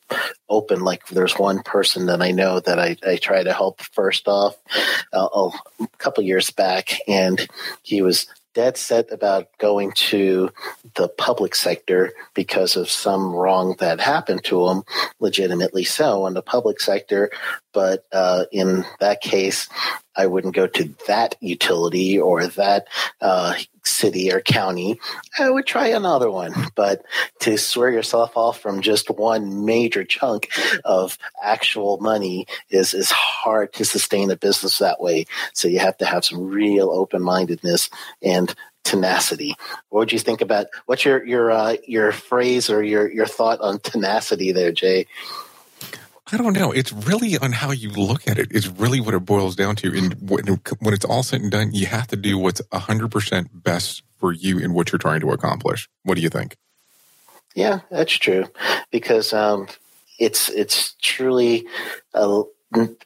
open. 0.47 0.82
Like 0.82 1.07
there's 1.07 1.39
one 1.39 1.63
person 1.63 2.05
that 2.05 2.22
I 2.22 2.30
know 2.30 2.59
that 2.59 2.78
I, 2.78 2.97
I 3.05 3.15
try 3.15 3.41
to 3.41 3.53
help 3.53 3.82
first 3.82 4.28
off 4.28 4.55
uh, 5.11 5.49
a 5.80 5.88
couple 5.97 6.24
years 6.24 6.51
back, 6.51 6.99
and 7.07 7.47
he 7.82 8.03
was 8.03 8.28
dead 8.60 8.76
set 8.76 9.10
about 9.10 9.47
going 9.57 9.89
to 9.93 10.49
the 10.95 11.07
public 11.07 11.55
sector 11.55 12.12
because 12.34 12.76
of 12.76 12.89
some 12.89 13.34
wrong 13.34 13.74
that 13.80 14.01
happened 14.01 14.43
to 14.43 14.68
him, 14.68 14.84
legitimately 15.22 15.86
so 15.86 16.28
in 16.28 16.34
the 16.34 16.41
public 16.41 16.82
sector. 16.82 17.32
But 17.72 18.05
uh, 18.12 18.47
in 18.51 18.84
that 18.99 19.22
case, 19.22 19.70
I 20.14 20.26
wouldn't 20.28 20.55
go 20.55 20.68
to 20.68 20.93
that 21.07 21.36
utility 21.39 22.20
or 22.20 22.47
that 22.47 22.89
uh, 23.22 23.53
city 23.89 24.31
or 24.31 24.41
county. 24.41 24.99
I 25.37 25.49
would 25.49 25.65
try 25.65 25.87
another 25.87 26.29
one. 26.29 26.53
But 26.75 27.03
to 27.39 27.57
swear 27.57 27.89
yourself 27.89 28.35
off 28.35 28.59
from 28.59 28.81
just 28.81 29.09
one 29.09 29.65
major 29.65 30.03
chunk 30.03 30.49
of 30.85 31.17
actual 31.43 31.97
money 31.97 32.47
is, 32.69 32.93
is 32.93 33.11
hard 33.11 33.73
to 33.73 33.85
sustain 33.85 34.31
a 34.31 34.35
business 34.35 34.77
that 34.77 35.01
way. 35.01 35.25
So 35.53 35.67
you 35.67 35.79
have 35.79 35.97
to 35.97 36.05
have 36.05 36.25
some 36.25 36.47
real 36.47 36.89
open 36.89 37.21
mindedness 37.21 37.89
and 38.21 38.53
tenacity. 38.83 39.55
What 39.89 39.99
would 39.99 40.11
you 40.13 40.19
think 40.19 40.41
about 40.41 40.67
what's 40.85 41.05
your 41.05 41.23
your 41.25 41.51
uh, 41.51 41.75
your 41.85 42.11
phrase 42.11 42.69
or 42.69 42.81
your 42.83 43.11
your 43.11 43.25
thought 43.25 43.59
on 43.61 43.79
tenacity 43.79 44.51
there, 44.51 44.71
Jay? 44.71 45.05
I 46.32 46.38
don't 46.38 46.53
know. 46.53 46.71
It's 46.71 46.93
really 46.93 47.38
on 47.38 47.51
how 47.51 47.71
you 47.71 47.89
look 47.89 48.27
at 48.27 48.38
it. 48.38 48.49
It's 48.51 48.67
really 48.67 48.99
what 48.99 49.13
it 49.13 49.25
boils 49.25 49.55
down 49.55 49.75
to. 49.77 49.95
And 49.95 50.13
when 50.30 50.93
it's 50.93 51.05
all 51.05 51.23
said 51.23 51.41
and 51.41 51.51
done, 51.51 51.71
you 51.73 51.88
have 51.88 52.07
to 52.07 52.15
do 52.15 52.38
what's 52.38 52.61
100% 52.61 53.47
best 53.53 54.03
for 54.17 54.32
you 54.32 54.59
and 54.59 54.73
what 54.73 54.91
you're 54.91 54.99
trying 54.99 55.21
to 55.21 55.32
accomplish. 55.32 55.89
What 56.03 56.15
do 56.15 56.21
you 56.21 56.30
think? 56.30 56.57
Yeah, 57.55 57.80
that's 57.89 58.13
true. 58.13 58.45
Because 58.91 59.34
um, 59.34 59.67
it's 60.19 60.49
it's 60.49 60.93
truly 61.01 61.65
a, 62.13 62.43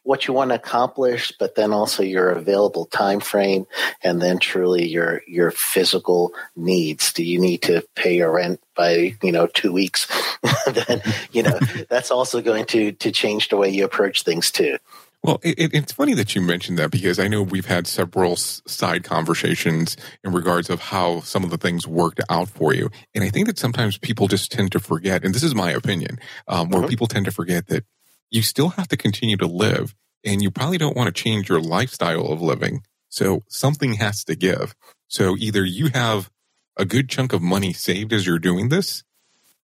what 0.04 0.28
you 0.28 0.34
want 0.34 0.50
to 0.50 0.56
accomplish, 0.56 1.32
but 1.40 1.56
then 1.56 1.72
also 1.72 2.04
your 2.04 2.30
available 2.32 2.86
time 2.86 3.20
frame, 3.20 3.66
and 4.04 4.22
then 4.22 4.40
truly 4.40 4.88
your 4.88 5.22
your 5.28 5.52
physical 5.52 6.34
needs. 6.56 7.14
Do 7.14 7.24
you 7.24 7.40
need 7.40 7.62
to 7.64 7.86
pay 7.96 8.18
your 8.18 8.32
rent 8.32 8.60
by 8.76 9.16
you 9.22 9.32
know 9.32 9.48
two 9.48 9.72
weeks? 9.72 10.08
then 10.68 11.02
you 11.32 11.44
know 11.44 11.58
that's 11.90 12.12
also 12.12 12.42
going 12.42 12.66
to 12.68 12.92
to 12.94 13.12
change 13.12 13.50
the 13.50 13.58
way 13.58 13.70
you 13.70 13.86
approach 13.86 14.24
things 14.24 14.52
too. 14.52 14.78
Well, 15.24 15.40
it, 15.42 15.74
it's 15.74 15.94
funny 15.94 16.14
that 16.16 16.36
you 16.36 16.42
mentioned 16.42 16.78
that 16.80 16.92
because 16.92 17.18
I 17.18 17.30
know 17.30 17.42
we've 17.42 17.68
had 17.68 17.88
several 17.88 18.36
side 18.36 19.06
conversations 19.06 19.96
in 20.22 20.34
regards 20.34 20.70
of 20.70 20.82
how 20.82 21.22
some 21.22 21.46
of 21.46 21.50
the 21.50 21.58
things 21.58 21.88
worked 21.88 22.20
out 22.30 22.50
for 22.50 22.74
you, 22.74 22.90
and 23.16 23.24
I 23.24 23.30
think 23.30 23.48
that 23.48 23.58
sometimes 23.58 23.98
people 23.98 24.28
just 24.28 24.52
tend 24.52 24.74
to 24.74 24.82
forget, 24.82 25.24
and 25.24 25.34
this 25.34 25.44
is 25.44 25.56
my 25.56 25.72
opinion, 25.72 26.20
um, 26.50 26.70
where 26.70 26.82
mm-hmm. 26.82 26.90
people 26.90 27.08
tend 27.08 27.24
to 27.24 27.32
forget 27.32 27.68
that 27.68 27.86
you 28.34 28.42
still 28.42 28.70
have 28.70 28.88
to 28.88 28.98
continue 28.98 29.38
to 29.38 29.46
live 29.46 29.96
and 30.26 30.42
you 30.42 30.50
probably 30.50 30.80
don't 30.80 30.98
want 30.98 31.08
to 31.08 31.24
change 31.24 31.48
your 31.48 31.62
lifestyle 31.62 32.32
of 32.32 32.42
living. 32.42 32.82
So 33.08 33.44
something 33.48 33.94
has 33.94 34.24
to 34.24 34.36
give. 34.36 34.76
So 35.08 35.36
either 35.38 35.64
you 35.64 35.90
have 35.94 36.32
a 36.76 36.84
good 36.84 37.10
chunk 37.10 37.32
of 37.32 37.44
money 37.44 37.74
saved 37.74 38.12
as 38.12 38.26
you're 38.26 38.40
doing 38.40 38.70
this, 38.70 39.04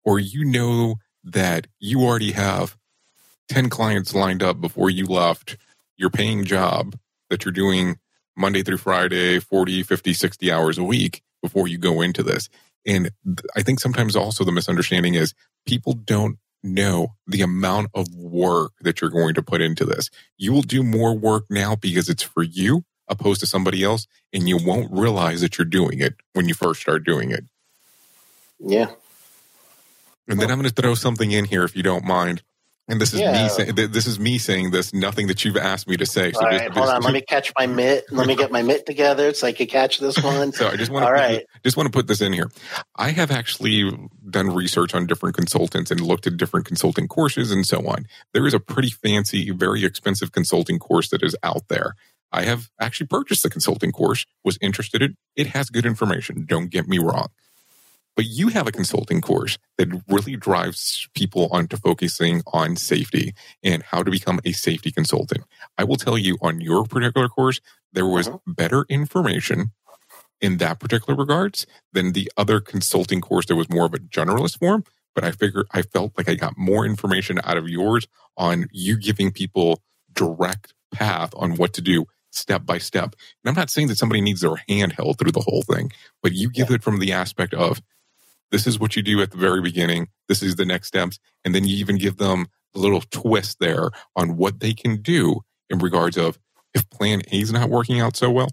or 0.03 0.19
you 0.19 0.43
know 0.43 0.95
that 1.23 1.67
you 1.79 2.01
already 2.01 2.33
have 2.33 2.75
10 3.47 3.69
clients 3.69 4.13
lined 4.13 4.43
up 4.43 4.59
before 4.59 4.89
you 4.89 5.05
left 5.05 5.55
your 5.95 6.09
paying 6.09 6.43
job 6.43 6.97
that 7.29 7.45
you're 7.45 7.53
doing 7.53 7.97
Monday 8.35 8.63
through 8.63 8.77
Friday, 8.77 9.39
40, 9.39 9.83
50, 9.83 10.13
60 10.13 10.51
hours 10.51 10.77
a 10.77 10.83
week 10.83 11.21
before 11.41 11.69
you 11.69 11.77
go 11.77 12.01
into 12.01 12.21
this. 12.21 12.49
And 12.85 13.11
I 13.55 13.63
think 13.63 13.79
sometimes 13.79 14.15
also 14.15 14.43
the 14.43 14.51
misunderstanding 14.51 15.13
is 15.13 15.33
people 15.65 15.93
don't 15.93 16.37
know 16.63 17.15
the 17.25 17.41
amount 17.41 17.89
of 17.93 18.13
work 18.15 18.71
that 18.81 19.01
you're 19.01 19.09
going 19.09 19.33
to 19.35 19.41
put 19.41 19.61
into 19.61 19.85
this. 19.85 20.09
You 20.37 20.53
will 20.53 20.61
do 20.61 20.83
more 20.83 21.13
work 21.15 21.45
now 21.49 21.75
because 21.75 22.09
it's 22.09 22.23
for 22.23 22.43
you 22.43 22.83
opposed 23.07 23.39
to 23.39 23.47
somebody 23.47 23.83
else, 23.83 24.05
and 24.33 24.49
you 24.49 24.57
won't 24.61 24.91
realize 24.91 25.41
that 25.41 25.57
you're 25.57 25.65
doing 25.65 25.99
it 25.99 26.15
when 26.33 26.47
you 26.47 26.53
first 26.53 26.81
start 26.81 27.05
doing 27.05 27.31
it. 27.31 27.45
Yeah. 28.59 28.87
And 30.27 30.39
then 30.39 30.51
I'm 30.51 30.59
going 30.59 30.69
to 30.69 30.81
throw 30.81 30.93
something 30.93 31.31
in 31.31 31.45
here 31.45 31.63
if 31.63 31.75
you 31.75 31.83
don't 31.83 32.03
mind. 32.03 32.43
And 32.89 33.01
this 33.01 33.13
is 33.13 33.19
yeah. 33.19 33.43
me 33.43 33.49
saying 33.49 33.75
this 33.75 34.07
is 34.07 34.17
me 34.17 34.37
saying 34.37 34.71
this. 34.71 34.93
Nothing 34.93 35.27
that 35.27 35.43
you've 35.43 35.57
asked 35.57 35.89
me 35.89 35.97
to 35.97 36.05
say. 36.05 36.31
So 36.31 36.45
All 36.45 36.51
just, 36.51 36.63
right, 36.63 36.71
hold 36.71 36.89
on. 36.89 37.01
Let 37.01 37.13
me 37.13 37.21
catch 37.21 37.51
my 37.57 37.67
mitt. 37.67 38.05
Let 38.11 38.27
me 38.27 38.35
get 38.35 38.49
my 38.49 38.61
mitt 38.61 38.85
together 38.85 39.33
so 39.33 39.45
I 39.47 39.51
can 39.51 39.67
catch 39.67 39.99
this 39.99 40.23
one. 40.23 40.51
so 40.53 40.69
I 40.69 40.77
just 40.77 40.89
want 40.89 41.03
to 41.03 41.07
All 41.07 41.13
right. 41.13 41.45
just 41.65 41.75
want 41.75 41.87
to 41.87 41.91
put 41.91 42.07
this 42.07 42.21
in 42.21 42.31
here. 42.31 42.49
I 42.95 43.09
have 43.11 43.29
actually 43.29 43.91
done 44.29 44.53
research 44.53 44.95
on 44.95 45.05
different 45.05 45.35
consultants 45.35 45.91
and 45.91 45.99
looked 45.99 46.27
at 46.27 46.37
different 46.37 46.65
consulting 46.65 47.09
courses 47.09 47.51
and 47.51 47.65
so 47.65 47.85
on. 47.87 48.07
There 48.33 48.47
is 48.47 48.53
a 48.53 48.59
pretty 48.59 48.89
fancy, 48.89 49.51
very 49.51 49.83
expensive 49.83 50.31
consulting 50.31 50.79
course 50.79 51.09
that 51.09 51.23
is 51.23 51.35
out 51.43 51.67
there. 51.67 51.93
I 52.31 52.43
have 52.43 52.69
actually 52.79 53.07
purchased 53.07 53.43
the 53.43 53.49
consulting 53.49 53.91
course. 53.91 54.25
Was 54.45 54.57
interested 54.61 55.01
in 55.01 55.17
it. 55.35 55.47
Has 55.47 55.69
good 55.69 55.85
information. 55.85 56.45
Don't 56.47 56.69
get 56.69 56.87
me 56.87 56.99
wrong. 56.99 57.27
But 58.17 58.25
you 58.25 58.47
have 58.47 58.67
a 58.67 58.71
consulting 58.71 59.21
course 59.21 59.59
that 59.77 60.01
really 60.09 60.35
drives 60.35 61.07
people 61.13 61.49
onto 61.51 61.77
focusing 61.77 62.41
on 62.47 62.75
safety 62.75 63.35
and 63.63 63.83
how 63.83 64.01
to 64.01 64.09
become 64.09 64.39
a 64.43 64.53
safety 64.53 64.91
consultant. 64.91 65.43
I 65.77 65.83
will 65.83 65.97
tell 65.97 66.17
you 66.17 66.37
on 66.41 66.59
your 66.59 66.85
particular 66.85 67.29
course, 67.29 67.61
there 67.93 68.07
was 68.07 68.27
uh-huh. 68.27 68.39
better 68.47 68.85
information 68.89 69.71
in 70.41 70.57
that 70.57 70.79
particular 70.79 71.15
regards 71.15 71.67
than 71.93 72.13
the 72.13 72.31
other 72.35 72.59
consulting 72.59 73.21
course 73.21 73.45
that 73.45 73.55
was 73.55 73.69
more 73.69 73.85
of 73.85 73.93
a 73.93 73.99
generalist 73.99 74.57
form. 74.57 74.83
But 75.13 75.23
I 75.23 75.31
figure 75.31 75.65
I 75.71 75.83
felt 75.83 76.17
like 76.17 76.27
I 76.27 76.33
got 76.33 76.57
more 76.57 76.85
information 76.87 77.39
out 77.43 77.57
of 77.57 77.69
yours 77.69 78.07
on 78.35 78.67
you 78.71 78.97
giving 78.97 79.31
people 79.31 79.81
direct 80.11 80.73
path 80.91 81.33
on 81.35 81.55
what 81.55 81.73
to 81.73 81.81
do 81.81 82.05
step 82.31 82.65
by 82.65 82.79
step. 82.79 83.15
And 83.43 83.49
I'm 83.49 83.55
not 83.55 83.69
saying 83.69 83.87
that 83.89 83.97
somebody 83.97 84.21
needs 84.21 84.41
their 84.41 84.55
hand 84.67 84.93
held 84.93 85.19
through 85.19 85.31
the 85.31 85.41
whole 85.41 85.61
thing, 85.61 85.91
but 86.23 86.33
you 86.33 86.49
give 86.49 86.69
yeah. 86.69 86.77
it 86.77 86.83
from 86.83 86.99
the 86.99 87.11
aspect 87.11 87.53
of 87.53 87.81
this 88.51 88.67
is 88.67 88.79
what 88.79 88.95
you 88.95 89.03
do 89.03 89.21
at 89.21 89.31
the 89.31 89.37
very 89.37 89.61
beginning. 89.61 90.07
This 90.27 90.41
is 90.41 90.55
the 90.55 90.65
next 90.65 90.87
steps. 90.87 91.19
And 91.43 91.53
then 91.53 91.65
you 91.65 91.75
even 91.77 91.97
give 91.97 92.17
them 92.17 92.47
a 92.75 92.79
little 92.79 93.01
twist 93.01 93.57
there 93.59 93.89
on 94.15 94.37
what 94.37 94.59
they 94.59 94.73
can 94.73 95.01
do 95.01 95.41
in 95.69 95.79
regards 95.79 96.17
of 96.17 96.39
if 96.73 96.89
plan 96.89 97.21
A 97.31 97.39
is 97.39 97.51
not 97.51 97.69
working 97.69 97.99
out 97.99 98.15
so 98.15 98.29
well, 98.29 98.49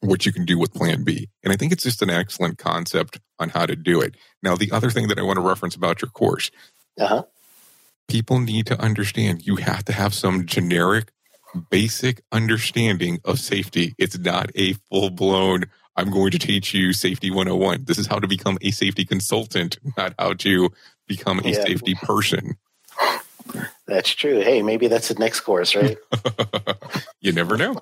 what 0.00 0.26
you 0.26 0.32
can 0.32 0.44
do 0.44 0.58
with 0.58 0.74
plan 0.74 1.04
B. 1.04 1.28
And 1.42 1.52
I 1.52 1.56
think 1.56 1.72
it's 1.72 1.84
just 1.84 2.02
an 2.02 2.10
excellent 2.10 2.58
concept 2.58 3.20
on 3.38 3.50
how 3.50 3.66
to 3.66 3.76
do 3.76 4.00
it. 4.00 4.16
Now, 4.42 4.56
the 4.56 4.72
other 4.72 4.90
thing 4.90 5.08
that 5.08 5.18
I 5.18 5.22
want 5.22 5.36
to 5.36 5.42
reference 5.42 5.76
about 5.76 6.02
your 6.02 6.10
course, 6.10 6.50
uh-huh. 6.98 7.24
people 8.08 8.40
need 8.40 8.66
to 8.66 8.80
understand 8.80 9.46
you 9.46 9.56
have 9.56 9.84
to 9.84 9.92
have 9.92 10.12
some 10.12 10.46
generic, 10.46 11.12
basic 11.70 12.22
understanding 12.32 13.20
of 13.24 13.38
safety. 13.38 13.94
It's 13.98 14.18
not 14.18 14.50
a 14.56 14.74
full 14.90 15.10
blown 15.10 15.64
I'm 15.96 16.10
going 16.10 16.30
to 16.30 16.38
teach 16.38 16.72
you 16.74 16.92
safety 16.92 17.30
101. 17.30 17.84
This 17.84 17.98
is 17.98 18.06
how 18.06 18.18
to 18.18 18.26
become 18.26 18.58
a 18.62 18.70
safety 18.70 19.04
consultant, 19.04 19.78
not 19.96 20.14
how 20.18 20.34
to 20.34 20.70
become 21.06 21.40
a 21.40 21.48
yeah. 21.48 21.64
safety 21.64 21.94
person. 21.94 22.56
That's 23.86 24.10
true. 24.10 24.40
Hey, 24.40 24.62
maybe 24.62 24.88
that's 24.88 25.08
the 25.08 25.14
next 25.14 25.40
course, 25.40 25.74
right? 25.74 25.98
you 27.20 27.32
never 27.32 27.56
know. 27.56 27.76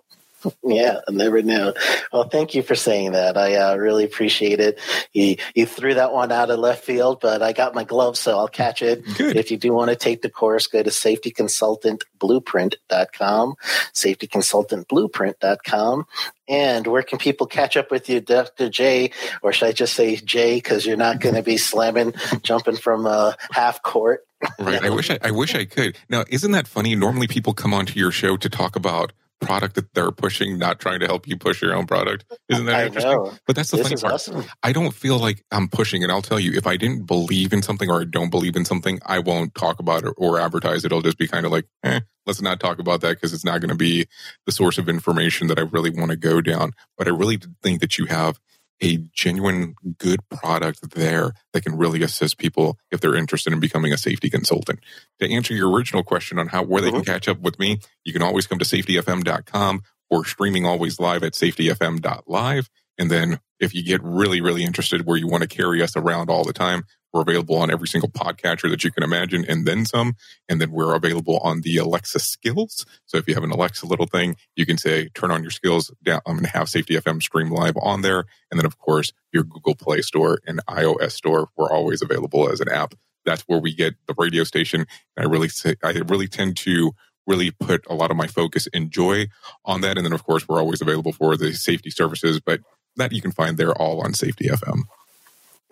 Yeah, 0.64 1.00
I 1.06 1.12
never 1.12 1.42
know. 1.42 1.74
Well, 2.12 2.28
thank 2.28 2.54
you 2.54 2.62
for 2.62 2.74
saying 2.74 3.12
that. 3.12 3.36
I 3.36 3.56
uh, 3.56 3.76
really 3.76 4.04
appreciate 4.04 4.60
it. 4.60 4.78
You 5.12 5.36
you 5.54 5.66
threw 5.66 5.94
that 5.94 6.12
one 6.12 6.32
out 6.32 6.50
of 6.50 6.58
left 6.58 6.84
field, 6.84 7.20
but 7.20 7.42
I 7.42 7.52
got 7.52 7.74
my 7.74 7.84
gloves, 7.84 8.20
so 8.20 8.38
I'll 8.38 8.48
catch 8.48 8.82
it. 8.82 9.04
Good. 9.16 9.36
If 9.36 9.50
you 9.50 9.56
do 9.56 9.72
want 9.72 9.90
to 9.90 9.96
take 9.96 10.22
the 10.22 10.30
course, 10.30 10.66
go 10.66 10.82
to 10.82 10.90
safetyconsultantblueprint.com, 10.90 13.54
safetyconsultantblueprint.com. 13.92 16.06
And 16.48 16.86
where 16.86 17.02
can 17.02 17.18
people 17.18 17.46
catch 17.46 17.76
up 17.76 17.90
with 17.92 18.08
you, 18.08 18.20
Dr. 18.20 18.68
J, 18.68 19.12
or 19.42 19.52
should 19.52 19.68
I 19.68 19.72
just 19.72 19.94
say 19.94 20.16
Jay, 20.16 20.56
because 20.56 20.84
you're 20.84 20.96
not 20.96 21.20
going 21.20 21.36
to 21.36 21.42
be 21.42 21.56
slamming, 21.56 22.14
jumping 22.42 22.76
from 22.76 23.06
a 23.06 23.36
half 23.52 23.82
court. 23.82 24.26
Right. 24.58 24.82
I 24.82 24.90
wish 24.90 25.10
I, 25.10 25.18
I 25.22 25.30
wish 25.30 25.54
I 25.54 25.64
could. 25.64 25.96
Now, 26.08 26.24
isn't 26.28 26.50
that 26.52 26.66
funny? 26.66 26.96
Normally 26.96 27.28
people 27.28 27.52
come 27.52 27.74
onto 27.74 27.98
your 27.98 28.10
show 28.10 28.36
to 28.38 28.48
talk 28.48 28.74
about 28.74 29.12
product 29.40 29.74
that 29.74 29.92
they're 29.94 30.10
pushing, 30.10 30.58
not 30.58 30.78
trying 30.78 31.00
to 31.00 31.06
help 31.06 31.26
you 31.26 31.36
push 31.36 31.62
your 31.62 31.74
own 31.74 31.86
product. 31.86 32.24
Isn't 32.48 32.66
that 32.66 32.74
I 32.74 32.86
interesting? 32.86 33.12
Know. 33.12 33.32
But 33.46 33.56
that's 33.56 33.70
the 33.70 33.78
this 33.78 33.88
funny 33.88 34.00
part. 34.00 34.14
Awesome. 34.14 34.44
I 34.62 34.72
don't 34.72 34.94
feel 34.94 35.18
like 35.18 35.44
I'm 35.50 35.68
pushing 35.68 36.02
it. 36.02 36.10
I'll 36.10 36.22
tell 36.22 36.38
you, 36.38 36.52
if 36.52 36.66
I 36.66 36.76
didn't 36.76 37.06
believe 37.06 37.52
in 37.52 37.62
something 37.62 37.90
or 37.90 38.02
I 38.02 38.04
don't 38.04 38.30
believe 38.30 38.56
in 38.56 38.64
something, 38.64 39.00
I 39.06 39.18
won't 39.18 39.54
talk 39.54 39.80
about 39.80 40.04
it 40.04 40.14
or 40.16 40.38
advertise 40.38 40.84
it. 40.84 40.86
It'll 40.86 41.02
just 41.02 41.18
be 41.18 41.26
kind 41.26 41.46
of 41.46 41.52
like, 41.52 41.66
eh, 41.82 42.00
let's 42.26 42.42
not 42.42 42.60
talk 42.60 42.78
about 42.78 43.00
that 43.00 43.16
because 43.16 43.32
it's 43.32 43.44
not 43.44 43.60
going 43.60 43.70
to 43.70 43.76
be 43.76 44.06
the 44.46 44.52
source 44.52 44.78
of 44.78 44.88
information 44.88 45.48
that 45.48 45.58
I 45.58 45.62
really 45.62 45.90
want 45.90 46.10
to 46.10 46.16
go 46.16 46.40
down. 46.40 46.72
But 46.96 47.08
I 47.08 47.10
really 47.10 47.38
think 47.62 47.80
that 47.80 47.98
you 47.98 48.06
have 48.06 48.38
a 48.82 48.98
genuine 49.12 49.74
good 49.98 50.20
product 50.28 50.90
there 50.92 51.32
that 51.52 51.62
can 51.62 51.76
really 51.76 52.02
assist 52.02 52.38
people 52.38 52.78
if 52.90 53.00
they're 53.00 53.14
interested 53.14 53.52
in 53.52 53.60
becoming 53.60 53.92
a 53.92 53.98
safety 53.98 54.30
consultant. 54.30 54.80
To 55.20 55.30
answer 55.30 55.54
your 55.54 55.70
original 55.70 56.02
question 56.02 56.38
on 56.38 56.48
how 56.48 56.62
where 56.62 56.80
they 56.80 56.90
can 56.90 57.00
mm-hmm. 57.00 57.12
catch 57.12 57.28
up 57.28 57.40
with 57.40 57.58
me, 57.58 57.80
you 58.04 58.12
can 58.12 58.22
always 58.22 58.46
come 58.46 58.58
to 58.58 58.64
safetyfm.com 58.64 59.82
or 60.08 60.24
streaming 60.24 60.66
always 60.66 60.98
live 60.98 61.22
at 61.22 61.34
safetyfm.live. 61.34 62.70
And 62.98 63.10
then 63.10 63.40
if 63.60 63.74
you 63.74 63.84
get 63.84 64.02
really, 64.02 64.40
really 64.40 64.64
interested 64.64 65.06
where 65.06 65.16
you 65.16 65.28
want 65.28 65.42
to 65.42 65.48
carry 65.48 65.82
us 65.82 65.96
around 65.96 66.30
all 66.30 66.44
the 66.44 66.52
time, 66.52 66.84
we're 67.12 67.22
available 67.22 67.56
on 67.56 67.70
every 67.70 67.88
single 67.88 68.08
podcatcher 68.08 68.70
that 68.70 68.84
you 68.84 68.90
can 68.90 69.02
imagine 69.02 69.44
and 69.48 69.66
then 69.66 69.84
some. 69.84 70.14
And 70.48 70.60
then 70.60 70.70
we're 70.70 70.94
available 70.94 71.38
on 71.38 71.62
the 71.62 71.76
Alexa 71.76 72.20
skills. 72.20 72.86
So 73.06 73.18
if 73.18 73.26
you 73.26 73.34
have 73.34 73.42
an 73.42 73.50
Alexa 73.50 73.86
little 73.86 74.06
thing, 74.06 74.36
you 74.56 74.64
can 74.64 74.78
say, 74.78 75.08
turn 75.08 75.30
on 75.30 75.42
your 75.42 75.50
skills 75.50 75.90
down. 76.04 76.20
I'm 76.26 76.34
going 76.34 76.44
to 76.44 76.50
have 76.50 76.68
Safety 76.68 76.94
FM 76.94 77.22
stream 77.22 77.50
live 77.50 77.76
on 77.80 78.02
there. 78.02 78.24
And 78.50 78.58
then, 78.58 78.66
of 78.66 78.78
course, 78.78 79.12
your 79.32 79.42
Google 79.42 79.74
Play 79.74 80.02
Store 80.02 80.38
and 80.46 80.64
iOS 80.66 81.12
Store, 81.12 81.48
we're 81.56 81.70
always 81.70 82.00
available 82.00 82.48
as 82.48 82.60
an 82.60 82.68
app. 82.68 82.94
That's 83.24 83.42
where 83.42 83.58
we 83.58 83.74
get 83.74 83.94
the 84.06 84.14
radio 84.16 84.44
station. 84.44 84.86
And 85.16 85.26
I 85.26 85.28
really 85.28 85.48
say, 85.48 85.74
I 85.82 85.90
really 85.90 86.28
tend 86.28 86.56
to 86.58 86.92
really 87.26 87.50
put 87.50 87.84
a 87.88 87.94
lot 87.94 88.10
of 88.10 88.16
my 88.16 88.26
focus 88.26 88.66
and 88.72 88.90
joy 88.90 89.26
on 89.64 89.82
that. 89.82 89.96
And 89.96 90.06
then, 90.06 90.12
of 90.12 90.24
course, 90.24 90.48
we're 90.48 90.58
always 90.58 90.80
available 90.80 91.12
for 91.12 91.36
the 91.36 91.52
safety 91.52 91.90
services, 91.90 92.40
but 92.40 92.60
that 92.96 93.12
you 93.12 93.20
can 93.20 93.32
find 93.32 93.56
there 93.56 93.72
all 93.72 94.00
on 94.02 94.14
Safety 94.14 94.48
FM. 94.48 94.82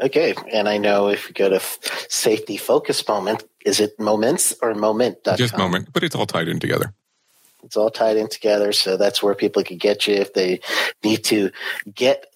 Okay, 0.01 0.35
and 0.53 0.69
I 0.69 0.79
know 0.79 1.09
if 1.09 1.29
you 1.29 1.35
go 1.35 1.49
to 1.49 1.61
safety 2.09 2.57
focus 2.57 3.07
moment, 3.09 3.43
is 3.65 3.81
it 3.81 3.99
moments 3.99 4.55
or 4.63 4.75
moment? 4.75 5.19
Just 5.37 5.59
moment, 5.59 5.93
but 5.93 6.05
it's 6.05 6.15
all 6.15 6.27
tied 6.27 6.49
in 6.49 6.61
together. 6.61 6.93
It's 7.65 7.77
all 7.77 7.91
tied 7.91 8.17
in 8.17 8.29
together, 8.29 8.73
so 8.73 8.97
that's 8.97 9.23
where 9.23 9.35
people 9.35 9.65
can 9.65 9.79
get 9.79 10.07
you 10.07 10.15
if 10.15 10.33
they 10.35 10.61
need 11.03 11.25
to 11.25 11.51
get 11.93 12.27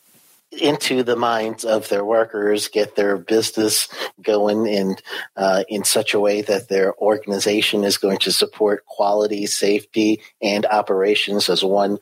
into 0.50 1.02
the 1.02 1.16
minds 1.16 1.64
of 1.64 1.88
their 1.88 2.04
workers, 2.04 2.68
get 2.68 2.94
their 2.94 3.16
business 3.16 3.88
going 4.20 4.66
in 4.66 4.96
uh, 5.36 5.64
in 5.68 5.84
such 5.84 6.14
a 6.14 6.20
way 6.20 6.42
that 6.42 6.68
their 6.68 6.94
organization 6.98 7.84
is 7.84 7.96
going 7.96 8.18
to 8.18 8.32
support 8.32 8.84
quality, 8.86 9.46
safety, 9.46 10.20
and 10.42 10.66
operations 10.66 11.48
as 11.48 11.64
one 11.64 11.98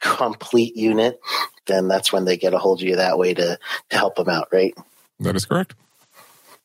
complete 0.00 0.76
unit, 0.76 1.20
then 1.66 1.88
that's 1.88 2.12
when 2.12 2.24
they 2.24 2.36
get 2.36 2.54
a 2.54 2.58
hold 2.58 2.80
of 2.80 2.88
you 2.88 2.96
that 2.96 3.18
way 3.18 3.34
to 3.34 3.58
to 3.90 3.96
help 3.96 4.16
them 4.16 4.28
out, 4.28 4.48
right? 4.52 4.74
That 5.20 5.36
is 5.36 5.46
correct. 5.46 5.74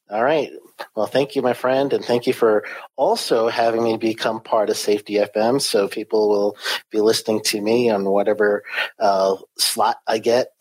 All 0.09 0.23
right. 0.23 0.51
Well, 0.95 1.05
thank 1.05 1.35
you, 1.35 1.41
my 1.41 1.53
friend, 1.53 1.93
and 1.93 2.03
thank 2.03 2.27
you 2.27 2.33
for 2.33 2.65
also 2.95 3.47
having 3.47 3.83
me 3.83 3.97
become 3.97 4.41
part 4.41 4.69
of 4.69 4.77
Safety 4.77 5.13
FM. 5.13 5.61
So 5.61 5.87
people 5.87 6.27
will 6.27 6.57
be 6.89 6.99
listening 6.99 7.41
to 7.45 7.61
me 7.61 7.89
on 7.89 8.03
whatever 8.03 8.63
uh, 8.99 9.37
slot 9.57 9.97
I 10.07 10.17
get, 10.17 10.53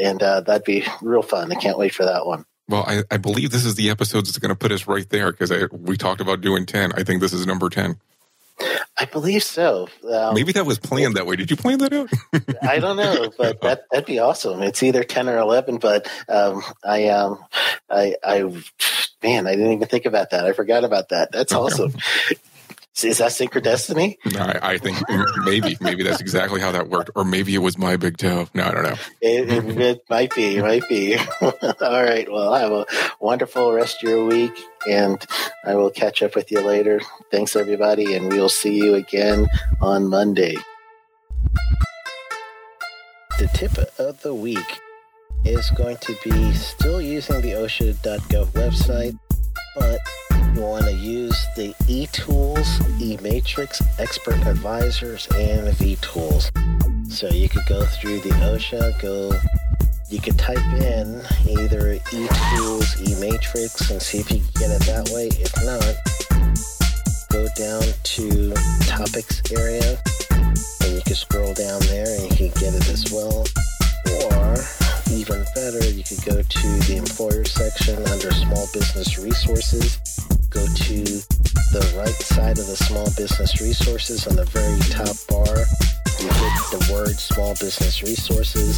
and 0.00 0.22
uh, 0.22 0.42
that'd 0.42 0.64
be 0.64 0.84
real 1.00 1.22
fun. 1.22 1.50
I 1.50 1.56
can't 1.56 1.78
wait 1.78 1.94
for 1.94 2.04
that 2.04 2.26
one. 2.26 2.44
Well, 2.68 2.84
I, 2.86 3.02
I 3.10 3.16
believe 3.16 3.50
this 3.50 3.64
is 3.64 3.74
the 3.74 3.90
episode 3.90 4.26
that's 4.26 4.38
going 4.38 4.50
to 4.50 4.54
put 4.54 4.72
us 4.72 4.86
right 4.86 5.08
there 5.08 5.32
because 5.32 5.52
we 5.72 5.96
talked 5.96 6.20
about 6.20 6.40
doing 6.40 6.64
10. 6.64 6.92
I 6.92 7.02
think 7.02 7.20
this 7.20 7.32
is 7.32 7.46
number 7.46 7.68
10. 7.68 7.98
I 8.98 9.04
believe 9.06 9.42
so. 9.42 9.88
Um, 10.08 10.34
Maybe 10.34 10.52
that 10.52 10.66
was 10.66 10.78
planned 10.78 11.16
that 11.16 11.26
way. 11.26 11.36
Did 11.36 11.50
you 11.50 11.56
plan 11.56 11.78
that 11.78 11.92
out? 11.92 12.10
I 12.62 12.78
don't 12.78 12.96
know, 12.96 13.32
but 13.36 13.60
that 13.62 13.84
that'd 13.90 14.06
be 14.06 14.18
awesome. 14.18 14.62
It's 14.62 14.82
either 14.82 15.02
ten 15.02 15.28
or 15.28 15.38
eleven, 15.38 15.78
but 15.78 16.08
um, 16.28 16.62
I 16.84 17.08
um, 17.08 17.44
I 17.90 18.16
I 18.22 18.42
man, 19.22 19.46
I 19.46 19.56
didn't 19.56 19.72
even 19.72 19.88
think 19.88 20.06
about 20.06 20.30
that. 20.30 20.44
I 20.44 20.52
forgot 20.52 20.84
about 20.84 21.08
that. 21.08 21.32
That's 21.32 21.52
okay. 21.52 21.60
awesome. 21.60 21.94
Is 23.02 23.18
that 23.18 23.30
synchrodestiny? 23.30 24.16
I, 24.36 24.74
I 24.74 24.78
think 24.78 24.98
maybe, 25.44 25.76
maybe 25.80 26.02
that's 26.02 26.20
exactly 26.20 26.60
how 26.60 26.72
that 26.72 26.88
worked, 26.88 27.10
or 27.16 27.24
maybe 27.24 27.54
it 27.54 27.58
was 27.58 27.78
my 27.78 27.96
big 27.96 28.18
toe. 28.18 28.48
No, 28.54 28.64
I 28.64 28.70
don't 28.70 28.82
know. 28.82 28.96
It, 29.20 29.50
it, 29.50 29.80
it 29.80 30.04
might 30.10 30.34
be, 30.34 30.56
it 30.56 30.62
might 30.62 30.86
be. 30.88 31.16
All 31.40 32.02
right. 32.02 32.30
Well, 32.30 32.54
have 32.54 32.70
a 32.70 32.86
wonderful 33.18 33.72
rest 33.72 34.02
of 34.02 34.10
your 34.10 34.26
week, 34.26 34.52
and 34.88 35.24
I 35.64 35.74
will 35.74 35.90
catch 35.90 36.22
up 36.22 36.36
with 36.36 36.52
you 36.52 36.60
later. 36.60 37.00
Thanks, 37.30 37.56
everybody, 37.56 38.14
and 38.14 38.30
we 38.30 38.38
will 38.38 38.50
see 38.50 38.76
you 38.76 38.94
again 38.94 39.48
on 39.80 40.08
Monday. 40.08 40.56
The 43.38 43.48
tip 43.54 43.78
of 43.98 44.20
the 44.20 44.34
week 44.34 44.80
is 45.44 45.70
going 45.70 45.96
to 45.96 46.16
be 46.22 46.52
still 46.52 47.00
using 47.00 47.40
the 47.40 47.52
OSHA.gov 47.52 48.46
website, 48.48 49.18
but 49.74 49.98
you 50.54 50.62
want 50.62 50.84
to 50.84 50.92
use 50.92 51.46
the 51.56 51.74
eTools, 51.88 52.66
eMatrix, 52.98 53.82
Expert 53.98 54.46
Advisors, 54.46 55.26
and 55.36 55.68
vTools. 55.76 56.50
So 57.10 57.28
you 57.28 57.48
could 57.48 57.64
go 57.66 57.84
through 57.84 58.20
the 58.20 58.30
OSHA, 58.30 59.00
go, 59.00 59.32
you 60.08 60.20
could 60.20 60.38
type 60.38 60.58
in 60.58 61.22
either 61.48 61.96
eTools, 61.96 62.96
eMatrix, 63.02 63.90
and 63.90 64.00
see 64.00 64.18
if 64.18 64.30
you 64.30 64.40
can 64.40 64.48
get 64.58 64.70
it 64.70 64.82
that 64.86 65.08
way. 65.10 65.28
If 65.40 65.54
not, 65.64 65.94
go 67.30 67.46
down 67.56 67.82
to 68.02 68.52
topics 68.86 69.42
area, 69.52 69.98
and 70.82 70.94
you 70.94 71.02
can 71.02 71.14
scroll 71.14 71.54
down 71.54 71.80
there 71.82 72.08
and 72.08 72.30
you 72.30 72.36
can 72.36 72.60
get 72.60 72.74
it 72.74 72.88
as 72.88 73.10
well. 73.10 73.44
Or 74.24 74.56
even 75.12 75.44
better, 75.54 75.84
you 75.90 76.04
could 76.04 76.24
go 76.24 76.42
to 76.42 76.68
the 76.88 76.96
employer 76.98 77.44
section 77.44 77.96
under 78.08 78.30
small 78.32 78.66
business 78.72 79.18
resources 79.18 80.11
go 80.52 80.66
to 80.66 81.00
the 81.72 81.94
right 81.96 82.20
side 82.20 82.58
of 82.58 82.66
the 82.66 82.76
small 82.76 83.08
business 83.16 83.60
resources 83.60 84.26
on 84.26 84.36
the 84.36 84.44
very 84.52 84.76
top 84.92 85.16
bar. 85.32 85.64
You 86.20 86.28
hit 86.28 86.54
the 86.68 86.82
word 86.92 87.16
small 87.16 87.56
business 87.56 88.02
resources. 88.02 88.76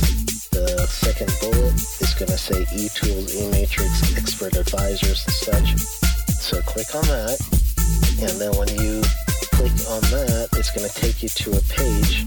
The 0.51 0.87
second 0.87 1.35
bullet 1.43 1.75
is 1.99 2.15
going 2.15 2.31
to 2.31 2.39
say 2.39 2.63
eTools, 2.79 3.35
eMatrix, 3.35 4.17
expert 4.17 4.55
advisors, 4.55 5.27
and 5.27 5.35
such. 5.35 5.69
So 6.39 6.63
click 6.63 6.95
on 6.95 7.03
that. 7.11 7.43
And 8.23 8.39
then 8.39 8.55
when 8.55 8.71
you 8.79 9.03
click 9.59 9.75
on 9.91 10.03
that, 10.15 10.55
it's 10.55 10.71
going 10.71 10.89
to 10.89 10.95
take 10.95 11.23
you 11.25 11.29
to 11.29 11.59
a 11.59 11.63
page 11.75 12.23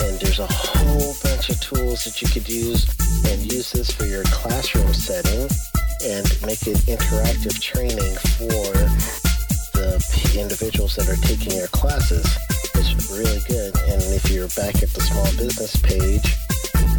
and 0.00 0.20
there's 0.20 0.40
a 0.40 0.48
whole 0.48 1.14
bunch 1.22 1.48
of 1.48 1.60
tools 1.60 2.04
that 2.04 2.20
you 2.20 2.28
could 2.28 2.48
use 2.48 2.84
and 3.28 3.40
use 3.52 3.72
this 3.72 3.90
for 3.90 4.04
your 4.04 4.24
classroom 4.24 4.92
setting 4.92 5.48
and 6.04 6.26
make 6.44 6.66
it 6.66 6.78
interactive 6.86 7.60
training 7.60 8.14
for 8.36 9.16
the 9.76 10.40
individuals 10.40 10.96
that 10.96 11.08
are 11.08 11.20
taking 11.26 11.56
your 11.56 11.68
classes. 11.68 12.26
It's 12.74 13.10
really 13.10 13.40
good. 13.48 13.76
And 13.88 14.02
if 14.14 14.30
you're 14.30 14.48
back 14.48 14.82
at 14.82 14.90
the 14.90 15.00
small 15.00 15.24
business 15.36 15.76
page, 15.76 16.36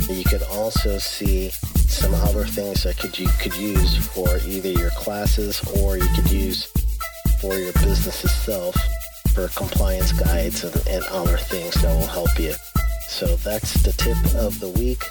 you 0.10 0.24
could 0.24 0.44
also 0.44 0.98
see 0.98 1.50
some 1.88 2.14
other 2.16 2.46
things 2.46 2.84
that 2.84 2.98
could 2.98 3.18
you 3.18 3.28
could 3.40 3.56
use 3.56 3.98
for 3.98 4.38
either 4.46 4.70
your 4.70 4.92
classes 4.92 5.62
or 5.82 5.98
you 5.98 6.08
could 6.16 6.32
use 6.32 6.66
for 7.40 7.56
your 7.56 7.74
business 7.74 8.24
itself 8.24 8.76
for 9.34 9.48
compliance 9.50 10.12
guides 10.12 10.64
and, 10.64 10.76
and 10.88 11.04
other 11.06 11.38
things 11.38 11.74
that 11.82 11.94
will 11.94 12.08
help 12.08 12.40
you. 12.40 12.54
So 13.08 13.36
that's 13.38 13.74
the 13.84 13.94
tip 13.94 14.18
of 14.36 14.60
the 14.60 14.70
week. 14.70 15.04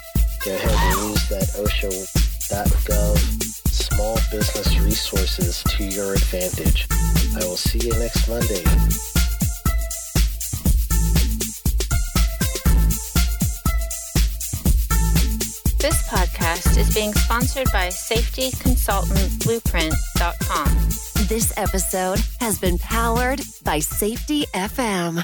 Go 0.43 0.53
ahead 0.53 0.71
and 0.71 1.09
use 1.09 1.29
that 1.29 1.47
OSHA.gov 1.55 3.56
small 3.97 4.19
business 4.29 4.77
resources 4.81 5.63
to 5.63 5.83
your 5.83 6.13
advantage. 6.13 6.85
I 7.35 7.39
will 7.47 7.57
see 7.57 7.79
you 7.79 7.89
next 7.97 8.27
Monday. 8.27 8.61
This 15.79 16.07
podcast 16.09 16.77
is 16.77 16.93
being 16.93 17.11
sponsored 17.13 17.71
by 17.73 17.87
safetyconsultantblueprint.com. 17.87 20.67
This 21.27 21.51
episode 21.57 22.19
has 22.39 22.59
been 22.59 22.77
powered 22.77 23.41
by 23.63 23.79
Safety 23.79 24.45
FM. 24.53 25.23